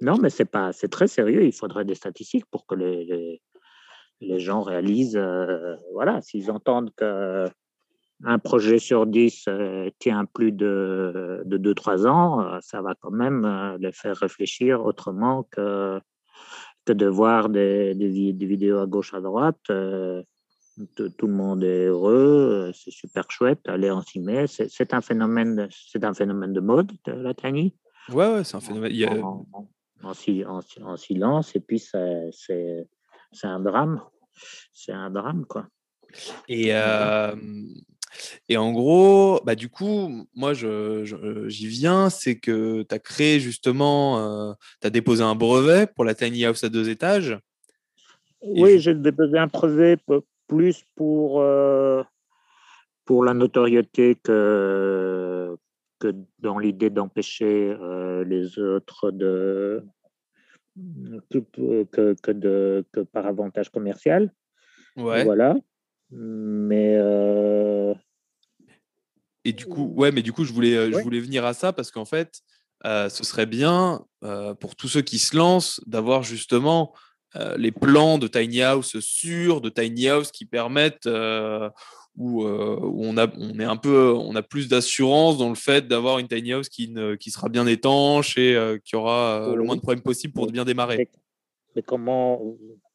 Non, 0.00 0.16
mais 0.16 0.30
c'est 0.30 0.46
pas, 0.46 0.72
c'est 0.72 0.88
très 0.88 1.08
sérieux. 1.08 1.44
Il 1.44 1.52
faudrait 1.52 1.84
des 1.84 1.94
statistiques 1.94 2.46
pour 2.50 2.64
que 2.64 2.74
les, 2.74 3.42
les, 4.22 4.40
gens 4.40 4.62
réalisent, 4.62 5.18
euh, 5.18 5.76
voilà, 5.92 6.22
s'ils 6.22 6.50
entendent 6.50 6.94
que 6.96 7.44
un 8.24 8.38
projet 8.38 8.78
sur 8.78 9.06
10 9.06 9.44
euh, 9.48 9.90
tient 9.98 10.24
plus 10.24 10.52
de, 10.52 11.42
de 11.44 11.58
2-3 11.58 12.06
ans, 12.06 12.60
ça 12.62 12.80
va 12.80 12.94
quand 12.98 13.10
même 13.10 13.76
les 13.78 13.92
faire 13.92 14.16
réfléchir 14.16 14.86
autrement 14.86 15.42
que 15.50 16.00
de 16.92 17.06
voir 17.06 17.48
des, 17.48 17.94
des, 17.94 18.46
vidéos 18.46 18.78
à 18.78 18.86
gauche, 18.86 19.14
à 19.14 19.20
droite. 19.20 19.58
Euh, 19.70 20.22
tout, 20.96 21.26
le 21.26 21.32
monde 21.32 21.62
est 21.62 21.86
heureux, 21.86 22.68
euh, 22.68 22.72
c'est 22.72 22.90
super 22.90 23.30
chouette, 23.30 23.60
allez, 23.66 23.90
on 23.90 24.02
s'y 24.02 24.20
met. 24.20 24.46
C'est 24.46 24.94
un, 24.94 25.00
phénomène, 25.00 25.68
un 26.02 26.14
phénomène 26.14 26.52
de 26.52 26.60
mode, 26.60 26.92
la 27.06 27.34
tiny. 27.34 27.74
Ouais, 28.08 28.32
ouais, 28.32 28.44
c'est 28.44 28.56
un 28.56 28.60
phénomène. 28.60 29.22
En, 29.22 29.46
en, 30.02 30.96
silence, 30.96 31.54
et 31.54 31.60
puis 31.60 31.78
c'est 31.78 32.86
un 33.42 33.60
drame. 33.60 34.02
C'est 34.72 34.92
un 34.92 35.10
drame, 35.10 35.44
quoi. 35.46 35.66
Et, 36.48 36.74
euh, 36.74 37.36
et 38.48 38.56
en 38.56 38.72
gros, 38.72 39.40
bah, 39.44 39.54
du 39.54 39.68
coup, 39.68 40.26
moi, 40.34 40.52
j'y 40.54 41.66
viens, 41.66 42.10
c'est 42.10 42.38
que 42.38 42.82
tu 42.82 42.94
as 42.94 42.98
créé 42.98 43.40
justement, 43.40 44.18
euh, 44.18 44.52
tu 44.80 44.86
as 44.86 44.90
déposé 44.90 45.22
un 45.22 45.34
brevet 45.34 45.86
pour 45.86 46.04
la 46.04 46.14
tiny 46.14 46.44
house 46.44 46.64
à 46.64 46.68
deux 46.68 46.88
étages. 46.88 47.38
Oui, 48.42 48.78
j'ai 48.80 48.94
déposé 48.94 49.38
un 49.38 49.46
brevet 49.46 49.96
plus 50.48 50.84
pour, 50.96 51.40
euh, 51.40 52.02
pour 53.04 53.24
la 53.24 53.34
notoriété 53.34 54.16
que, 54.16 55.56
que 55.98 56.14
dans 56.38 56.58
l'idée 56.58 56.90
d'empêcher 56.90 57.76
euh, 57.80 58.24
les 58.24 58.58
autres 58.58 59.10
de, 59.10 59.84
que, 61.30 61.38
que, 61.84 62.32
de, 62.32 62.84
que 62.92 63.00
par 63.00 63.26
avantage 63.26 63.68
commercial. 63.70 64.32
Ouais. 64.96 65.24
Voilà. 65.24 65.56
Mais 66.12 66.98
et 69.44 69.52
du 69.52 69.66
coup, 69.66 69.92
ouais, 69.96 70.12
mais 70.12 70.22
du 70.22 70.32
coup, 70.32 70.44
je 70.44 70.52
voulais, 70.52 70.92
je 70.92 70.98
voulais 70.98 71.20
venir 71.20 71.44
à 71.44 71.54
ça 71.54 71.72
parce 71.72 71.90
qu'en 71.90 72.04
fait, 72.04 72.40
euh, 72.84 73.08
ce 73.08 73.24
serait 73.24 73.46
bien 73.46 74.04
euh, 74.24 74.54
pour 74.54 74.76
tous 74.76 74.88
ceux 74.88 75.02
qui 75.02 75.18
se 75.18 75.36
lancent 75.36 75.80
d'avoir 75.86 76.22
justement 76.22 76.92
les 77.56 77.70
plans 77.70 78.18
de 78.18 78.26
tiny 78.26 78.60
house 78.60 78.98
sûrs, 78.98 79.60
de 79.60 79.68
tiny 79.68 80.08
house 80.08 80.32
qui 80.32 80.46
permettent 80.46 81.08
où, 82.16 82.42
où, 82.42 83.04
on, 83.04 83.16
a, 83.16 83.28
on 83.36 83.60
est 83.60 83.64
un 83.64 83.76
peu, 83.76 84.12
on 84.12 84.34
a 84.34 84.42
plus 84.42 84.66
d'assurance 84.66 85.38
dans 85.38 85.48
le 85.48 85.54
fait 85.54 85.86
d'avoir 85.86 86.18
une 86.18 86.26
tiny 86.26 86.54
house 86.54 86.68
qui, 86.68 86.88
ne, 86.88 87.14
qui 87.14 87.30
sera 87.30 87.48
bien 87.48 87.68
étanche 87.68 88.36
et 88.36 88.58
qui 88.84 88.96
aura 88.96 89.52
le 89.54 89.62
moins 89.62 89.76
de 89.76 89.80
problèmes 89.80 90.02
possible 90.02 90.34
pour 90.34 90.50
bien 90.50 90.64
démarrer. 90.64 91.08
Mais 91.76 91.82
comment, 91.82 92.40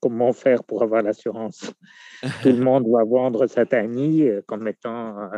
comment 0.01 0.33
faire 0.33 0.63
pour 0.63 0.83
avoir 0.83 1.01
l'assurance? 1.01 1.71
Tout 2.41 2.49
le 2.49 2.59
monde 2.63 2.87
va 2.89 3.03
vendre 3.03 3.47
sa 3.47 3.65
tiny 3.65 4.27
comme 4.47 4.67
étant 4.67 5.29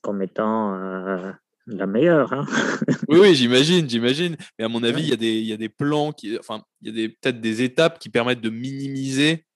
comme 0.00 0.22
étant 0.22 0.74
euh, 0.74 1.30
la 1.66 1.86
meilleure. 1.86 2.32
Hein. 2.32 2.46
oui, 3.08 3.18
oui 3.20 3.34
j'imagine, 3.34 3.88
j'imagine. 3.88 4.36
Mais 4.58 4.64
à 4.64 4.68
mon 4.68 4.82
avis, 4.82 5.02
il 5.02 5.08
y, 5.08 5.12
a 5.12 5.16
des, 5.16 5.40
y 5.40 5.52
a 5.52 5.56
des 5.56 5.68
plans, 5.68 6.12
qui, 6.12 6.38
enfin, 6.38 6.62
il 6.82 6.98
y 6.98 7.04
a 7.04 7.08
peut-être 7.08 7.40
des 7.40 7.62
étapes 7.62 7.98
qui 7.98 8.08
permettent 8.08 8.40
de 8.40 8.50
minimiser. 8.50 9.46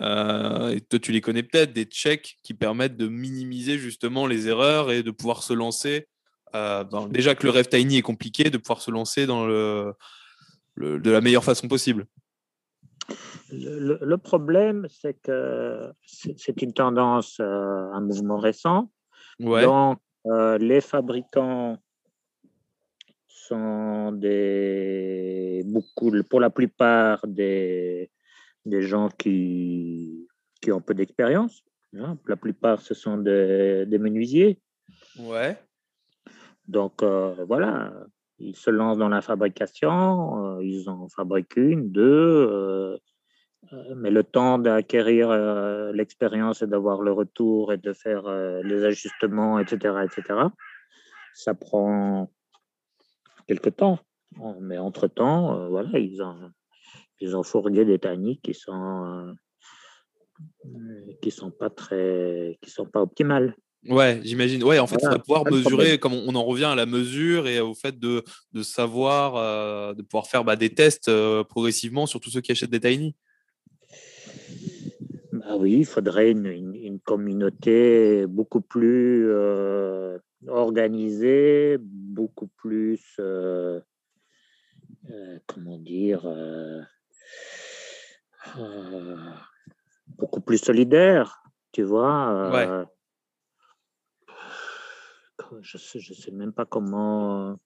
Euh, 0.00 0.70
et 0.70 0.80
toi, 0.80 0.98
tu 0.98 1.12
les 1.12 1.20
connais 1.20 1.42
peut-être, 1.42 1.72
des 1.72 1.84
checks 1.84 2.36
qui 2.42 2.54
permettent 2.54 2.96
de 2.96 3.08
minimiser 3.08 3.78
justement 3.78 4.26
les 4.26 4.48
erreurs 4.48 4.90
et 4.90 5.02
de 5.02 5.10
pouvoir 5.10 5.42
se 5.42 5.52
lancer. 5.52 6.06
Euh, 6.54 6.84
déjà 7.10 7.34
que 7.34 7.44
le 7.44 7.50
rêve 7.50 7.68
tiny 7.68 7.98
est 7.98 8.02
compliqué, 8.02 8.50
de 8.50 8.58
pouvoir 8.58 8.80
se 8.80 8.90
lancer 8.90 9.26
dans 9.26 9.46
le, 9.46 9.92
de 10.76 11.10
la 11.10 11.20
meilleure 11.20 11.44
façon 11.44 11.68
possible. 11.68 12.06
Le, 13.52 13.98
le 14.00 14.18
problème, 14.18 14.86
c'est 14.88 15.14
que 15.14 15.92
c'est 16.06 16.62
une 16.62 16.72
tendance, 16.72 17.40
un 17.40 18.00
mouvement 18.00 18.38
récent. 18.38 18.90
Donc, 19.40 19.98
euh, 20.26 20.58
les 20.58 20.80
fabricants 20.80 21.78
sont 23.26 24.12
des, 24.12 25.62
beaucoup, 25.64 26.12
pour 26.28 26.40
la 26.40 26.50
plupart 26.50 27.26
des, 27.26 28.10
des 28.66 28.82
gens 28.82 29.08
qui, 29.08 30.28
qui 30.60 30.70
ont 30.72 30.80
peu 30.80 30.94
d'expérience. 30.94 31.64
Hein. 31.96 32.18
La 32.26 32.36
plupart, 32.36 32.80
ce 32.80 32.94
sont 32.94 33.16
des, 33.18 33.86
menuisiers. 33.98 34.60
Ouais. 35.18 35.56
Donc, 36.68 37.02
voilà, 37.02 37.92
ils 38.40 38.56
se 38.56 38.70
lancent 38.70 38.98
dans 38.98 39.08
la 39.08 39.20
fabrication, 39.20 40.60
ils 40.60 40.88
en 40.88 41.08
fabriquent 41.08 41.56
une, 41.56 41.90
deux, 41.92 42.98
mais 43.96 44.10
le 44.10 44.24
temps 44.24 44.58
d'acquérir 44.58 45.30
l'expérience 45.92 46.62
et 46.62 46.66
d'avoir 46.66 47.02
le 47.02 47.12
retour 47.12 47.72
et 47.72 47.76
de 47.76 47.92
faire 47.92 48.28
les 48.64 48.84
ajustements, 48.84 49.58
etc., 49.58 50.04
etc., 50.04 50.40
ça 51.34 51.54
prend 51.54 52.30
quelque 53.46 53.70
temps. 53.70 53.98
Mais 54.60 54.78
entre-temps, 54.78 55.68
voilà, 55.68 55.98
ils 55.98 56.22
ont, 56.22 56.50
ils 57.20 57.36
ont 57.36 57.42
des 57.70 57.98
techniques 57.98 58.42
qui 58.42 58.54
sont, 58.54 59.34
qui 61.20 61.30
sont 61.30 61.50
pas 61.50 61.70
très, 61.70 62.58
qui 62.62 62.70
sont 62.70 62.86
pas 62.86 63.02
optimales. 63.02 63.54
Ouais, 63.88 64.20
j'imagine. 64.22 64.62
Ouais, 64.62 64.78
en 64.78 64.86
fait, 64.86 64.96
il 64.96 65.04
faudrait 65.04 65.20
pouvoir 65.20 65.44
mesurer, 65.46 65.98
comme 65.98 66.12
on 66.12 66.34
en 66.34 66.44
revient 66.44 66.66
à 66.66 66.74
la 66.74 66.84
mesure 66.84 67.48
et 67.48 67.60
au 67.60 67.74
fait 67.74 67.98
de, 67.98 68.22
de 68.52 68.62
savoir, 68.62 69.36
euh, 69.36 69.94
de 69.94 70.02
pouvoir 70.02 70.26
faire 70.26 70.44
bah, 70.44 70.56
des 70.56 70.70
tests 70.70 71.08
euh, 71.08 71.44
progressivement 71.44 72.04
sur 72.04 72.20
tous 72.20 72.30
ceux 72.30 72.42
qui 72.42 72.52
achètent 72.52 72.70
des 72.70 72.80
Tiny. 72.80 73.16
Bah 75.32 75.56
oui, 75.56 75.78
il 75.78 75.86
faudrait 75.86 76.30
une, 76.30 76.46
une, 76.46 77.00
communauté 77.00 78.26
beaucoup 78.26 78.60
plus 78.60 79.30
euh, 79.30 80.18
organisée, 80.46 81.78
beaucoup 81.80 82.48
plus, 82.48 83.00
comment 85.46 85.78
dire, 85.78 86.28
beaucoup 90.18 90.40
plus 90.40 90.58
solidaire, 90.58 91.42
tu 91.72 91.82
vois. 91.82 92.50
Ouais 92.52 92.84
je 95.60 95.78
sais, 95.78 96.00
je 96.00 96.14
sais 96.14 96.30
même 96.30 96.52
pas 96.52 96.64
comment. 96.64 97.58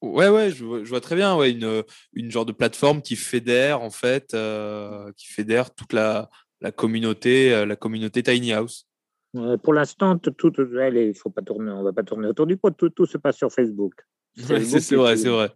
Ouais, 0.00 0.28
ouais, 0.28 0.50
je 0.50 0.64
vois, 0.64 1.00
très 1.00 1.14
bien. 1.14 1.36
Ouais, 1.36 1.52
une, 1.52 1.84
une 2.12 2.30
genre 2.30 2.44
de 2.44 2.52
plateforme 2.52 3.02
qui 3.02 3.14
fédère 3.14 3.82
en 3.82 3.90
fait, 3.90 4.34
euh, 4.34 5.12
qui 5.16 5.28
fédère 5.28 5.72
toute 5.72 5.92
la, 5.92 6.28
la 6.60 6.72
communauté, 6.72 7.54
euh, 7.54 7.66
la 7.66 7.76
communauté 7.76 8.22
Tiny 8.22 8.52
House. 8.52 8.88
pour 9.62 9.72
l'instant, 9.72 10.18
tout, 10.18 10.32
tout, 10.32 10.52
il 10.58 11.14
faut 11.14 11.30
pas 11.30 11.42
tourner, 11.42 11.70
on 11.70 11.84
va 11.84 11.92
pas 11.92 12.02
tourner 12.02 12.26
autour 12.26 12.46
du 12.46 12.56
pot. 12.56 12.70
Tout, 12.72 12.90
tout 12.90 13.06
se 13.06 13.16
passe 13.16 13.36
sur 13.36 13.52
Facebook. 13.52 13.94
c'est 14.36 14.96
vrai, 14.96 15.16
c'est 15.16 15.28
vrai. 15.28 15.52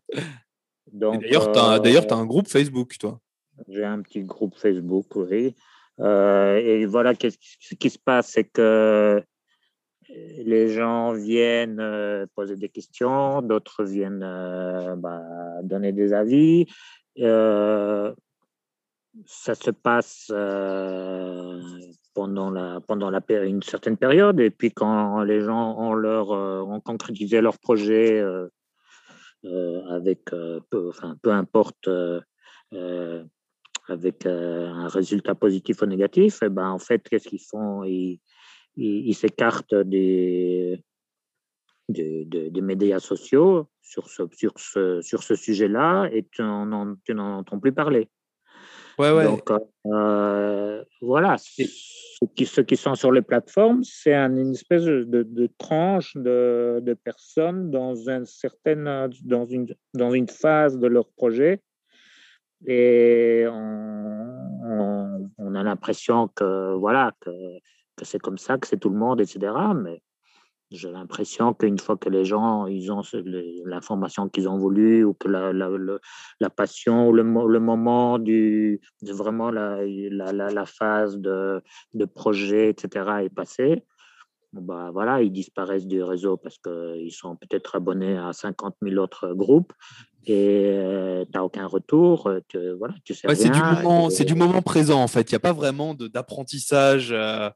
D'ailleurs, 0.93 1.51
tu 1.51 1.59
as, 1.59 1.81
euh, 1.81 2.01
as, 2.09 2.15
un 2.15 2.27
groupe 2.27 2.47
Facebook, 2.47 2.97
toi. 2.99 3.21
J'ai 3.69 3.85
un 3.85 4.01
petit 4.03 4.23
groupe 4.23 4.55
Facebook, 4.55 5.17
oui. 5.17 5.57
et 5.99 6.87
voilà, 6.87 7.15
ce 7.19 7.75
qui 7.75 7.91
se 7.91 7.99
passe, 7.99 8.29
c'est 8.29 8.45
que 8.45 9.25
les 10.09 10.69
gens 10.69 11.13
viennent 11.13 11.81
euh, 11.81 12.27
poser 12.35 12.57
des 12.57 12.69
questions, 12.69 13.43
d'autres 13.43 13.85
viennent 13.85 14.23
euh, 14.23 14.97
bah, 14.97 15.23
donner 15.63 15.93
des 15.93 16.13
avis. 16.13 16.67
Euh, 17.19 18.15
ça 19.25 19.55
se 19.55 19.71
passe 19.71 20.27
pendant, 22.15 22.51
la, 22.51 22.81
pendant 22.87 23.11
la, 23.11 23.23
une 23.45 23.63
certaine 23.63 23.97
période, 23.97 24.39
et 24.41 24.51
puis 24.51 24.71
quand 24.71 25.23
les 25.23 25.41
gens 25.41 25.79
ont, 25.79 25.95
leur, 25.95 26.31
ont 26.31 26.81
concrétisé 26.81 27.41
leur 27.41 27.59
projet 27.59 28.23
avec 29.43 30.27
peu, 30.27 30.91
peu 31.23 31.31
importe 31.31 31.89
avec 33.89 34.27
un 34.27 34.89
résultat 34.89 35.35
positif 35.35 35.81
ou 35.81 35.87
négatif, 35.87 36.41
eh 36.43 36.51
ben, 36.51 36.69
en 36.69 36.79
fait, 36.79 37.03
qu'est-ce 37.09 37.29
qu'ils 37.29 37.41
font? 37.41 37.85
Il, 38.77 39.15
s'écarte 39.15 39.75
des, 39.75 40.83
des, 41.89 42.61
médias 42.61 42.99
sociaux 42.99 43.69
sur 43.83 44.09
ce, 44.09 44.23
sur 44.33 44.53
ce, 44.59 45.01
sur 45.01 45.23
ce 45.23 45.35
sujet-là 45.35 46.09
et 46.13 46.27
tu 46.31 46.43
n'en 46.43 46.73
entends 46.73 47.59
plus 47.59 47.73
parler. 47.73 48.09
Ouais, 48.99 49.11
ouais. 49.11 49.25
Donc, 49.25 49.51
euh, 49.87 50.85
voilà, 51.03 51.37
ceux 51.39 51.65
qui, 52.35 52.47
ceux 52.47 52.63
qui 52.63 52.77
sont 52.77 52.95
sur 52.95 53.13
les 53.13 53.21
plateformes, 53.21 53.85
c'est 53.85 54.15
une 54.15 54.53
espèce 54.53 54.85
de, 54.85 55.05
de 55.05 55.51
tranche 55.59 56.17
de, 56.17 56.81
de, 56.83 56.95
personnes 56.95 57.71
dans, 57.71 58.09
un 58.09 58.25
certain, 58.25 59.09
dans, 59.23 59.45
une, 59.45 59.67
dans 59.93 60.13
une 60.13 60.29
phase 60.29 60.79
de 60.79 60.87
leur 60.87 61.11
projet. 61.11 61.61
Et 62.67 63.45
on, 63.47 65.31
on 65.37 65.55
a 65.55 65.63
l'impression 65.63 66.29
que, 66.29 66.75
voilà, 66.77 67.13
que 67.21 67.31
que 67.97 68.05
c'est 68.05 68.19
comme 68.19 68.39
ça, 68.39 68.59
que 68.59 68.67
c'est 68.67 68.79
tout 68.79 68.91
le 68.91 68.99
monde, 68.99 69.21
etc. 69.21 69.53
Mais 69.75 70.03
j'ai 70.71 70.91
l'impression 70.91 71.55
qu'une 71.55 71.79
fois 71.79 71.97
que 71.97 72.09
les 72.09 72.25
gens 72.25 72.67
ils 72.67 72.91
ont 72.91 73.03
l'information 73.65 74.29
qu'ils 74.29 74.49
ont 74.49 74.59
voulu 74.59 75.05
ou 75.05 75.15
que 75.15 75.29
la, 75.29 75.53
la, 75.53 75.71
la 76.41 76.51
passion 76.51 77.09
ou 77.09 77.13
le, 77.13 77.23
le, 77.23 77.61
moment 77.61 78.19
du, 78.19 78.81
de 79.03 79.13
vraiment 79.13 79.51
la, 79.51 79.85
la 79.85 80.67
phase 80.67 81.19
de, 81.19 81.63
de, 81.95 82.05
projet, 82.05 82.69
etc. 82.71 83.11
est 83.23 83.35
passé, 83.35 83.85
bah 84.53 84.91
voilà, 84.93 85.23
ils 85.23 85.33
disparaissent 85.33 85.87
du 85.87 86.03
réseau 86.03 86.37
parce 86.37 86.59
qu'ils 86.59 87.13
sont 87.13 87.37
peut-être 87.37 87.77
abonnés 87.77 88.17
à 88.17 88.33
50 88.33 88.77
000 88.83 88.97
autres 88.97 89.33
groupes 89.35 89.73
et 90.27 90.71
euh, 90.73 91.25
tu 91.25 91.31
n'as 91.35 91.43
aucun 91.43 91.67
retour. 91.67 92.31
Tu, 92.49 92.59
voilà, 92.73 92.95
tu 93.05 93.15
sais 93.15 93.33
C'est 93.35 93.51
du, 93.51 93.61
moment, 93.61 94.09
du 94.09 94.35
moment 94.35 94.63
présent 94.63 95.03
en 95.03 95.09
fait. 95.09 95.31
Il 95.31 95.35
n'y 95.35 95.37
a 95.37 95.41
pas 95.41 95.53
vraiment 95.53 95.95
d'apprentissage. 95.95 97.13
Euh, 97.13 97.51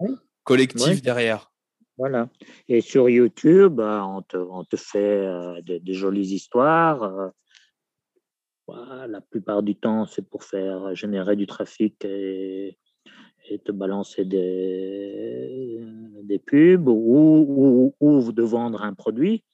collectif 0.45 1.03
derrière. 1.03 1.51
Voilà. 2.01 2.31
Et 2.67 2.81
sur 2.81 3.11
YouTube, 3.11 3.75
bah, 3.75 4.07
on 4.07 4.23
te, 4.23 4.39
on 4.39 4.65
te 4.65 4.77
fait 4.77 4.99
euh, 4.99 5.61
des, 5.61 5.93
jolies 5.93 6.33
histoires. 6.33 7.03
Euh, 7.03 7.29
la 9.07 9.21
plupart 9.21 9.63
du 9.63 9.77
temps, 9.77 10.07
c'est 10.07 10.27
pour 10.27 10.45
faire 10.45 10.95
générer 10.95 11.37
du 11.37 11.47
trafic 11.47 12.03
et, 12.07 12.79
te 13.67 13.73
balancer 13.73 14.25
des, 14.25 15.79
des 16.23 16.39
pubs 16.39 16.89
ou, 16.89 17.95
ou, 18.01 18.33
de 18.33 18.43
vendre 18.43 18.83
un 18.83 18.95
produit. 18.95 19.45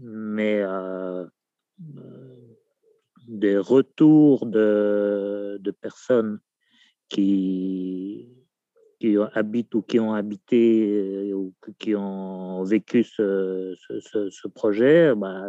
Mais 0.00 0.62
euh, 0.62 1.26
des 3.28 3.58
retours 3.58 4.46
de, 4.46 5.58
de 5.60 5.70
personnes 5.72 6.40
qui, 7.10 8.39
qui 9.00 9.16
habitent 9.34 9.74
ou 9.74 9.82
qui 9.82 9.98
ont 9.98 10.12
habité 10.12 11.30
euh, 11.30 11.32
ou 11.32 11.54
qui 11.78 11.96
ont 11.96 12.62
vécu 12.62 13.02
ce, 13.02 13.74
ce, 14.30 14.48
projet, 14.48 15.14
bah, 15.16 15.46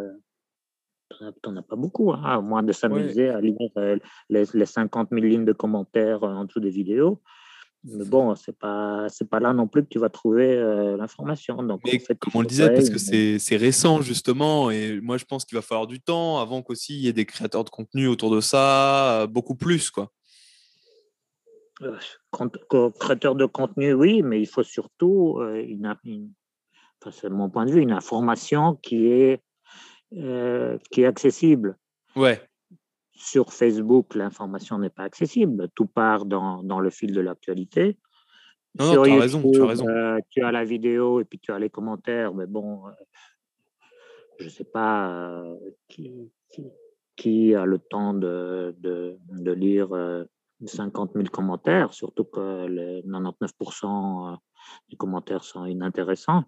tu 1.10 1.50
n'en 1.50 1.58
as 1.58 1.62
pas 1.62 1.76
beaucoup, 1.76 2.14
hein, 2.14 2.22
à 2.24 2.42
moins 2.42 2.64
de 2.64 2.72
s'amuser 2.72 3.30
à 3.30 3.42
lire 3.42 3.58
euh, 3.78 3.98
les, 4.30 4.46
les, 4.54 4.66
50 4.66 5.10
000 5.12 5.22
lignes 5.26 5.46
de 5.46 5.52
commentaires 5.52 6.24
en 6.24 6.46
dessous 6.46 6.62
des 6.62 6.70
vidéos. 6.70 7.22
Mais 7.84 8.06
bon, 8.06 8.36
c'est 8.36 8.58
pas 8.58 9.08
c'est 9.10 9.28
pas 9.28 9.40
là 9.40 9.54
non 9.54 9.68
plus 9.68 9.82
que 9.82 9.88
tu 9.88 9.98
vas 9.98 10.10
trouver 10.10 10.56
euh, 10.56 10.96
l'information. 10.98 11.64
Donc, 11.64 11.82
Mais 11.84 12.00
comme 12.00 12.34
on 12.36 12.42
le 12.42 12.48
disait, 12.48 12.72
parce 12.72 12.92
que 12.92 13.00
c'est 13.00 13.58
récent 13.58 14.02
justement, 14.02 14.70
et 14.70 15.02
moi 15.02 15.18
je 15.18 15.26
pense 15.26 15.46
qu'il 15.46 15.58
va 15.58 15.64
falloir 15.64 15.88
du 15.88 16.00
temps 16.00 16.40
avant 16.40 16.62
qu'aussi 16.62 16.94
il 16.94 17.02
y 17.02 17.08
ait 17.08 17.14
des 17.14 17.26
créateurs 17.26 17.64
de 17.64 17.72
contenu 17.72 18.08
autour 18.08 18.30
de 18.30 18.40
ça, 18.40 19.26
beaucoup 19.32 19.56
plus 19.56 19.90
quoi. 19.90 20.12
Euh, 21.84 22.90
créateur 23.00 23.36
de 23.36 23.46
contenu, 23.46 23.94
oui, 23.94 24.22
mais 24.22 24.40
il 24.40 24.46
faut 24.48 24.64
surtout, 24.64 25.40
euh, 25.40 25.64
une, 25.64 25.96
c'est 27.12 27.30
mon 27.30 27.50
point 27.50 27.66
de 27.66 27.72
vue, 27.72 27.82
une 27.82 27.92
information 27.92 28.76
qui 28.76 29.08
est, 29.08 29.42
euh, 30.14 30.78
qui 30.92 31.02
est 31.02 31.06
accessible. 31.06 31.78
Ouais. 32.16 32.42
Sur 33.14 33.54
Facebook, 33.54 34.16
l'information 34.16 34.78
n'est 34.78 34.90
pas 34.90 35.04
accessible. 35.04 35.70
Tout 35.76 35.88
part 35.88 36.26
dans, 36.26 36.64
dans 36.64 36.80
le 36.80 36.90
fil 36.90 37.14
de 37.14 37.22
l'actualité. 37.22 37.98
Non, 38.80 39.04
tu 39.04 39.12
as 39.12 39.20
raison, 39.20 39.52
tu 39.52 39.62
as 39.62 39.66
raison. 39.66 39.86
tu 40.30 40.44
as 40.44 40.52
la 40.52 40.64
vidéo 40.64 41.20
et 41.20 41.26
puis 41.26 41.40
tu 41.40 41.52
as 41.52 41.60
les 41.60 41.70
commentaires, 41.70 42.34
mais 42.34 42.46
bon, 42.46 42.84
je 44.40 44.46
ne 44.46 44.50
sais 44.50 44.64
pas 44.64 45.44
qui, 45.90 46.32
qui, 47.18 47.54
a 47.54 47.66
le 47.66 47.80
temps 47.80 48.14
de, 48.14 48.74
de, 48.80 49.18
de 49.30 49.52
lire 49.52 49.90
50 50.68 51.14
000 51.14 51.26
commentaires, 51.28 51.94
surtout 51.94 52.26
que 52.26 52.68
les 52.68 53.02
99% 53.04 54.34
euh, 54.34 54.38
des 54.90 54.96
commentaires 54.96 55.44
sont 55.44 55.66
inintéressants. 55.66 56.44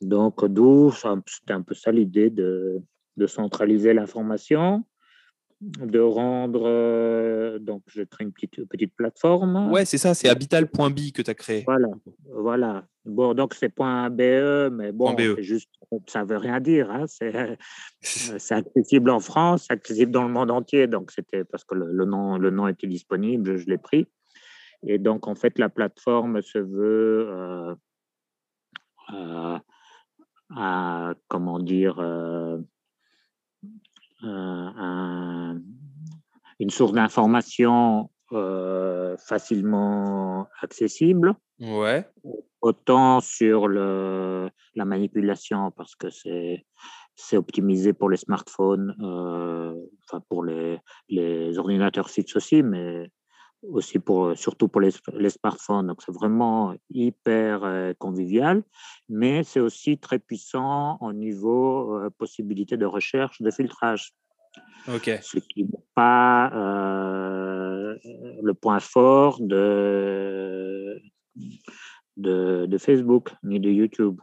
Donc, 0.00 0.44
d'où 0.46 0.90
c'était 0.90 1.52
un 1.52 1.62
peu 1.62 1.74
ça 1.74 1.92
l'idée 1.92 2.30
de, 2.30 2.82
de, 3.16 3.26
centraliser 3.26 3.94
l'information, 3.94 4.84
de 5.62 6.00
rendre. 6.00 6.62
Euh, 6.66 7.58
donc, 7.58 7.82
j'ai 7.86 8.06
créé 8.06 8.26
une 8.26 8.32
petite, 8.32 8.64
petite 8.68 8.94
plateforme. 8.94 9.70
Ouais, 9.70 9.84
c'est 9.84 9.98
ça, 9.98 10.14
c'est 10.14 10.28
habital.bi 10.28 11.12
que 11.12 11.22
tu 11.22 11.30
as 11.30 11.34
créé. 11.34 11.62
Voilà, 11.64 11.88
voilà. 12.28 12.84
Bon, 13.04 13.34
donc 13.34 13.54
c'est 13.54 13.68
.be, 13.76 14.70
mais 14.72 14.92
bon, 14.92 15.14
BE. 15.14 15.40
juste, 15.40 15.70
ça 16.06 16.24
veut 16.24 16.36
rien 16.36 16.60
dire. 16.60 16.90
Hein. 16.90 17.06
C'est 18.00 18.54
accessible 18.54 19.10
en 19.10 19.20
France, 19.20 19.66
accessible 19.70 20.12
dans 20.12 20.22
le 20.22 20.32
monde 20.32 20.50
entier. 20.50 20.86
Donc 20.86 21.10
c'était 21.10 21.44
parce 21.44 21.64
que 21.64 21.74
le, 21.74 22.04
nom, 22.04 22.38
le 22.38 22.50
nom 22.50 22.68
était 22.68 22.86
disponible, 22.86 23.56
je, 23.56 23.66
l'ai 23.66 23.78
pris. 23.78 24.06
Et 24.84 24.98
donc, 24.98 25.26
en 25.26 25.34
fait, 25.34 25.58
la 25.58 25.68
plateforme 25.68 26.42
se 26.42 26.58
veut, 26.58 27.28
euh, 29.12 29.58
à, 30.54 31.14
comment 31.28 31.58
dire, 31.58 32.00
une 34.22 35.60
source 36.70 36.92
d'information 36.92 38.10
facilement 39.18 40.48
accessible. 40.60 41.34
Ouais. 41.60 42.06
Autant 42.60 43.20
sur 43.20 43.68
le, 43.68 44.48
la 44.74 44.84
manipulation, 44.84 45.70
parce 45.72 45.94
que 45.96 46.10
c'est 46.10 46.64
c'est 47.14 47.36
optimisé 47.36 47.92
pour 47.92 48.08
les 48.10 48.16
smartphones, 48.16 48.96
euh, 49.00 49.74
enfin 50.08 50.22
pour 50.28 50.44
les, 50.44 50.78
les, 51.08 51.58
ordinateurs 51.58 52.08
fixes 52.08 52.36
aussi, 52.36 52.62
mais 52.62 53.10
aussi 53.68 53.98
pour, 53.98 54.36
surtout 54.36 54.68
pour 54.68 54.80
les, 54.80 54.90
les 55.14 55.30
smartphones. 55.30 55.86
Donc 55.86 56.02
c'est 56.02 56.12
vraiment 56.12 56.74
hyper 56.90 57.64
euh, 57.64 57.92
convivial, 57.98 58.62
mais 59.08 59.44
c'est 59.44 59.60
aussi 59.60 59.98
très 59.98 60.18
puissant 60.18 60.98
au 61.00 61.12
niveau 61.12 61.96
euh, 61.96 62.10
possibilité 62.10 62.76
de 62.76 62.86
recherche, 62.86 63.40
de 63.40 63.50
filtrage. 63.50 64.12
Ok. 64.88 65.10
Ce 65.22 65.38
qui 65.38 65.64
n'est 65.64 65.70
pas 65.94 66.50
euh, 66.52 67.96
le 68.42 68.54
point 68.54 68.80
fort 68.80 69.40
de, 69.40 71.00
de, 72.16 72.66
de, 72.66 72.78
Facebook 72.78 73.32
ni 73.42 73.60
de 73.60 73.70
YouTube. 73.70 74.20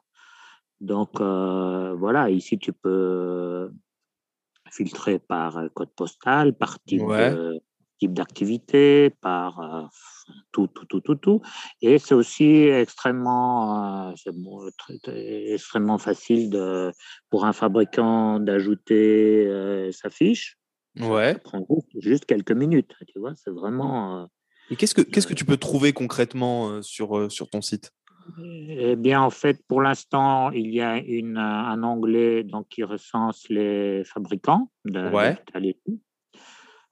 Donc 0.81 1.19
euh, 1.21 1.93
voilà, 1.95 2.29
ici 2.29 2.57
tu 2.59 2.73
peux 2.73 3.71
filtrer 4.71 5.19
par 5.19 5.57
euh, 5.57 5.69
code 5.69 5.93
postal, 5.95 6.53
par 6.53 6.79
type 6.83 7.01
type 7.99 8.13
d'activité, 8.13 9.11
par 9.21 9.59
euh, 9.59 9.83
tout, 10.51 10.67
tout, 10.67 10.85
tout, 10.85 11.01
tout, 11.01 11.15
tout. 11.15 11.41
Et 11.81 11.99
c'est 11.99 12.15
aussi 12.15 12.45
extrêmement, 12.45 14.13
extrêmement 15.05 15.97
facile 15.97 16.49
de, 16.49 16.91
pour 17.29 17.45
un 17.45 17.53
fabricant 17.53 18.39
d'ajouter 18.39 19.91
sa 19.91 20.09
fiche. 20.09 20.57
Ouais. 20.99 21.33
Ça 21.33 21.39
prend 21.39 21.65
juste 21.99 22.25
quelques 22.25 22.51
minutes, 22.51 22.95
tu 23.07 23.19
vois, 23.19 23.33
c'est 23.35 23.51
vraiment. 23.51 24.27
Et 24.71 24.75
qu'est-ce 24.75 24.95
que, 24.95 25.01
qu'est-ce 25.01 25.27
que 25.27 25.33
tu 25.33 25.45
peux 25.45 25.57
trouver 25.57 25.93
concrètement 25.93 26.81
sur, 26.81 27.31
sur 27.31 27.49
ton 27.49 27.61
site? 27.61 27.91
Eh 28.37 28.95
bien, 28.95 29.21
en 29.21 29.31
fait, 29.31 29.65
pour 29.67 29.81
l'instant, 29.81 30.51
il 30.51 30.71
y 30.71 30.81
a 30.81 30.97
une, 30.97 31.37
un 31.37 31.81
onglet 31.83 32.43
donc, 32.43 32.67
qui 32.69 32.83
recense 32.83 33.49
les 33.49 34.03
fabricants 34.05 34.71
de, 34.85 35.09
ouais. 35.09 35.37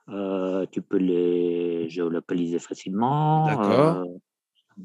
Euh, 0.09 0.65
tu 0.71 0.81
peux 0.81 0.97
les 0.97 1.89
géolocaliser 1.89 2.59
facilement. 2.59 3.47
D'accord. 3.47 3.97
Euh, 3.97 4.05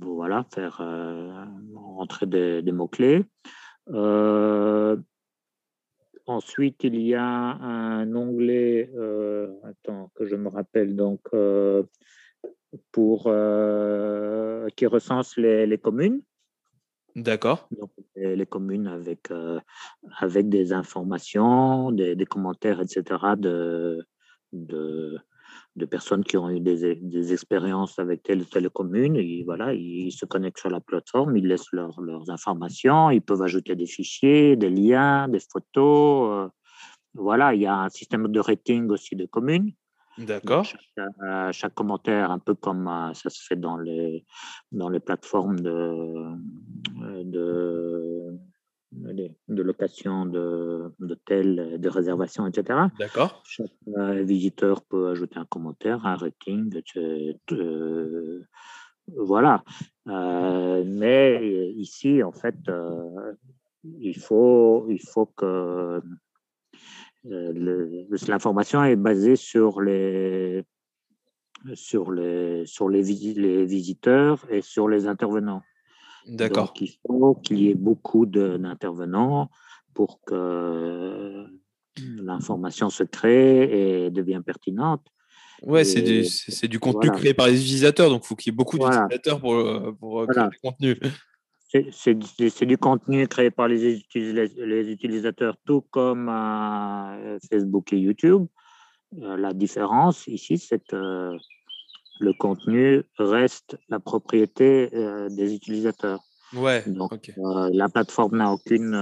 voilà, 0.00 0.44
faire 0.52 0.80
euh, 0.80 1.44
entrer 1.76 2.26
des, 2.26 2.62
des 2.62 2.72
mots-clés. 2.72 3.24
Ensuite, 6.26 6.84
il 6.84 7.00
y 7.00 7.14
a 7.14 7.24
un 7.24 8.14
onglet, 8.14 8.90
attends, 9.64 10.10
que 10.14 10.24
je 10.24 10.36
me 10.36 10.48
rappelle, 10.48 10.94
donc, 10.94 11.20
pour, 12.92 13.24
qui 14.76 14.86
recense 14.86 15.36
les, 15.36 15.66
les 15.66 15.78
communes. 15.78 16.22
D'accord. 17.14 17.68
les 18.16 18.46
communes 18.46 18.86
avec, 18.86 19.30
avec 20.18 20.48
des 20.48 20.72
informations, 20.72 21.90
des, 21.90 22.14
des, 22.14 22.24
commentaires, 22.24 22.80
etc., 22.80 23.02
de, 23.36 24.06
de, 24.52 25.18
de, 25.76 25.86
personnes 25.86 26.24
qui 26.24 26.36
ont 26.36 26.50
eu 26.50 26.60
des, 26.60 26.96
des 26.96 27.32
expériences 27.32 27.98
avec 27.98 28.22
telle 28.22 28.42
ou 28.42 28.44
telle 28.44 28.70
commune. 28.70 29.16
Et 29.16 29.42
voilà, 29.44 29.74
ils 29.74 30.12
se 30.12 30.26
connectent 30.26 30.58
sur 30.58 30.70
la 30.70 30.80
plateforme, 30.80 31.36
ils 31.36 31.46
laissent 31.46 31.72
leurs 31.72 32.30
informations, 32.30 33.10
ils 33.10 33.22
peuvent 33.22 33.42
ajouter 33.42 33.74
des 33.74 33.86
fichiers, 33.86 34.56
des 34.56 34.70
liens, 34.70 35.28
des 35.28 35.40
photos. 35.40 36.30
Euh, 36.32 36.48
voilà, 37.14 37.54
il 37.54 37.62
y 37.62 37.66
a 37.66 37.76
un 37.76 37.88
système 37.88 38.28
de 38.28 38.40
rating 38.40 38.88
aussi 38.90 39.16
de 39.16 39.26
communes. 39.26 39.72
D'accord. 40.18 40.64
Chaque, 40.64 41.52
chaque, 41.52 41.74
commentaire, 41.74 42.30
un 42.30 42.38
peu 42.38 42.54
comme 42.54 42.86
euh, 42.86 43.14
ça 43.14 43.30
se 43.30 43.42
fait 43.46 43.56
dans 43.56 43.78
les, 43.78 44.24
dans 44.70 44.90
les 44.90 45.00
plateformes 45.00 45.60
de, 45.60 46.34
de, 47.24 47.91
de 48.92 49.62
location 49.62 50.26
d'hôtels, 50.26 51.80
de, 51.80 51.88
réservation, 51.88 52.46
etc. 52.46 52.78
D'accord. 52.98 53.42
Chaque 53.46 53.70
euh, 53.96 54.22
visiteur 54.22 54.82
peut 54.82 55.08
ajouter 55.08 55.38
un 55.38 55.46
commentaire, 55.46 56.06
un 56.06 56.16
rating. 56.16 56.80
Euh, 57.52 58.40
voilà. 59.16 59.64
mais 60.06 61.72
ici, 61.76 62.22
en 62.22 62.32
fait, 62.32 62.56
il, 63.84 64.18
faut, 64.18 64.86
il 64.88 65.00
faut 65.00 65.26
que 65.26 66.00
euh, 67.26 67.78
l'information 68.28 68.82
est 68.84 68.96
basée 68.96 69.36
sur 69.36 69.80
les, 69.80 70.64
sur 71.74 72.10
les, 72.10 72.66
sur 72.66 72.88
les, 72.88 73.02
les 73.02 73.64
visiteurs 73.64 74.44
et 74.50 74.60
sur 74.60 74.88
les 74.88 75.06
intervenants. 75.06 75.62
D'accord. 76.26 76.68
Donc, 76.68 76.80
il 76.80 76.94
faut 77.06 77.34
qu'il 77.34 77.60
y 77.60 77.70
ait 77.70 77.74
beaucoup 77.74 78.26
d'intervenants 78.26 79.50
pour 79.94 80.20
que 80.22 81.46
l'information 81.96 82.90
se 82.90 83.04
crée 83.04 84.06
et 84.06 84.10
devienne 84.10 84.42
pertinente. 84.42 85.06
Ouais, 85.62 85.84
c'est 85.84 86.02
du, 86.02 86.24
du, 86.68 86.80
contenu 86.80 87.10
créé 87.12 87.34
par 87.34 87.46
les 87.46 87.60
utilisateurs, 87.60 88.10
donc 88.10 88.22
il 88.24 88.26
faut 88.26 88.34
qu'il 88.34 88.52
y 88.52 88.54
ait 88.54 88.56
beaucoup 88.56 88.78
d'utilisateurs 88.78 89.40
pour, 89.40 89.96
pour 90.00 90.26
créer 90.26 90.48
du 90.48 90.58
contenu. 90.58 90.96
C'est 91.90 92.66
du 92.66 92.76
contenu 92.76 93.26
créé 93.28 93.50
par 93.50 93.68
les, 93.68 94.04
utilisateurs, 94.14 95.56
tout 95.64 95.82
comme 95.90 96.28
euh, 96.28 97.38
Facebook 97.50 97.92
et 97.92 97.98
YouTube. 97.98 98.46
Euh, 99.20 99.36
la 99.36 99.52
différence 99.54 100.26
ici, 100.26 100.58
c'est 100.58 100.84
que 100.86 101.36
le 102.22 102.32
contenu 102.32 103.02
reste 103.18 103.78
la 103.88 104.00
propriété 104.00 104.90
euh, 104.94 105.28
des 105.28 105.54
utilisateurs. 105.54 106.20
Ouais, 106.54 106.82
Donc, 106.86 107.32
la 107.36 107.88
plateforme 107.88 108.36
n'a 108.36 108.52
aucune 108.52 108.94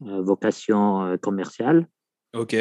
vocation 0.00 1.16
commerciale. 1.22 1.88
OK 2.34 2.56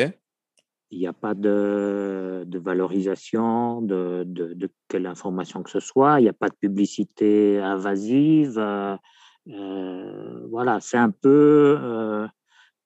il 0.92 1.00
n'y 1.00 1.08
a 1.08 1.14
pas 1.14 1.34
de, 1.34 2.44
de 2.48 2.60
valorisation 2.60 3.82
de, 3.82 4.24
de, 4.26 4.54
de, 4.54 4.70
quelle 4.88 5.06
information 5.06 5.62
que 5.62 5.70
ce 5.70 5.80
soit, 5.80 6.20
il 6.20 6.24
n'y 6.24 6.30
a 6.30 6.34
pas 6.34 6.50
de 6.50 6.56
publicité 6.56 7.60
invasive. 7.60 8.58
Euh, 8.58 8.96
euh 9.50 10.48
voilà, 10.50 10.80
c'est 10.82 10.98
un 10.98 11.12
peu 11.12 11.78
euh, 11.80 12.28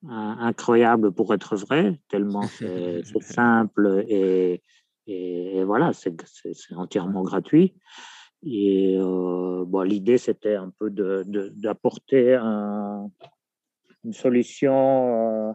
incroyable 0.01 1.13
pour 1.13 1.33
être 1.33 1.55
vrai, 1.55 1.99
tellement 2.09 2.43
c'est 2.59 3.21
simple 3.21 4.03
et, 4.07 4.61
et, 5.07 5.63
voilà, 5.63 5.91
c'est 5.93 6.13
entièrement 6.75 7.23
gratuit. 7.23 7.75
Et 8.45 8.97
euh, 8.99 9.63
bon, 9.65 9.81
l'idée, 9.81 10.17
c'était 10.17 10.55
un 10.55 10.71
peu 10.77 10.89
d'apporter 10.89 12.35
un, 12.35 13.09
une 14.03 14.13
solution 14.13 15.49
euh, 15.49 15.53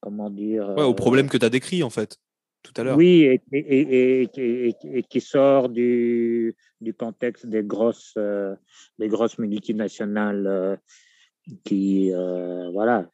comment 0.00 0.30
dire. 0.30 0.68
Ouais, 0.76 0.84
au 0.84 0.94
problème 0.94 1.28
que 1.28 1.36
tu 1.36 1.44
as 1.44 1.50
décrit, 1.50 1.82
en 1.82 1.90
fait, 1.90 2.18
tout 2.62 2.72
à 2.76 2.84
l'heure. 2.84 2.96
Oui, 2.96 3.22
et, 3.22 3.40
et, 3.52 4.22
et, 4.22 4.74
et, 4.84 5.02
qui 5.02 5.20
sort 5.20 5.68
du, 5.68 6.56
du 6.80 6.94
contexte 6.94 7.46
des 7.46 7.62
grosses, 7.62 8.14
euh, 8.16 8.54
des 8.98 9.08
grosses 9.08 9.38
multinationales 9.38 10.46
euh, 10.46 10.76
qui, 11.64 12.12
euh, 12.12 12.70
voilà, 12.72 13.08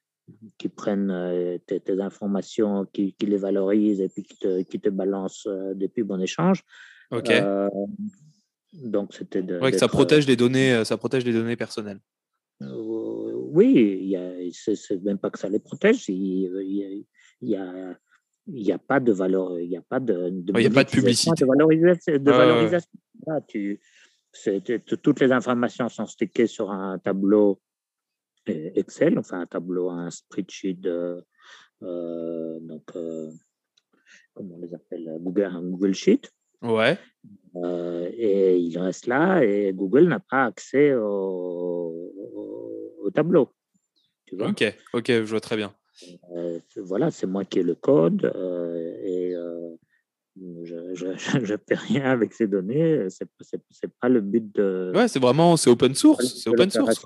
qui 0.59 0.69
prennent 0.69 1.59
tes, 1.67 1.81
tes, 1.81 2.01
informations, 2.01 2.87
qui, 2.93 3.15
qui, 3.15 3.27
les 3.27 3.37
valorisent 3.37 4.01
et 4.01 4.09
puis 4.09 4.23
qui 4.23 4.37
te, 4.39 4.63
qui 4.63 4.81
te 4.81 4.89
balancent 4.89 5.49
des 5.75 5.89
pubs 5.89 6.11
en 6.11 6.21
échange. 6.21 6.63
Ok. 7.11 7.31
donc, 8.73 9.15
c'était 9.15 9.43
de. 9.43 9.59
Ouais, 9.59 9.73
que 9.73 9.79
ça 9.79 9.89
protège 9.89 10.27
les 10.27 10.37
données, 10.37 10.85
ça 10.85 10.97
protège 10.97 11.25
les 11.25 11.33
données 11.33 11.57
personnelles 11.57 12.01
oui, 13.53 14.17
c'est 14.53 15.03
même 15.03 15.19
pas 15.19 15.31
que 15.31 15.39
ça 15.39 15.49
les 15.49 15.59
protège. 15.59 16.09
Il 16.09 17.05
n'y 17.43 17.57
a, 17.57 17.99
y 18.47 18.73
a, 18.73 18.79
pas 18.79 19.01
de 19.01 19.13
valeur, 19.13 19.59
il 19.59 19.69
n'y 19.69 19.77
a 19.77 19.83
pas 19.83 20.01
de, 20.01 20.31
de, 20.31 20.53
il 20.59 20.63
y 20.63 20.67
a 20.67 20.71
pas 20.71 20.85
de 20.85 20.91
publicité, 20.91 21.45
de 21.45 21.47
valorisation. 21.47 22.19
De 22.19 22.31
valorisation. 22.31 22.91
tu, 23.47 23.81
toutes 25.03 25.21
les 25.21 25.33
informations 25.33 25.89
sont 25.89 26.07
stickées 26.07 26.47
sur 26.47 26.71
un 26.71 26.99
tableau 26.99 27.51
euh, 27.51 27.72
Excel, 28.47 29.19
enfin 29.19 29.41
un 29.41 29.47
tableau, 29.47 29.91
un 29.91 30.11
spreadsheet, 30.11 30.81
euh, 31.83 32.59
donc 32.61 32.85
euh, 32.97 33.31
comment 34.35 34.57
on 34.57 34.61
les 34.61 34.75
appelle, 34.75 35.17
Google, 35.21 35.45
un 35.45 35.63
Google 35.63 35.95
Sheet. 35.95 36.23
Ouais. 36.63 36.99
Euh, 37.57 38.09
et 38.17 38.57
il 38.57 38.79
reste 38.79 39.07
là 39.07 39.45
et 39.45 39.73
Google 39.73 40.05
n'a 40.05 40.21
pas 40.21 40.45
accès 40.45 40.95
au, 40.95 42.13
au, 43.03 43.11
tableau. 43.11 43.51
Tu 44.27 44.37
vois 44.37 44.49
ok, 44.49 44.75
ok, 44.95 45.07
je 45.09 45.23
vois 45.23 45.41
très 45.41 45.57
bien. 45.57 45.75
Euh, 46.35 46.59
voilà, 46.77 47.11
c'est 47.11 47.27
moi 47.27 47.45
qui 47.45 47.59
ai 47.59 47.63
le 47.63 47.75
code 47.75 48.25
euh, 48.25 48.97
et 49.05 49.35
je 50.65 51.37
ne 51.39 51.57
fais 51.69 51.75
rien 51.75 52.05
avec 52.05 52.33
ces 52.33 52.47
données. 52.47 53.09
Ce 53.11 53.25
n'est 53.25 53.93
pas 54.01 54.09
le 54.09 54.21
but 54.21 54.55
de. 54.55 54.93
Ouais, 54.95 55.09
c'est 55.09 55.21
vraiment 55.21 55.57
c'est 55.57 55.69
open 55.69 55.95
source. 55.95 56.43
C'est 56.43 56.49
open 56.49 56.71
source. 56.71 57.05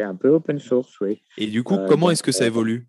C'est 0.00 0.04
un 0.06 0.14
peu 0.14 0.30
open 0.30 0.58
source, 0.58 0.98
oui. 1.00 1.20
Et 1.36 1.46
du 1.48 1.62
coup, 1.62 1.76
comment 1.86 2.10
est-ce 2.10 2.22
que 2.22 2.32
ça 2.32 2.46
évolue? 2.46 2.88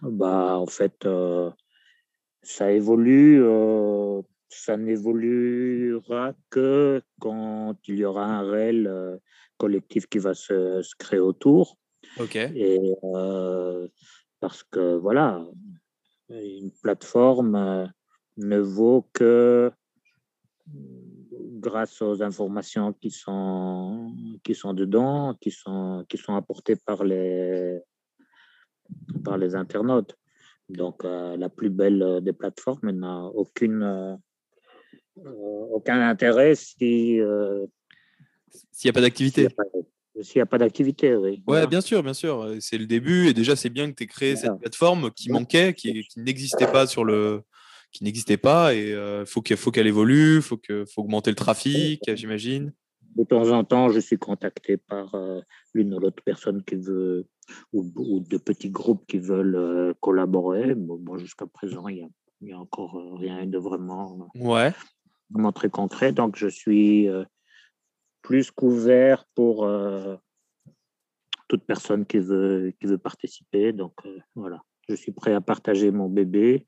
Bah, 0.00 0.56
En 0.56 0.66
fait, 0.66 1.08
ça 2.42 2.70
évolue 2.70 3.42
ça 4.50 4.76
n'évoluera 4.76 6.34
que 6.50 7.02
quand 7.20 7.76
il 7.86 7.96
y 7.96 8.04
aura 8.04 8.24
un 8.24 8.50
réel 8.50 8.86
euh, 8.86 9.16
collectif 9.56 10.06
qui 10.08 10.18
va 10.18 10.34
se, 10.34 10.82
créer 10.98 11.20
autour. 11.20 11.78
Ok. 12.18 12.36
Et 12.36 12.94
euh, 13.14 13.88
parce 14.40 14.64
que 14.64 14.96
voilà, 14.96 15.46
une 16.28 16.72
plateforme 16.82 17.54
euh, 17.54 17.86
ne 18.36 18.58
vaut 18.58 19.08
que 19.12 19.70
grâce 21.60 22.02
aux 22.02 22.22
informations 22.22 22.92
qui 22.92 23.10
sont, 23.10 24.14
qui 24.42 24.54
sont 24.54 24.74
dedans, 24.74 25.36
qui 25.40 25.50
sont, 25.50 26.04
qui 26.08 26.16
sont 26.16 26.34
apportées 26.34 26.76
par 26.76 27.04
les, 27.04 27.78
par 29.24 29.38
les 29.38 29.54
internautes. 29.54 30.16
Donc, 30.68 31.04
la 31.04 31.48
plus 31.48 31.70
belle 31.70 32.20
des 32.22 32.32
plateformes 32.32 32.90
n'a 32.90 33.24
aucune 33.24 34.18
euh, 35.26 35.66
aucun 35.70 36.00
intérêt 36.08 36.54
si. 36.54 37.20
Euh, 37.20 37.66
s'il 38.72 38.88
n'y 38.88 38.90
a 38.90 38.92
pas 38.92 39.00
d'activité. 39.00 39.48
S'il 40.22 40.38
n'y 40.38 40.42
a 40.42 40.46
pas, 40.46 40.58
d'activité, 40.58 41.14
oui. 41.14 41.42
Ouais, 41.46 41.66
bien 41.66 41.80
sûr, 41.80 42.02
bien 42.02 42.12
sûr. 42.12 42.56
C'est 42.60 42.76
le 42.76 42.86
début 42.86 43.28
et 43.28 43.34
déjà, 43.34 43.56
c'est 43.56 43.70
bien 43.70 43.90
que 43.90 43.96
tu 43.96 44.02
aies 44.02 44.06
créé 44.06 44.36
cette 44.36 44.58
plateforme 44.58 45.10
qui 45.12 45.30
manquait, 45.30 45.72
qui, 45.72 46.06
n'existait 46.16 46.66
pas 46.66 46.86
sur 46.86 47.04
le 47.04 47.42
qui 47.92 48.04
n'existait 48.04 48.36
pas 48.36 48.74
et 48.74 48.90
il 48.90 48.94
euh, 48.94 49.24
faut 49.26 49.42
qu'elle 49.42 49.86
évolue, 49.86 50.36
il 50.36 50.42
faut, 50.42 50.56
que, 50.56 50.84
faut 50.84 51.02
augmenter 51.02 51.30
le 51.30 51.36
trafic, 51.36 52.02
j'imagine. 52.14 52.72
De 53.16 53.24
temps 53.24 53.50
en 53.50 53.64
temps, 53.64 53.90
je 53.90 53.98
suis 53.98 54.18
contacté 54.18 54.76
par 54.76 55.16
l'une 55.74 55.92
ou 55.94 55.98
l'autre 55.98 56.22
personne 56.24 56.62
qui 56.62 56.76
veut, 56.76 57.26
ou, 57.72 58.20
de 58.20 58.38
petits 58.38 58.70
groupes 58.70 59.04
qui 59.08 59.18
veulent 59.18 59.94
collaborer. 59.98 60.76
Bon, 60.76 61.18
jusqu'à 61.18 61.46
présent, 61.46 61.88
il 61.88 62.08
n'y 62.40 62.52
a, 62.52 62.56
a, 62.56 62.60
encore 62.60 63.18
rien 63.18 63.46
de 63.46 63.58
vraiment. 63.58 64.28
Ouais 64.36 64.72
vraiment 65.30 65.52
très 65.52 65.70
concret. 65.70 66.12
Donc, 66.12 66.36
je 66.36 66.48
suis 66.48 67.08
euh, 67.08 67.24
plus 68.22 68.50
couvert 68.50 69.24
pour 69.34 69.64
euh, 69.64 70.16
toute 71.48 71.64
personne 71.64 72.04
qui 72.06 72.18
veut, 72.18 72.72
qui 72.80 72.86
veut 72.86 72.98
participer. 72.98 73.72
Donc, 73.72 73.94
euh, 74.04 74.18
voilà, 74.34 74.62
je 74.88 74.94
suis 74.94 75.12
prêt 75.12 75.32
à 75.32 75.40
partager 75.40 75.90
mon 75.90 76.08
bébé. 76.08 76.66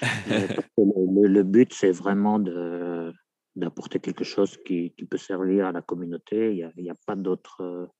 le, 0.78 1.42
but, 1.42 1.72
c'est 1.72 1.90
vraiment 1.90 2.38
de, 2.38 3.12
d'apporter 3.56 4.00
quelque 4.00 4.24
chose 4.24 4.56
qui, 4.64 4.92
qui, 4.96 5.04
peut 5.04 5.18
servir 5.18 5.66
à 5.66 5.72
la 5.72 5.82
communauté. 5.82 6.54
Il 6.54 6.82
n'y 6.82 6.90
a, 6.90 6.92
a, 6.92 6.96
pas 7.06 7.16
d'autre. 7.16 7.90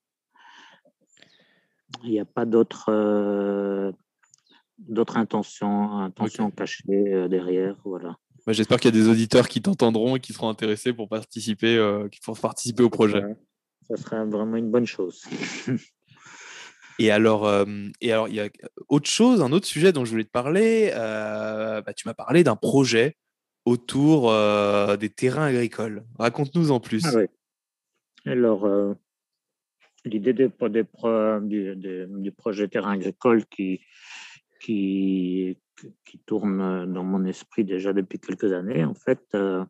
Il 2.05 2.11
n'y 2.11 2.21
a 2.21 2.25
pas 2.25 2.45
d'autres 2.47 3.93
d'autres 4.79 5.19
intentions, 5.19 5.99
intentions 5.99 6.51
cachées 6.51 7.29
derrière. 7.29 7.77
Voilà. 7.85 8.17
Bah, 8.47 8.53
j'espère 8.53 8.81
qu'il 8.81 8.95
y 8.95 8.99
a 8.99 9.03
des 9.03 9.09
auditeurs 9.09 9.49
qui 9.49 9.61
t'entendront 9.61 10.17
et 10.17 10.21
qui 10.21 10.33
seront 10.33 10.49
intéressés 10.49 10.93
pour 10.93 11.09
participer, 11.09 11.77
euh, 11.77 12.09
qui 12.09 12.21
pour 12.21 12.39
participer 12.39 12.83
au 12.83 12.91
projet. 12.91 13.23
Ça 13.89 13.97
serait 13.97 14.25
vraiment 14.25 14.57
une 14.57 14.71
bonne 14.71 14.87
chose. 14.87 15.23
Et 17.01 17.11
alors, 17.11 17.47
euh, 17.47 17.65
et 18.01 18.13
alors, 18.13 18.29
il 18.29 18.35
y 18.35 18.41
a 18.41 18.49
autre 18.89 19.09
chose, 19.09 19.41
un 19.41 19.53
autre 19.53 19.67
sujet 19.67 19.93
dont 19.93 20.05
je 20.05 20.11
voulais 20.11 20.25
te 20.25 20.31
parler. 20.31 20.93
Euh, 20.95 21.81
bah, 21.81 21.95
tu 21.95 22.07
m'as 22.07 22.15
parlé 22.15 22.45
d'un 22.45 22.57
projet 22.57 23.17
autour 23.65 24.33
des 24.99 25.11
terrains 25.11 25.47
agricoles. 25.47 26.05
Raconte-nous 26.19 26.71
en 26.71 26.81
plus. 26.81 27.05
Ah 27.07 27.21
alors, 28.27 28.69
l'idée 30.05 30.33
du, 30.35 30.51
du, 31.77 32.33
projet 32.33 32.69
terrain 32.69 32.93
agricole 32.93 33.47
qui, 33.47 33.81
qui, 34.61 35.59
qui 36.05 36.19
tourne 36.21 36.93
dans 36.93 37.05
mon 37.05 37.25
esprit 37.25 37.65
déjà 37.65 37.93
depuis 37.93 38.19
quelques 38.19 38.53
années. 38.53 38.85
En 38.85 38.95
fait, 38.95 39.23
euh, 39.35 39.65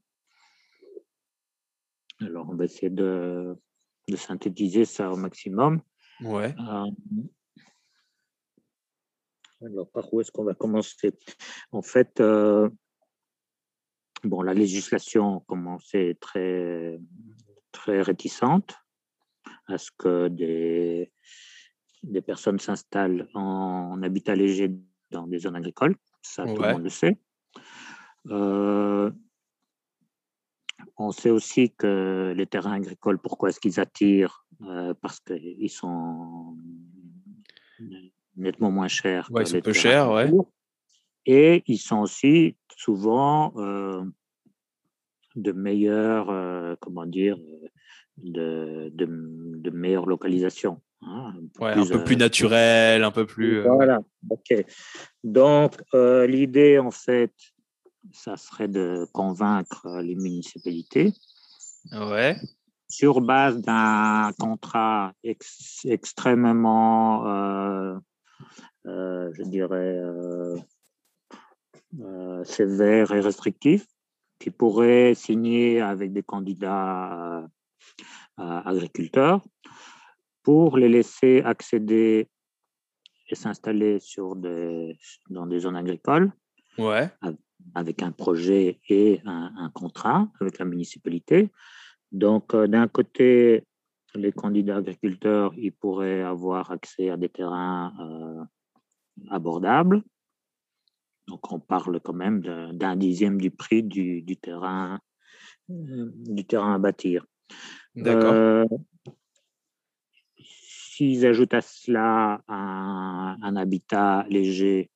alors 2.20 2.48
on 2.50 2.54
va 2.54 2.64
essayer 2.64 2.90
de, 2.90 3.56
de, 4.08 4.16
synthétiser 4.16 4.84
ça 4.84 5.10
au 5.12 5.16
maximum. 5.16 5.80
Ouais. 6.22 6.54
Euh, 6.58 6.90
alors, 9.62 9.90
par 9.90 10.12
où 10.12 10.20
est-ce 10.20 10.30
qu'on 10.30 10.44
va 10.44 10.54
commencer? 10.54 11.12
En 11.72 11.82
fait, 11.82 12.20
euh, 12.20 12.68
bon, 14.24 14.42
la 14.42 14.54
législation 14.54 15.40
commençait 15.40 16.16
très, 16.20 16.98
très 17.72 18.02
réticente 18.02 18.74
à 19.66 19.78
ce 19.78 19.90
que 19.96 20.28
des, 20.28 21.12
des 22.02 22.22
personnes 22.22 22.58
s'installent 22.58 23.28
en 23.34 24.02
habitat 24.02 24.34
léger 24.34 24.70
dans 25.10 25.26
des 25.26 25.38
zones 25.38 25.56
agricoles, 25.56 25.96
ça 26.22 26.44
tout 26.44 26.60
le 26.60 26.72
monde 26.72 26.84
le 26.84 26.90
sait. 26.90 27.18
Euh, 28.26 29.10
on 30.96 31.12
sait 31.12 31.30
aussi 31.30 31.70
que 31.70 32.32
les 32.36 32.46
terrains 32.46 32.74
agricoles, 32.74 33.18
pourquoi 33.18 33.48
est-ce 33.48 33.60
qu'ils 33.60 33.80
attirent 33.80 34.44
euh, 34.62 34.94
Parce 35.00 35.20
qu'ils 35.20 35.70
sont 35.70 36.56
nettement 38.36 38.70
moins 38.70 38.88
chers. 38.88 39.28
Ouais, 39.32 39.44
c'est 39.44 39.62
peu 39.62 39.72
cher, 39.72 40.10
ouais. 40.10 40.30
Et 41.26 41.62
ils 41.66 41.78
sont 41.78 41.98
aussi 41.98 42.56
souvent 42.76 43.52
euh, 43.56 44.02
de 45.36 45.52
meilleures, 45.52 46.76
comment 46.80 47.06
dire, 47.06 47.38
de, 48.16 48.90
de, 48.94 49.06
de 49.06 49.70
meilleures 49.70 50.06
localisations. 50.06 50.80
Hein, 51.02 51.32
un 51.60 51.86
peu, 51.86 52.04
plus, 52.04 52.16
naturel, 52.16 53.04
un 53.04 53.10
peu 53.10 53.24
plus. 53.24 53.62
Voilà, 53.62 54.00
ok. 54.28 54.64
Donc, 55.24 55.76
euh, 55.94 56.26
l'idée, 56.26 56.78
en 56.78 56.90
fait, 56.90 57.32
ça 58.12 58.36
serait 58.36 58.68
de 58.68 59.06
convaincre 59.12 60.00
les 60.00 60.14
municipalités. 60.14 61.12
Ouais. 61.92 62.36
Sur 62.88 63.20
base 63.20 63.60
d'un 63.60 64.32
contrat 64.38 65.12
extrêmement, 65.22 67.26
euh, 67.26 67.98
euh, 68.86 69.30
je 69.34 69.42
dirais, 69.44 70.00
sévère 72.44 73.12
et 73.12 73.20
restrictif, 73.20 73.86
qui 74.38 74.50
pourrait 74.50 75.14
signer 75.14 75.80
avec 75.80 76.12
des 76.12 76.22
candidats 76.22 77.46
agriculteurs 78.36 79.42
pour 80.42 80.76
les 80.76 80.88
laisser 80.88 81.42
accéder 81.44 82.28
et 83.28 83.34
s'installer 83.34 84.00
sur 84.00 84.36
des, 84.36 84.98
dans 85.28 85.46
des 85.46 85.60
zones 85.60 85.76
agricoles. 85.76 86.32
Ouais. 86.78 87.10
Avec 87.20 87.38
un 87.74 88.12
projet 88.12 88.80
et 88.88 89.20
un, 89.24 89.70
contrat 89.74 90.28
avec 90.40 90.58
la 90.58 90.64
municipalité. 90.64 91.50
Donc, 92.12 92.54
euh, 92.54 92.66
d'un 92.66 92.88
côté, 92.88 93.64
les 94.14 94.32
candidats 94.32 94.78
agriculteurs, 94.78 95.52
ils 95.56 95.72
pourraient 95.72 96.22
avoir 96.22 96.70
accès 96.70 97.10
à 97.10 97.16
des 97.16 97.28
terrains 97.28 97.92
euh, 98.00 98.44
abordables. 99.30 100.02
Donc, 101.28 101.52
on 101.52 101.60
parle 101.60 102.00
quand 102.00 102.12
même 102.12 102.40
d'un 102.72 102.96
dixième 102.96 103.40
du 103.40 103.50
prix 103.50 103.82
du, 103.84 104.22
du 104.22 104.36
terrain, 104.36 104.98
euh, 105.70 106.10
du 106.14 106.44
terrain 106.44 106.74
à 106.74 106.78
bâtir. 106.78 107.24
D'accord. 107.94 108.66
S'ils 110.38 111.24
ajoutent 111.24 111.54
à 111.54 111.60
cela 111.60 112.42
un, 112.48 113.56
habitat 113.56 114.26
léger, 114.28 114.90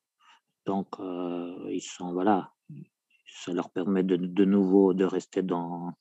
donc 0.65 0.87
ils 0.99 1.81
sont 1.81 2.13
voilà, 2.13 2.51
ça 3.43 3.53
leur 3.53 3.69
permet 3.69 4.03
de, 4.03 4.15
de 4.15 4.45
nouveau 4.45 4.93
de 4.93 5.05
rester 5.05 5.41
dans 5.41 5.93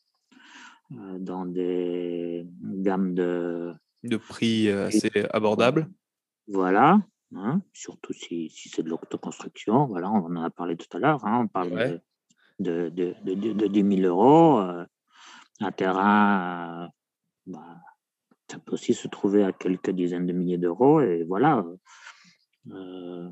euh, 0.93 1.18
dans 1.18 1.47
des 1.47 2.47
gammes 2.62 3.14
de 3.14 3.74
de 4.03 4.16
prix 4.16 4.68
assez 4.68 5.11
abordables. 5.30 5.89
Voilà, 6.47 7.01
hein, 7.35 7.62
surtout 7.72 8.12
si, 8.12 8.51
si 8.51 8.68
c'est 8.68 8.82
de 8.82 8.91
l'autoconstruction. 8.91 9.87
Voilà, 9.87 10.11
on 10.11 10.26
en 10.26 10.43
a 10.43 10.51
parlé 10.51 10.76
tout 10.76 10.95
à 10.97 11.01
l'heure. 11.01 11.24
Hein, 11.24 11.45
on 11.45 11.49
parle 11.49 12.01
de, 12.59 12.91
de, 12.91 13.14
de, 13.24 13.53
de, 13.53 13.66
10 13.66 13.97
000 14.03 14.09
euros. 14.09 14.61
Euh, 14.61 14.85
un 15.61 15.72
terrain, 15.72 16.91
bah, 17.47 17.80
ça 18.51 18.59
peut 18.59 18.72
aussi 18.72 18.93
se 18.93 19.09
trouver 19.09 19.45
à 19.45 19.53
quelques 19.53 19.91
dizaines 19.91 20.26
de 20.26 20.32
milliers 20.32 20.59
d'euros. 20.59 21.01
Et 21.01 21.24
voilà. 21.24 21.64
Euh, 22.70 23.30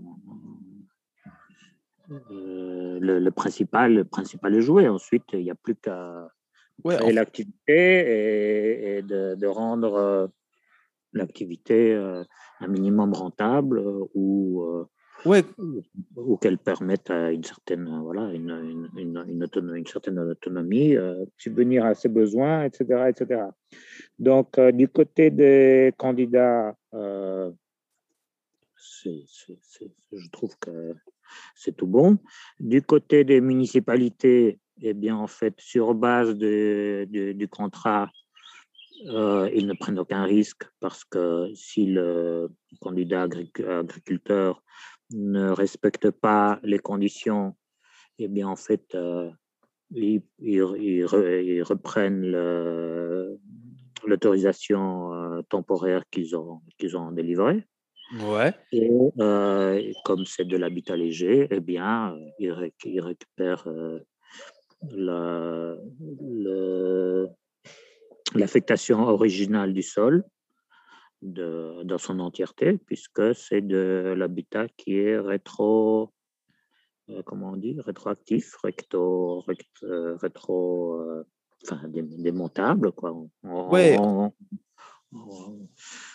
euh, 2.30 2.98
le, 3.00 3.30
principal, 3.30 3.94
le 3.94 4.04
principal 4.04 4.54
est 4.54 4.60
joué. 4.60 4.88
Ensuite, 4.88 5.24
il 5.32 5.40
n'y 5.40 5.50
a 5.50 5.54
plus 5.54 5.74
qu'à 5.74 6.28
créer 6.84 7.12
l'activité 7.12 8.96
et, 8.96 9.02
de, 9.02 9.46
rendre 9.46 9.94
euh, 9.94 10.26
l'activité 11.12 11.94
un 11.94 12.68
minimum 12.68 13.12
rentable 13.12 13.82
ou 14.14 14.86
ouais. 15.24 15.44
ou, 16.16 16.36
qu'elles 16.36 16.58
permettent 16.58 17.10
à 17.10 17.32
une 17.32 17.44
certaine, 17.44 17.88
voilà, 18.02 18.32
une, 18.32 18.88
une, 18.96 19.24
une, 19.28 19.44
autonomie, 19.44 19.78
une 19.78 19.86
certaine 19.86 20.18
autonomie, 20.18 20.96
euh, 20.96 21.24
subvenir 21.36 21.84
à 21.84 21.94
ses 21.94 22.08
besoins, 22.08 22.64
etc. 22.64 23.08
etc. 23.08 23.42
Donc, 24.18 24.58
euh, 24.58 24.72
du 24.72 24.88
côté 24.88 25.30
des 25.30 25.92
candidats, 25.96 26.76
euh, 26.94 27.50
je 29.04 30.30
trouve 30.30 30.56
que 30.58 30.94
c'est 31.54 31.76
tout 31.76 31.86
bon. 31.86 32.18
Du 32.60 32.82
côté 32.82 33.24
des 33.24 33.40
municipalités, 33.40 34.58
eh 34.80 34.94
bien, 34.94 35.16
en 35.16 35.26
fait, 35.26 35.54
sur 35.58 35.94
base 35.94 36.36
du 36.36 37.48
contrat, 37.50 38.10
euh, 39.06 39.50
ils 39.54 39.66
ne 39.66 39.74
prennent 39.74 39.98
aucun 39.98 40.22
risque 40.24 40.64
parce 40.80 41.04
que 41.04 41.50
si 41.54 41.86
le 41.86 42.50
candidat 42.80 43.22
agriculteur 43.22 44.62
ne 45.10 45.50
respecte 45.50 46.10
pas 46.10 46.60
les 46.62 46.78
conditions, 46.78 47.54
eh 48.18 48.28
bien, 48.28 48.48
en 48.48 48.56
fait, 48.56 48.94
euh, 48.94 49.30
ils, 49.90 50.22
reprennent 51.62 52.30
l'autorisation 54.06 55.12
euh, 55.12 55.42
temporaire 55.42 56.04
qu'ils 56.10 56.36
ont, 56.36 56.60
qu'ils 56.78 56.96
ont 56.96 57.12
délivrée. 57.12 57.66
Ouais. 58.20 58.52
Et 58.72 58.90
comme 60.04 60.26
c'est 60.26 60.44
de 60.44 60.56
l'habitat 60.56 60.96
léger, 60.96 61.48
eh 61.50 61.60
bien, 61.60 62.16
ils, 62.38 62.52
récupèrent 62.52 63.68
la, 64.90 65.76
l'affectation 68.34 69.00
originale 69.00 69.72
du 69.72 69.82
sol 69.82 70.24
de, 71.22 71.82
dans 71.84 71.98
son 71.98 72.18
entièreté, 72.18 72.78
puisque 72.78 73.34
c'est 73.34 73.60
de 73.60 74.14
l'habitat 74.16 74.66
qui 74.76 74.98
est 74.98 75.18
rétro, 75.18 76.12
euh, 77.10 77.22
comment 77.24 77.50
on 77.50 77.56
dit, 77.56 77.76
rétroactif, 77.80 78.56
recto, 78.62 79.44
euh, 79.84 80.16
rétro, 80.16 80.94
euh, 81.00 81.24
enfin, 81.64 81.80
démontable, 81.88 82.92
quoi. 82.92 83.14
ouais. 83.44 83.96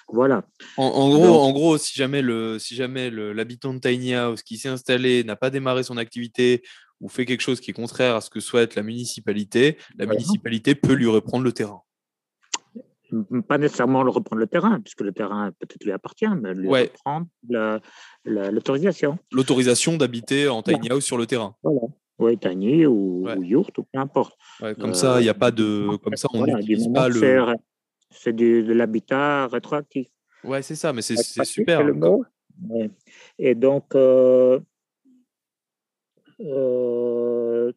Voilà. 0.07 0.43
En, 0.77 1.09
gros, 1.09 1.39
en 1.39 1.51
gros, 1.51 1.77
si 1.77 1.93
jamais 1.95 2.21
le, 2.21 2.59
si 2.59 2.75
jamais 2.75 3.09
l'habitant 3.09 3.73
de 3.73 3.79
Tiny 3.79 4.13
House 4.15 4.41
qui 4.41 4.57
s'est 4.57 4.69
installé 4.69 5.23
n'a 5.23 5.35
pas 5.35 5.49
démarré 5.49 5.83
son 5.83 5.97
activité 5.97 6.63
ou 6.99 7.09
fait 7.09 7.25
quelque 7.25 7.41
chose 7.41 7.59
qui 7.59 7.71
est 7.71 7.73
contraire 7.73 8.15
à 8.15 8.21
ce 8.21 8.29
que 8.29 8.39
souhaite 8.39 8.75
la 8.75 8.83
municipalité, 8.83 9.77
la 9.97 10.05
municipalité 10.05 10.75
peut 10.75 10.93
lui 10.93 11.07
reprendre 11.07 11.43
le 11.43 11.51
terrain 11.51 11.81
pas 13.47 13.57
nécessairement 13.57 14.03
le 14.03 14.09
reprendre 14.09 14.39
le 14.39 14.47
terrain, 14.47 14.81
puisque 14.81 15.01
le 15.01 15.11
terrain 15.11 15.51
peut-être 15.59 15.83
lui 15.83 15.91
appartient, 15.91 16.27
mais 16.41 16.53
lui 16.53 16.67
reprendre 16.67 17.27
l'autorisation. 18.25 19.17
L'autorisation 19.31 19.97
d'habiter 19.97 20.47
en 20.47 20.61
tiny 20.61 20.89
house 20.89 21.05
sur 21.05 21.17
le 21.17 21.25
terrain. 21.25 21.55
Voilà. 21.63 21.79
Oui, 22.19 22.37
tiny 22.37 22.85
ou, 22.85 23.27
yurt 23.41 23.77
ou 23.77 23.83
peu 23.83 23.99
importe. 23.99 24.37
comme 24.79 24.93
ça, 24.93 25.19
il 25.19 25.23
n'y 25.23 25.29
a 25.29 25.33
pas 25.33 25.51
de. 25.51 25.97
Comme 26.03 26.15
ça, 26.15 26.27
on 26.33 26.45
n'utilise 26.45 26.91
pas 26.91 27.09
le. 27.09 27.55
C'est 28.19 28.33
de 28.33 28.73
l'habitat 28.73 29.47
rétroactif. 29.47 30.07
Ouais, 30.43 30.61
c'est 30.61 30.75
ça, 30.75 30.93
mais 30.93 31.01
c'est 31.01 31.17
super. 31.43 31.83
Le 31.83 31.93
mot. 31.93 32.25
Et 33.37 33.55
donc, 33.55 33.93
euh, 33.95 34.59
euh, 36.41 37.71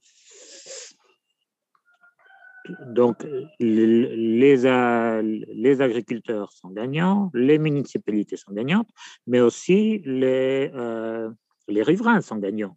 donc, 2.94 3.26
les, 3.58 4.56
les, 4.56 5.80
agriculteurs 5.80 6.52
sont 6.52 6.70
gagnants, 6.70 7.30
les 7.34 7.58
municipalités 7.58 8.36
sont 8.36 8.52
gagnantes, 8.52 8.88
mais 9.26 9.40
aussi 9.40 10.02
les, 10.04 10.70
euh, 10.74 11.30
les 11.68 11.82
riverains 11.82 12.20
sont 12.20 12.36
gagnants, 12.36 12.76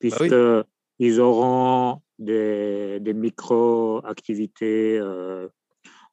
puisqu'ils 0.00 0.64
ils 0.98 1.20
auront 1.20 2.02
des, 2.18 2.98
des 3.00 3.14
micro-activités 3.14 5.00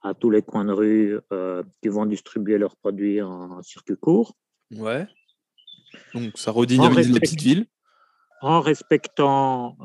à 0.02 0.14
tous 0.14 0.30
les 0.30 0.42
coins 0.42 0.66
de 0.66 0.72
rue 0.72 1.20
euh, 1.34 1.64
qui 1.82 1.90
vont 1.90 2.06
distribuer 2.06 2.58
leurs 2.58 2.76
produits 2.78 3.22
en 3.22 3.62
circuit 3.62 3.98
court. 3.98 4.36
Ouais. 4.72 5.08
Donc, 6.14 6.38
ça 6.38 6.52
redynamise 6.52 7.12
les 7.12 7.20
petites 7.20 7.42
villes. 7.42 7.66
En 8.42 8.62
respectant 8.62 9.76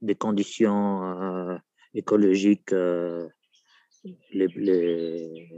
des 0.00 0.14
conditions 0.14 1.60
écologiques 1.94 2.72
euh, 2.72 3.28
les, 4.32 5.48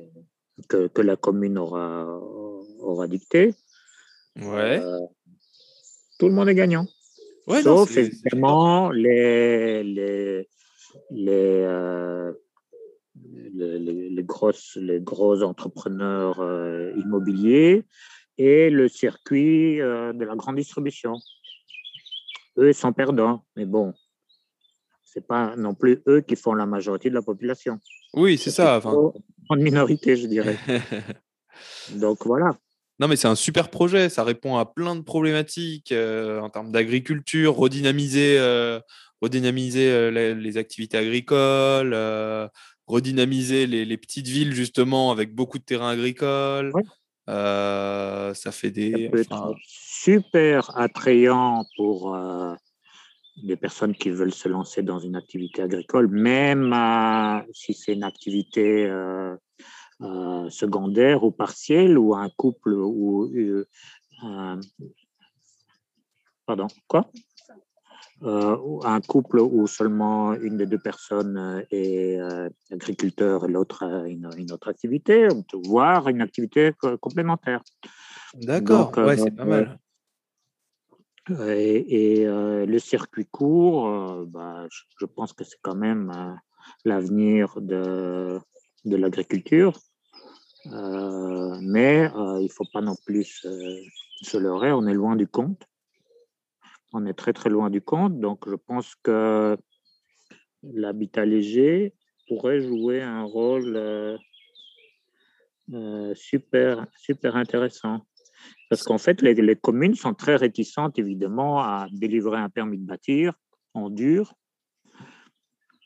que, 0.68 0.88
que, 0.88 1.02
la 1.02 1.16
commune 1.16 1.58
aura, 1.58 2.06
aura 2.80 3.08
dicté. 3.08 3.54
Ouais. 4.36 4.80
Euh, 4.80 5.00
tout 6.18 6.28
le 6.28 6.34
monde 6.34 6.48
est 6.48 6.54
gagnant. 6.54 6.86
Ouais, 7.46 7.62
Sauf 7.62 7.96
évidemment 7.96 8.90
les, 8.90 9.82
les, 9.82 10.48
euh, 11.10 12.32
les, 12.32 12.34
les, 13.54 13.78
les, 14.10 14.22
grosses, 14.24 14.76
les 14.80 15.00
gros 15.00 15.42
entrepreneurs 15.42 16.38
immobiliers 16.96 17.84
et 18.38 18.70
le 18.70 18.88
circuit 18.88 19.78
de 19.78 20.24
la 20.24 20.34
grande 20.36 20.56
distribution. 20.56 21.14
Eux 22.56 22.72
sont 22.72 22.92
perdants, 22.92 23.44
mais 23.56 23.64
bon, 23.64 23.92
c'est 25.02 25.26
pas 25.26 25.54
non 25.56 25.74
plus 25.74 26.02
eux 26.08 26.20
qui 26.20 26.36
font 26.36 26.54
la 26.54 26.66
majorité 26.66 27.08
de 27.08 27.14
la 27.14 27.22
population. 27.22 27.78
Oui, 28.14 28.38
c'est 28.38 28.50
ça. 28.50 28.80
En 29.48 29.56
minorité, 29.56 30.16
je 30.16 30.26
dirais. 30.26 30.58
Donc 31.94 32.26
voilà. 32.26 32.56
Non, 33.00 33.08
mais 33.08 33.16
c'est 33.16 33.28
un 33.28 33.34
super 33.34 33.70
projet. 33.70 34.08
Ça 34.08 34.24
répond 34.24 34.56
à 34.56 34.66
plein 34.66 34.94
de 34.94 35.02
problématiques 35.02 35.92
euh, 35.92 36.40
en 36.40 36.48
termes 36.48 36.70
d'agriculture, 36.70 37.56
redynamiser, 37.56 38.38
euh, 38.38 38.80
redynamiser 39.20 39.90
euh, 39.90 40.34
les, 40.34 40.56
activités 40.56 40.96
agricoles, 40.96 41.96
redynamiser 42.86 43.66
les, 43.66 43.96
petites 43.96 44.28
villes 44.28 44.52
justement 44.52 45.10
avec 45.10 45.34
beaucoup 45.34 45.58
de 45.58 45.64
terrains 45.64 45.90
agricoles. 45.90 46.72
ça 47.26 48.52
fait 48.52 48.70
des. 48.70 49.10
super 49.66 50.76
attrayant 50.76 51.64
pour 51.76 52.14
des 53.42 53.56
personnes 53.56 53.94
qui 53.94 54.10
veulent 54.10 54.34
se 54.34 54.48
lancer 54.48 54.82
dans 54.82 54.98
une 54.98 55.16
activité 55.16 55.62
agricole, 55.62 56.08
même 56.08 56.72
euh, 56.72 57.40
si 57.52 57.74
c'est 57.74 57.92
une 57.92 58.04
activité 58.04 58.86
euh, 58.86 59.36
euh, 60.02 60.48
secondaire 60.50 61.24
ou 61.24 61.30
partielle, 61.30 61.98
ou 61.98 62.14
un 62.14 62.30
couple 62.30 62.72
ou 62.72 63.30
pardon 66.46 66.68
quoi? 66.86 67.10
Un 68.22 69.00
couple 69.00 69.40
où 69.40 69.66
seulement 69.66 70.34
une 70.34 70.56
des 70.56 70.66
deux 70.66 70.78
personnes 70.78 71.64
est 71.70 72.18
agriculteur 72.70 73.44
et 73.44 73.48
l'autre 73.48 73.84
a 73.84 74.08
une, 74.08 74.26
autre 74.52 74.68
activité, 74.68 75.28
voire 75.52 76.08
une 76.08 76.20
activité 76.20 76.72
complémentaire. 77.00 77.62
D'accord, 78.34 78.92
ouais, 78.98 79.16
c'est 79.16 79.30
pas 79.30 79.44
mal. 79.44 79.78
Et, 81.30 82.26
euh, 82.26 82.66
le 82.66 82.78
circuit 82.78 83.24
court, 83.24 83.88
euh, 83.88 84.24
bah, 84.26 84.66
je, 85.00 85.06
pense 85.06 85.32
que 85.32 85.42
c'est 85.44 85.58
quand 85.62 85.74
même 85.74 86.12
euh, 86.14 86.34
l'avenir 86.84 87.54
de, 87.60 88.38
de 88.84 88.96
l'agriculture. 88.96 89.72
mais 90.66 92.10
il 92.14 92.44
ne 92.44 92.48
faut 92.48 92.66
pas 92.72 92.82
non 92.82 92.96
plus 93.06 93.46
se 94.22 94.36
leurrer, 94.36 94.72
on 94.72 94.86
est 94.86 94.94
loin 94.94 95.16
du 95.16 95.26
compte. 95.26 95.66
On 96.94 97.06
est 97.06 97.14
très 97.14 97.32
très 97.32 97.50
loin 97.50 97.70
du 97.70 97.80
compte, 97.80 98.20
donc 98.20 98.48
je 98.48 98.54
pense 98.54 98.94
que 99.02 99.56
l'habitat 100.62 101.24
léger 101.24 101.92
pourrait 102.28 102.60
jouer 102.60 103.02
un 103.02 103.24
rôle 103.24 104.18
super, 106.14 106.86
super 106.96 107.36
intéressant. 107.36 108.00
Parce 108.70 108.82
qu'en 108.82 108.98
fait, 108.98 109.22
les, 109.22 109.56
communes 109.56 109.94
sont 109.94 110.14
très 110.14 110.36
réticentes, 110.36 110.98
évidemment, 110.98 111.60
à 111.60 111.86
délivrer 111.92 112.38
un 112.38 112.48
permis 112.48 112.78
de 112.78 112.86
bâtir 112.86 113.34
en 113.74 113.90
dur 113.90 114.34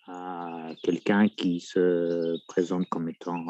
à 0.06 0.70
quelqu'un 0.82 1.28
qui 1.28 1.60
se 1.60 2.36
présente 2.46 2.88
comme 2.88 3.08
étant, 3.10 3.44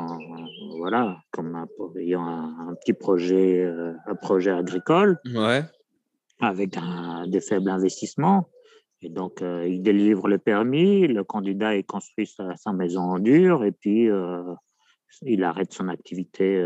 voilà, 0.79 1.19
comme 1.31 1.67
ayant 1.97 2.27
un, 2.27 2.75
petit 2.75 2.95
projet, 2.95 3.65
euh, 3.65 3.93
un 4.07 4.15
projet 4.17 4.51
agricole, 4.51 5.19
avec 6.41 6.76
des 7.26 7.41
faibles 7.41 7.70
investissements. 7.70 8.49
Et 9.01 9.09
donc, 9.09 9.43
euh, 9.43 9.66
il 9.68 9.82
délivre 9.82 10.28
le 10.28 10.39
permis, 10.39 11.07
le 11.07 11.22
candidat 11.22 11.76
il 11.76 11.84
construit 11.84 12.26
sa, 12.26 12.72
maison 12.72 13.03
en 13.03 13.18
dur, 13.20 13.64
et 13.64 13.70
puis 13.70 14.11
euh, 14.11 14.43
il 15.22 15.45
arrête 15.45 15.72
son 15.72 15.89
activité 15.89 16.61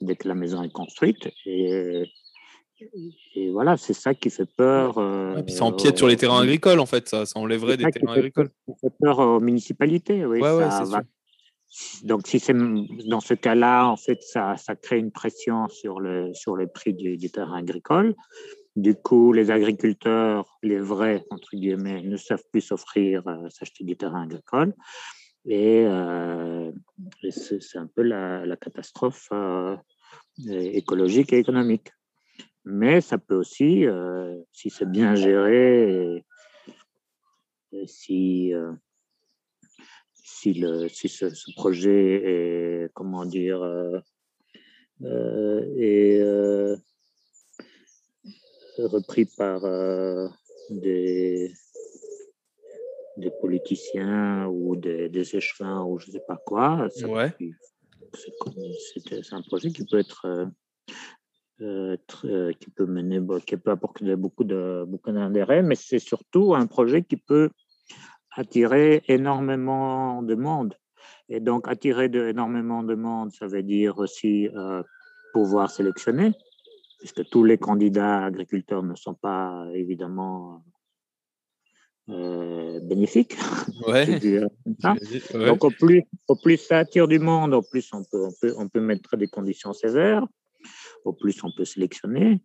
dès 0.00 0.16
que 0.16 0.26
la 0.26 0.34
maison 0.34 0.62
est 0.62 0.72
construite. 0.72 1.28
Et, 1.44 2.04
et 3.34 3.50
voilà, 3.50 3.76
c'est 3.76 3.92
ça 3.92 4.14
qui 4.14 4.30
fait 4.30 4.48
peur. 4.56 4.98
et 5.38 5.42
puis 5.42 5.54
ça 5.54 5.64
empiète 5.64 5.98
sur 5.98 6.08
les 6.08 6.16
terrains 6.16 6.40
agricoles, 6.40 6.80
en 6.80 6.86
fait, 6.86 7.08
ça, 7.08 7.26
ça 7.26 7.38
enlèverait 7.38 7.76
des 7.76 7.90
terrains 7.90 8.14
agricoles. 8.14 8.50
Ça 8.66 8.74
fait 8.80 8.94
peur 8.98 9.18
aux 9.18 9.40
municipalités, 9.40 10.24
oui. 10.24 10.40
ça, 10.40 10.84
va, 10.84 11.02
donc, 12.04 12.26
si 12.26 12.38
c'est 12.38 12.54
dans 13.08 13.20
ce 13.20 13.34
cas-là, 13.34 13.86
en 13.88 13.96
fait, 13.96 14.22
ça, 14.22 14.56
ça, 14.56 14.76
crée 14.76 14.98
une 14.98 15.10
pression 15.10 15.68
sur 15.68 15.98
le, 15.98 16.32
sur 16.32 16.56
le 16.56 16.68
prix 16.68 16.94
du, 16.94 17.16
du, 17.16 17.30
terrain 17.30 17.58
agricole. 17.58 18.14
Du 18.76 18.96
coup, 18.96 19.32
les 19.32 19.52
agriculteurs, 19.52 20.58
les 20.62 20.80
vrais, 20.80 21.24
entre 21.30 21.50
guillemets, 21.54 22.02
ne 22.02 22.16
savent 22.16 22.42
plus 22.50 22.60
s'offrir, 22.60 23.26
euh, 23.28 23.48
s'acheter 23.48 23.84
du 23.84 23.96
terrain 23.96 24.22
agricole. 24.24 24.74
Et, 25.46 25.84
euh, 25.86 26.72
c'est 27.30 27.78
un 27.78 27.86
peu 27.86 28.02
la, 28.02 28.56
catastrophe 28.56 29.28
euh, 29.32 29.76
écologique 30.38 31.32
et 31.32 31.38
économique. 31.38 31.90
Mais 32.64 33.00
ça 33.00 33.18
peut 33.18 33.34
aussi, 33.34 33.84
euh, 33.86 34.36
si 34.50 34.70
c'est 34.70 34.90
bien 34.90 35.14
géré, 35.14 36.24
si 37.86 38.52
si, 40.14 40.54
le, 40.54 40.88
si 40.88 41.08
ce, 41.08 41.26
projet 41.54 42.22
est, 42.24 42.92
comment 42.94 43.26
dire, 43.26 43.62
est 45.02 46.22
repris 48.78 49.26
par 49.26 49.62
des, 50.70 51.52
des 53.16 53.30
politiciens 53.40 54.46
ou 54.46 54.76
des, 54.76 55.08
des 55.08 55.36
échevins 55.36 55.84
ou 55.84 55.98
je 55.98 56.08
ne 56.08 56.12
sais 56.12 56.22
pas 56.26 56.38
quoi. 56.44 56.88
Ouais. 57.02 57.34
C'est 58.12 59.32
un 59.32 59.42
projet 59.42 59.70
qui 59.70 59.84
peut 59.84 59.98
être 59.98 60.50
euh, 61.60 61.96
qui 62.60 62.70
peut 62.70 62.86
mener, 62.86 63.20
qui 63.46 63.56
peut 63.56 63.70
apporter 63.70 64.16
beaucoup 64.16 64.42
de 64.42 64.84
beaucoup 64.88 65.12
d'intérêt, 65.12 65.62
mais 65.62 65.76
c'est 65.76 66.00
surtout 66.00 66.54
un 66.54 66.66
projet 66.66 67.02
qui 67.02 67.16
peut 67.16 67.50
attirer 68.32 69.04
énormément 69.06 70.22
de 70.22 70.34
monde. 70.34 70.74
Et 71.28 71.40
donc, 71.40 71.68
attirer 71.68 72.08
de, 72.08 72.26
énormément 72.26 72.82
de 72.82 72.94
monde, 72.94 73.32
ça 73.32 73.46
veut 73.46 73.62
dire 73.62 73.98
aussi 73.98 74.48
euh, 74.48 74.82
pouvoir 75.32 75.70
sélectionner, 75.70 76.32
puisque 77.04 77.28
tous 77.28 77.44
les 77.44 77.58
candidats 77.58 78.24
agriculteurs 78.24 78.82
ne 78.82 78.94
sont 78.94 79.12
pas 79.12 79.66
évidemment 79.74 80.64
euh, 82.08 82.80
bénéfiques? 82.80 83.36
Ouais. 83.86 84.06
Donc, 85.34 85.64
au 85.64 85.70
plus, 85.70 86.04
au 86.28 86.36
plus 86.36 86.56
ça 86.56 86.78
attire 86.78 87.06
du 87.06 87.18
monde, 87.18 87.52
au 87.52 87.60
plus 87.60 87.92
on 87.92 88.02
peut, 88.04 88.24
on 88.24 88.32
peut, 88.40 88.54
on 88.56 88.68
peut 88.70 88.80
mettre 88.80 89.18
des 89.18 89.26
conditions 89.26 89.74
sévères, 89.74 90.26
au 91.04 91.12
plus 91.12 91.44
on 91.44 91.52
peut 91.54 91.66
sélectionner, 91.66 92.40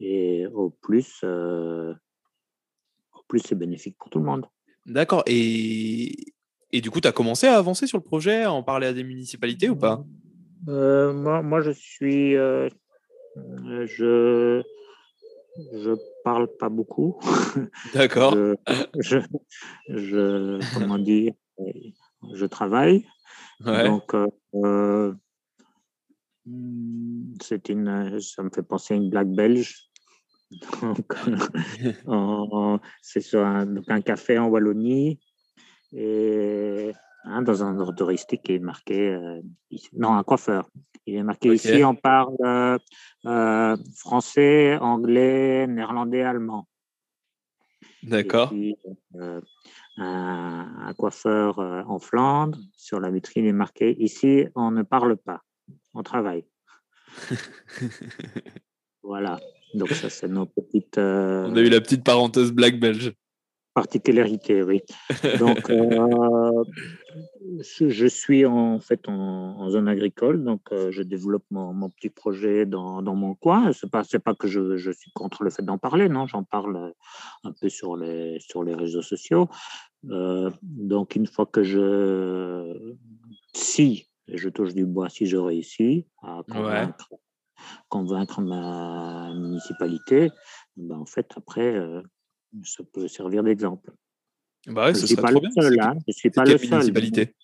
et 0.00 0.46
au 0.46 0.70
plus, 0.70 1.20
euh, 1.22 1.92
au 3.12 3.22
plus 3.28 3.40
c'est 3.40 3.54
bénéfique 3.54 3.98
pour 3.98 4.08
tout 4.08 4.18
le 4.18 4.24
monde. 4.24 4.46
D'accord. 4.86 5.24
Et, 5.26 6.16
et 6.72 6.80
du 6.80 6.90
coup, 6.90 7.02
tu 7.02 7.08
as 7.08 7.12
commencé 7.12 7.46
à 7.46 7.58
avancer 7.58 7.86
sur 7.86 7.98
le 7.98 8.04
projet, 8.04 8.44
à 8.44 8.52
en 8.54 8.62
parler 8.62 8.86
à 8.86 8.94
des 8.94 9.04
municipalités 9.04 9.68
ou 9.68 9.76
pas? 9.76 10.02
Euh, 10.68 11.12
moi, 11.12 11.42
moi, 11.42 11.60
je 11.60 11.70
suis. 11.70 12.34
Euh, 12.34 12.70
je 13.36 14.62
je 15.72 15.94
parle 16.24 16.48
pas 16.58 16.68
beaucoup. 16.68 17.18
D'accord. 17.94 18.34
je, 18.98 19.18
je, 19.88 20.74
comment 20.74 20.98
dire, 20.98 21.32
je 22.34 22.46
travaille. 22.46 23.06
Donc, 23.60 24.14
euh, 24.54 25.14
c'est 27.42 27.68
une, 27.68 28.18
ça 28.20 28.42
me 28.42 28.50
fait 28.50 28.62
penser 28.62 28.94
à 28.94 28.96
une 28.96 29.10
blague 29.10 29.34
belge. 29.34 29.90
c'est 33.02 33.20
sur 33.20 33.44
un, 33.44 33.76
un, 33.86 34.00
café 34.00 34.38
en 34.38 34.48
Wallonie 34.48 35.20
et 35.92 36.90
hein, 37.24 37.42
dans 37.42 37.62
un 37.64 37.78
ordre 37.78 37.94
touristique 37.94 38.42
qui 38.42 38.54
est 38.54 38.58
marqué 38.58 39.08
euh, 39.08 39.40
non 39.92 40.14
un 40.14 40.22
coiffeur. 40.22 40.68
Il 41.06 41.16
est 41.16 41.22
marqué 41.22 41.52
ici 41.54 41.82
on 41.84 41.94
parle 41.94 42.36
euh, 42.44 42.78
euh, 43.26 43.76
français, 43.96 44.76
anglais, 44.78 45.66
néerlandais, 45.66 46.22
allemand. 46.22 46.68
D'accord. 48.02 48.52
Un, 49.18 49.42
un, 49.98 50.94
coiffeur 50.94 51.58
en 51.58 51.98
Flandre 51.98 52.58
sur 52.74 53.00
la 53.00 53.10
vitrine 53.10 53.44
est 53.46 53.52
marqué 53.52 53.94
ici 54.02 54.46
on 54.54 54.70
ne 54.70 54.82
parle 54.82 55.16
pas, 55.16 55.42
on 55.94 56.02
travaille. 56.02 56.44
voilà. 59.02 59.38
Donc 59.74 59.90
ça, 59.90 60.08
c'est 60.10 60.28
nos 60.28 60.46
petites... 60.46 60.98
On 60.98 61.54
a 61.54 61.60
eu 61.60 61.68
la 61.68 61.80
petite 61.80 62.04
parenthèse 62.04 62.52
black 62.52 62.80
belge. 62.80 63.14
Particularité, 63.74 64.62
oui. 64.62 64.82
Donc, 65.38 65.70
euh, 65.70 66.64
je 67.80 68.06
suis 68.06 68.44
en 68.44 68.80
fait 68.80 69.08
en, 69.08 69.70
zone 69.70 69.86
agricole, 69.86 70.42
donc 70.42 70.60
euh, 70.72 70.90
je 70.90 71.02
développe 71.02 71.44
mon, 71.50 71.72
mon, 71.72 71.88
petit 71.88 72.10
projet 72.10 72.66
dans, 72.66 73.00
dans 73.00 73.14
mon 73.14 73.34
coin. 73.34 73.72
C'est 73.72 73.90
pas 73.90 74.02
pas 74.24 74.34
que 74.34 74.48
je, 74.48 74.76
je, 74.76 74.90
suis 74.90 75.12
contre 75.12 75.44
le 75.44 75.50
fait 75.50 75.62
d'en 75.62 75.78
parler, 75.78 76.08
non, 76.08 76.26
j'en 76.26 76.42
parle 76.42 76.92
un 77.44 77.52
peu 77.52 77.68
sur 77.68 77.96
les 77.96 78.38
sur 78.40 78.64
les 78.64 78.74
réseaux 78.74 79.02
sociaux. 79.02 79.48
donc 80.02 81.14
une 81.14 81.26
fois 81.26 81.46
que 81.46 81.62
je 81.62 82.94
si 83.54 84.08
je 84.26 84.48
touche 84.48 84.74
du 84.74 84.84
bois, 84.84 85.08
si 85.08 85.26
je 85.26 85.36
réussis 85.36 86.06
à 86.22 86.42
convaincre 86.50 87.10
convaincre 87.88 88.40
ma 88.40 89.32
municipalité, 89.34 90.30
ben 90.76 90.98
en 90.98 91.06
fait, 91.06 91.32
après, 91.36 91.76
euh, 91.76 92.02
ça 92.64 92.84
peut 92.92 93.08
servir 93.08 93.42
d'exemple. 93.42 93.92
Bah 94.66 94.92
je 94.92 95.00
ne 95.00 95.06
suis 95.06 95.16
pas 95.16 95.30
le 95.30 95.40
seul. 95.54 95.80
Hein, 95.80 95.94
je 96.06 96.12
suis 96.12 96.30
pas 96.30 96.44
le 96.44 96.58
seul. 96.58 96.70
municipalité? 96.70 97.34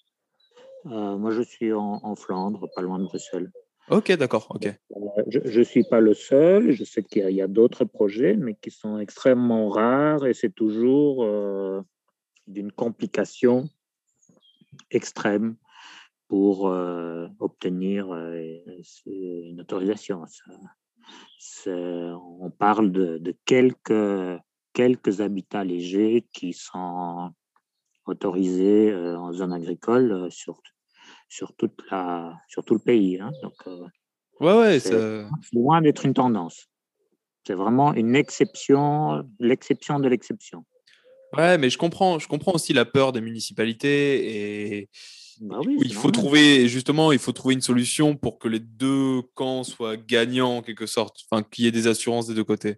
Euh, 0.87 1.17
Moi, 1.17 1.33
je 1.33 1.43
suis 1.43 1.73
en, 1.73 2.15
Flandre, 2.15 2.69
pas 2.75 2.83
loin 2.83 2.99
de 2.99 3.05
Bruxelles. 3.05 3.51
Ok, 3.89 4.13
d'accord. 4.13 4.47
Ok. 4.51 4.67
Euh, 4.67 5.23
je 5.27 5.59
ne 5.59 5.65
suis 5.65 5.85
pas 5.85 6.01
le 6.01 6.15
seul. 6.15 6.73
Je 6.73 6.85
sais 6.85 7.03
qu'il 7.03 7.31
y 7.31 7.43
a, 7.43 7.47
d'autres 7.47 7.85
projets, 7.85 8.37
mais 8.37 8.55
qui 8.55 8.71
sont 8.71 8.99
extrêmement 8.99 9.69
rares 9.69 10.27
et 10.27 10.35
c'est 10.35 10.55
toujours 10.55 11.25
d'une 12.47 12.73
complication 12.73 13.69
extrême 14.91 15.57
pour 16.29 16.69
euh, 16.69 17.29
obtenir 17.39 18.13
euh, 18.13 18.59
une 19.07 19.61
autorisation. 19.61 20.25
on 21.67 22.51
parle 22.51 22.93
de, 22.93 23.37
quelques, 23.45 24.41
quelques 24.77 25.22
habitats 25.22 25.64
légers 25.64 26.27
qui 26.35 26.53
sont 26.53 27.31
autorisés 28.05 28.91
euh, 28.91 29.18
en 29.18 29.33
zone 29.33 29.55
agricole 29.55 30.29
sur, 30.31 30.61
sur, 31.31 31.57
toute 31.57 31.81
la, 31.91 32.39
sur 32.47 32.62
tout 32.62 32.74
le 32.74 32.81
pays. 32.81 33.18
Hein. 33.18 33.33
Donc, 33.43 33.55
ouais, 34.41 34.59
ouais, 34.59 34.79
c'est 34.79 35.24
loin 35.55 35.81
d'être 35.81 36.05
une 36.05 36.12
tendance. 36.12 36.68
C'est 37.47 37.55
vraiment 37.55 37.95
une 37.95 38.14
exception, 38.14 39.24
l'exception 39.41 39.99
de 39.99 40.09
l'exception. 40.09 40.66
Ouais, 41.35 41.57
mais 41.57 41.70
je 41.70 41.79
comprends, 41.79 42.18
je 42.18 42.29
comprends 42.29 42.53
aussi 42.53 42.74
la 42.74 42.85
peur 42.85 43.12
des 43.12 43.22
municipalités 43.22 44.81
et 44.81 44.89
bah 45.41 45.61
il 45.64 45.95
faut 45.95 46.11
trouver 46.11 46.68
justement, 46.68 47.12
il 47.12 47.18
faut 47.18 47.33
trouver 47.33 47.55
une 47.55 47.62
solution 47.62 48.14
pour 48.14 48.39
que 48.39 48.49
les 48.49 48.61
deux 48.61 49.22
camps 49.35 49.64
soient 49.64 49.97
gagnants 49.97 50.59
en 50.59 50.62
quelque 50.62 50.87
sorte, 50.87 51.20
enfin 51.31 51.43
qu'il 51.43 51.64
y 51.64 51.68
ait 51.68 51.72
des 51.72 51.87
assurances 51.87 52.27
des 52.27 52.35
deux 52.35 52.45
côtés. 52.45 52.77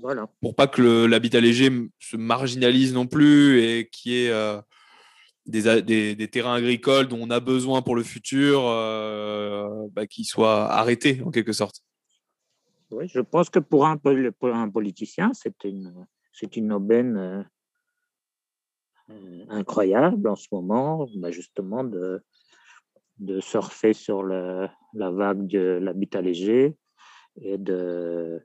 Voilà. 0.00 0.28
Pour 0.40 0.54
pas 0.54 0.66
que 0.66 1.04
l'habitat 1.04 1.40
léger 1.40 1.70
se 1.98 2.16
marginalise 2.16 2.94
non 2.94 3.06
plus 3.06 3.60
et 3.60 3.88
qu'il 3.90 4.12
y 4.12 4.24
ait 4.24 4.30
euh, 4.30 4.60
des, 5.46 6.14
des, 6.14 6.28
terrains 6.28 6.54
agricoles 6.54 7.08
dont 7.08 7.20
on 7.20 7.30
a 7.30 7.40
besoin 7.40 7.82
pour 7.82 7.96
le 7.96 8.02
futur 8.02 8.62
euh, 8.64 9.68
bah, 9.92 10.06
qui 10.06 10.24
soient 10.24 10.70
arrêtés 10.70 11.22
en 11.24 11.30
quelque 11.30 11.52
sorte. 11.52 11.82
Oui, 12.90 13.08
je 13.08 13.20
pense 13.20 13.50
que 13.50 13.58
pour 13.58 13.86
un, 13.86 13.96
pour 13.98 14.54
un 14.54 14.68
politicien, 14.70 15.32
c'est 15.34 15.64
une, 15.64 16.06
une 16.56 16.72
aubaine 16.72 17.46
euh, 19.10 19.44
incroyable 19.48 20.28
en 20.28 20.36
ce 20.36 20.48
moment, 20.50 21.06
bah, 21.16 21.30
justement, 21.30 21.84
de, 21.84 22.22
de 23.18 23.40
surfer 23.40 23.92
sur 23.92 24.22
le, 24.22 24.66
la 24.94 25.10
vague 25.10 25.46
de 25.46 25.78
l'habitat 25.80 26.22
léger 26.22 26.76
et 27.40 27.58
de, 27.58 28.42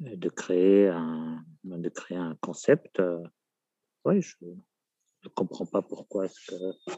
de, 0.00 0.28
créer, 0.28 0.88
un, 0.88 1.44
de 1.64 1.88
créer 1.88 2.18
un 2.18 2.36
concept. 2.40 3.00
Euh, 3.00 3.22
oui, 4.04 4.22
je 4.22 4.36
ne 4.44 5.28
comprends 5.34 5.66
pas 5.66 5.82
pourquoi 5.82 6.26
est-ce 6.26 6.50
que. 6.50 6.94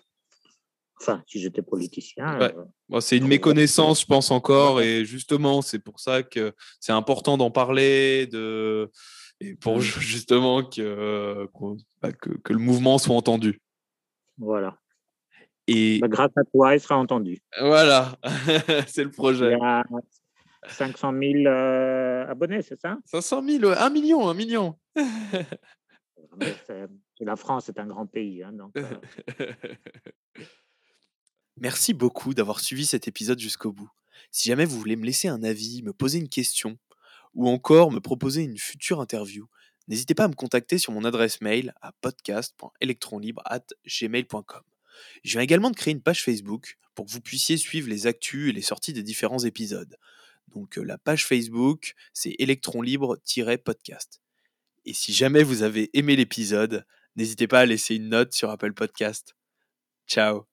Enfin, 1.01 1.23
si 1.27 1.41
j'étais 1.41 1.63
politicien. 1.63 2.41
Euh, 2.41 3.01
c'est 3.01 3.17
une 3.17 3.27
méconnaissance, 3.27 4.03
je 4.03 4.07
pense 4.07 4.31
encore, 4.31 4.81
et 4.81 5.05
justement, 5.05 5.61
c'est 5.61 5.81
pour 5.81 5.99
ça 5.99 6.23
que 6.23 6.55
c'est 6.79 6.93
important 6.93 7.37
d'en 7.37 7.51
parler, 7.51 8.29
de 8.29 8.89
et 9.41 9.57
pour 9.57 9.79
mmh. 9.79 9.81
justement 9.81 10.63
bah, 10.63 12.13
que, 12.13 12.31
que, 12.31 12.53
le 12.53 12.59
mouvement 12.61 12.99
soit 12.99 13.17
entendu. 13.17 13.61
Voilà. 14.39 14.79
Et 15.67 15.99
bah, 15.99 16.07
grâce 16.07 16.31
à 16.37 16.45
toi, 16.45 16.75
il 16.75 16.81
sera 16.81 16.97
entendu. 16.97 17.41
Voilà, 17.61 18.17
c'est 18.87 19.03
le 19.03 19.11
projet. 19.11 19.53
Il 19.53 19.59
y 19.59 19.65
a 19.65 19.83
500 20.69 21.13
000 21.13 21.33
euh, 21.47 22.12
abonnés, 22.29 22.63
c'est 22.63 22.81
ça? 22.81 22.99
500 23.07 23.43
000, 23.61 23.67
1 23.67 23.91
million, 23.91 24.29
1 24.29 24.35
million. 24.35 24.77
la 27.21 27.37
France 27.37 27.69
est 27.69 27.79
un 27.79 27.87
grand 27.87 28.07
pays. 28.07 28.43
Hein, 28.43 28.53
donc, 28.53 28.75
Merci 31.57 31.95
beaucoup 31.95 32.35
d'avoir 32.35 32.61
suivi 32.61 32.87
cet 32.87 33.09
épisode 33.09 33.39
jusqu'au 33.39 33.73
bout. 33.73 33.91
Si 34.31 34.49
jamais 34.49 34.65
vous 34.65 34.79
voulez 34.79 34.97
me 34.97 35.05
laisser 35.05 35.29
un 35.29 35.43
avis, 35.43 35.83
me 35.83 35.93
poser 35.93 36.19
une 36.19 36.29
question, 36.29 36.79
ou 37.35 37.49
encore 37.49 37.93
me 37.93 38.01
proposer 38.01 38.43
une 38.43 38.59
future 38.59 39.01
interview, 39.01 39.49
n'hésitez 39.89 40.15
pas 40.15 40.25
à 40.25 40.29
me 40.29 40.35
contacter 40.35 40.79
sur 40.79 40.93
mon 40.93 41.05
adresse 41.05 41.41
mail 41.41 41.75
à 41.81 41.93
podcast.electronlibre.gmail.com. 42.01 44.63
Je 45.25 45.33
viens 45.33 45.41
également 45.41 45.71
de 45.71 45.77
créer 45.77 45.93
une 45.93 46.03
page 46.03 46.23
Facebook 46.23 46.79
pour 46.95 47.07
que 47.07 47.11
vous 47.11 47.21
puissiez 47.21 47.57
suivre 47.57 47.89
les 47.89 48.07
actus 48.07 48.51
et 48.51 48.53
les 48.53 48.63
sorties 48.63 48.93
des 48.93 49.03
différents 49.03 49.45
épisodes. 49.45 49.97
Donc 50.55 50.77
la 50.77 50.99
page 50.99 51.27
Facebook, 51.27 51.95
c'est 52.13 52.35
Electron 52.39 52.83
Libre-podcast. 52.83 54.21
Et 54.85 54.93
si 54.93 55.13
jamais 55.13 55.43
vous 55.43 55.63
avez 55.63 55.91
aimé 55.97 56.17
l'épisode, 56.17 56.87
n'hésitez 57.17 57.47
pas 57.47 57.61
à 57.61 57.67
laisser 57.67 57.97
une 57.97 58.09
note 58.09 58.33
sur 58.33 58.51
Apple 58.51 58.73
Podcast. 58.73 59.35
Ciao 60.07 60.52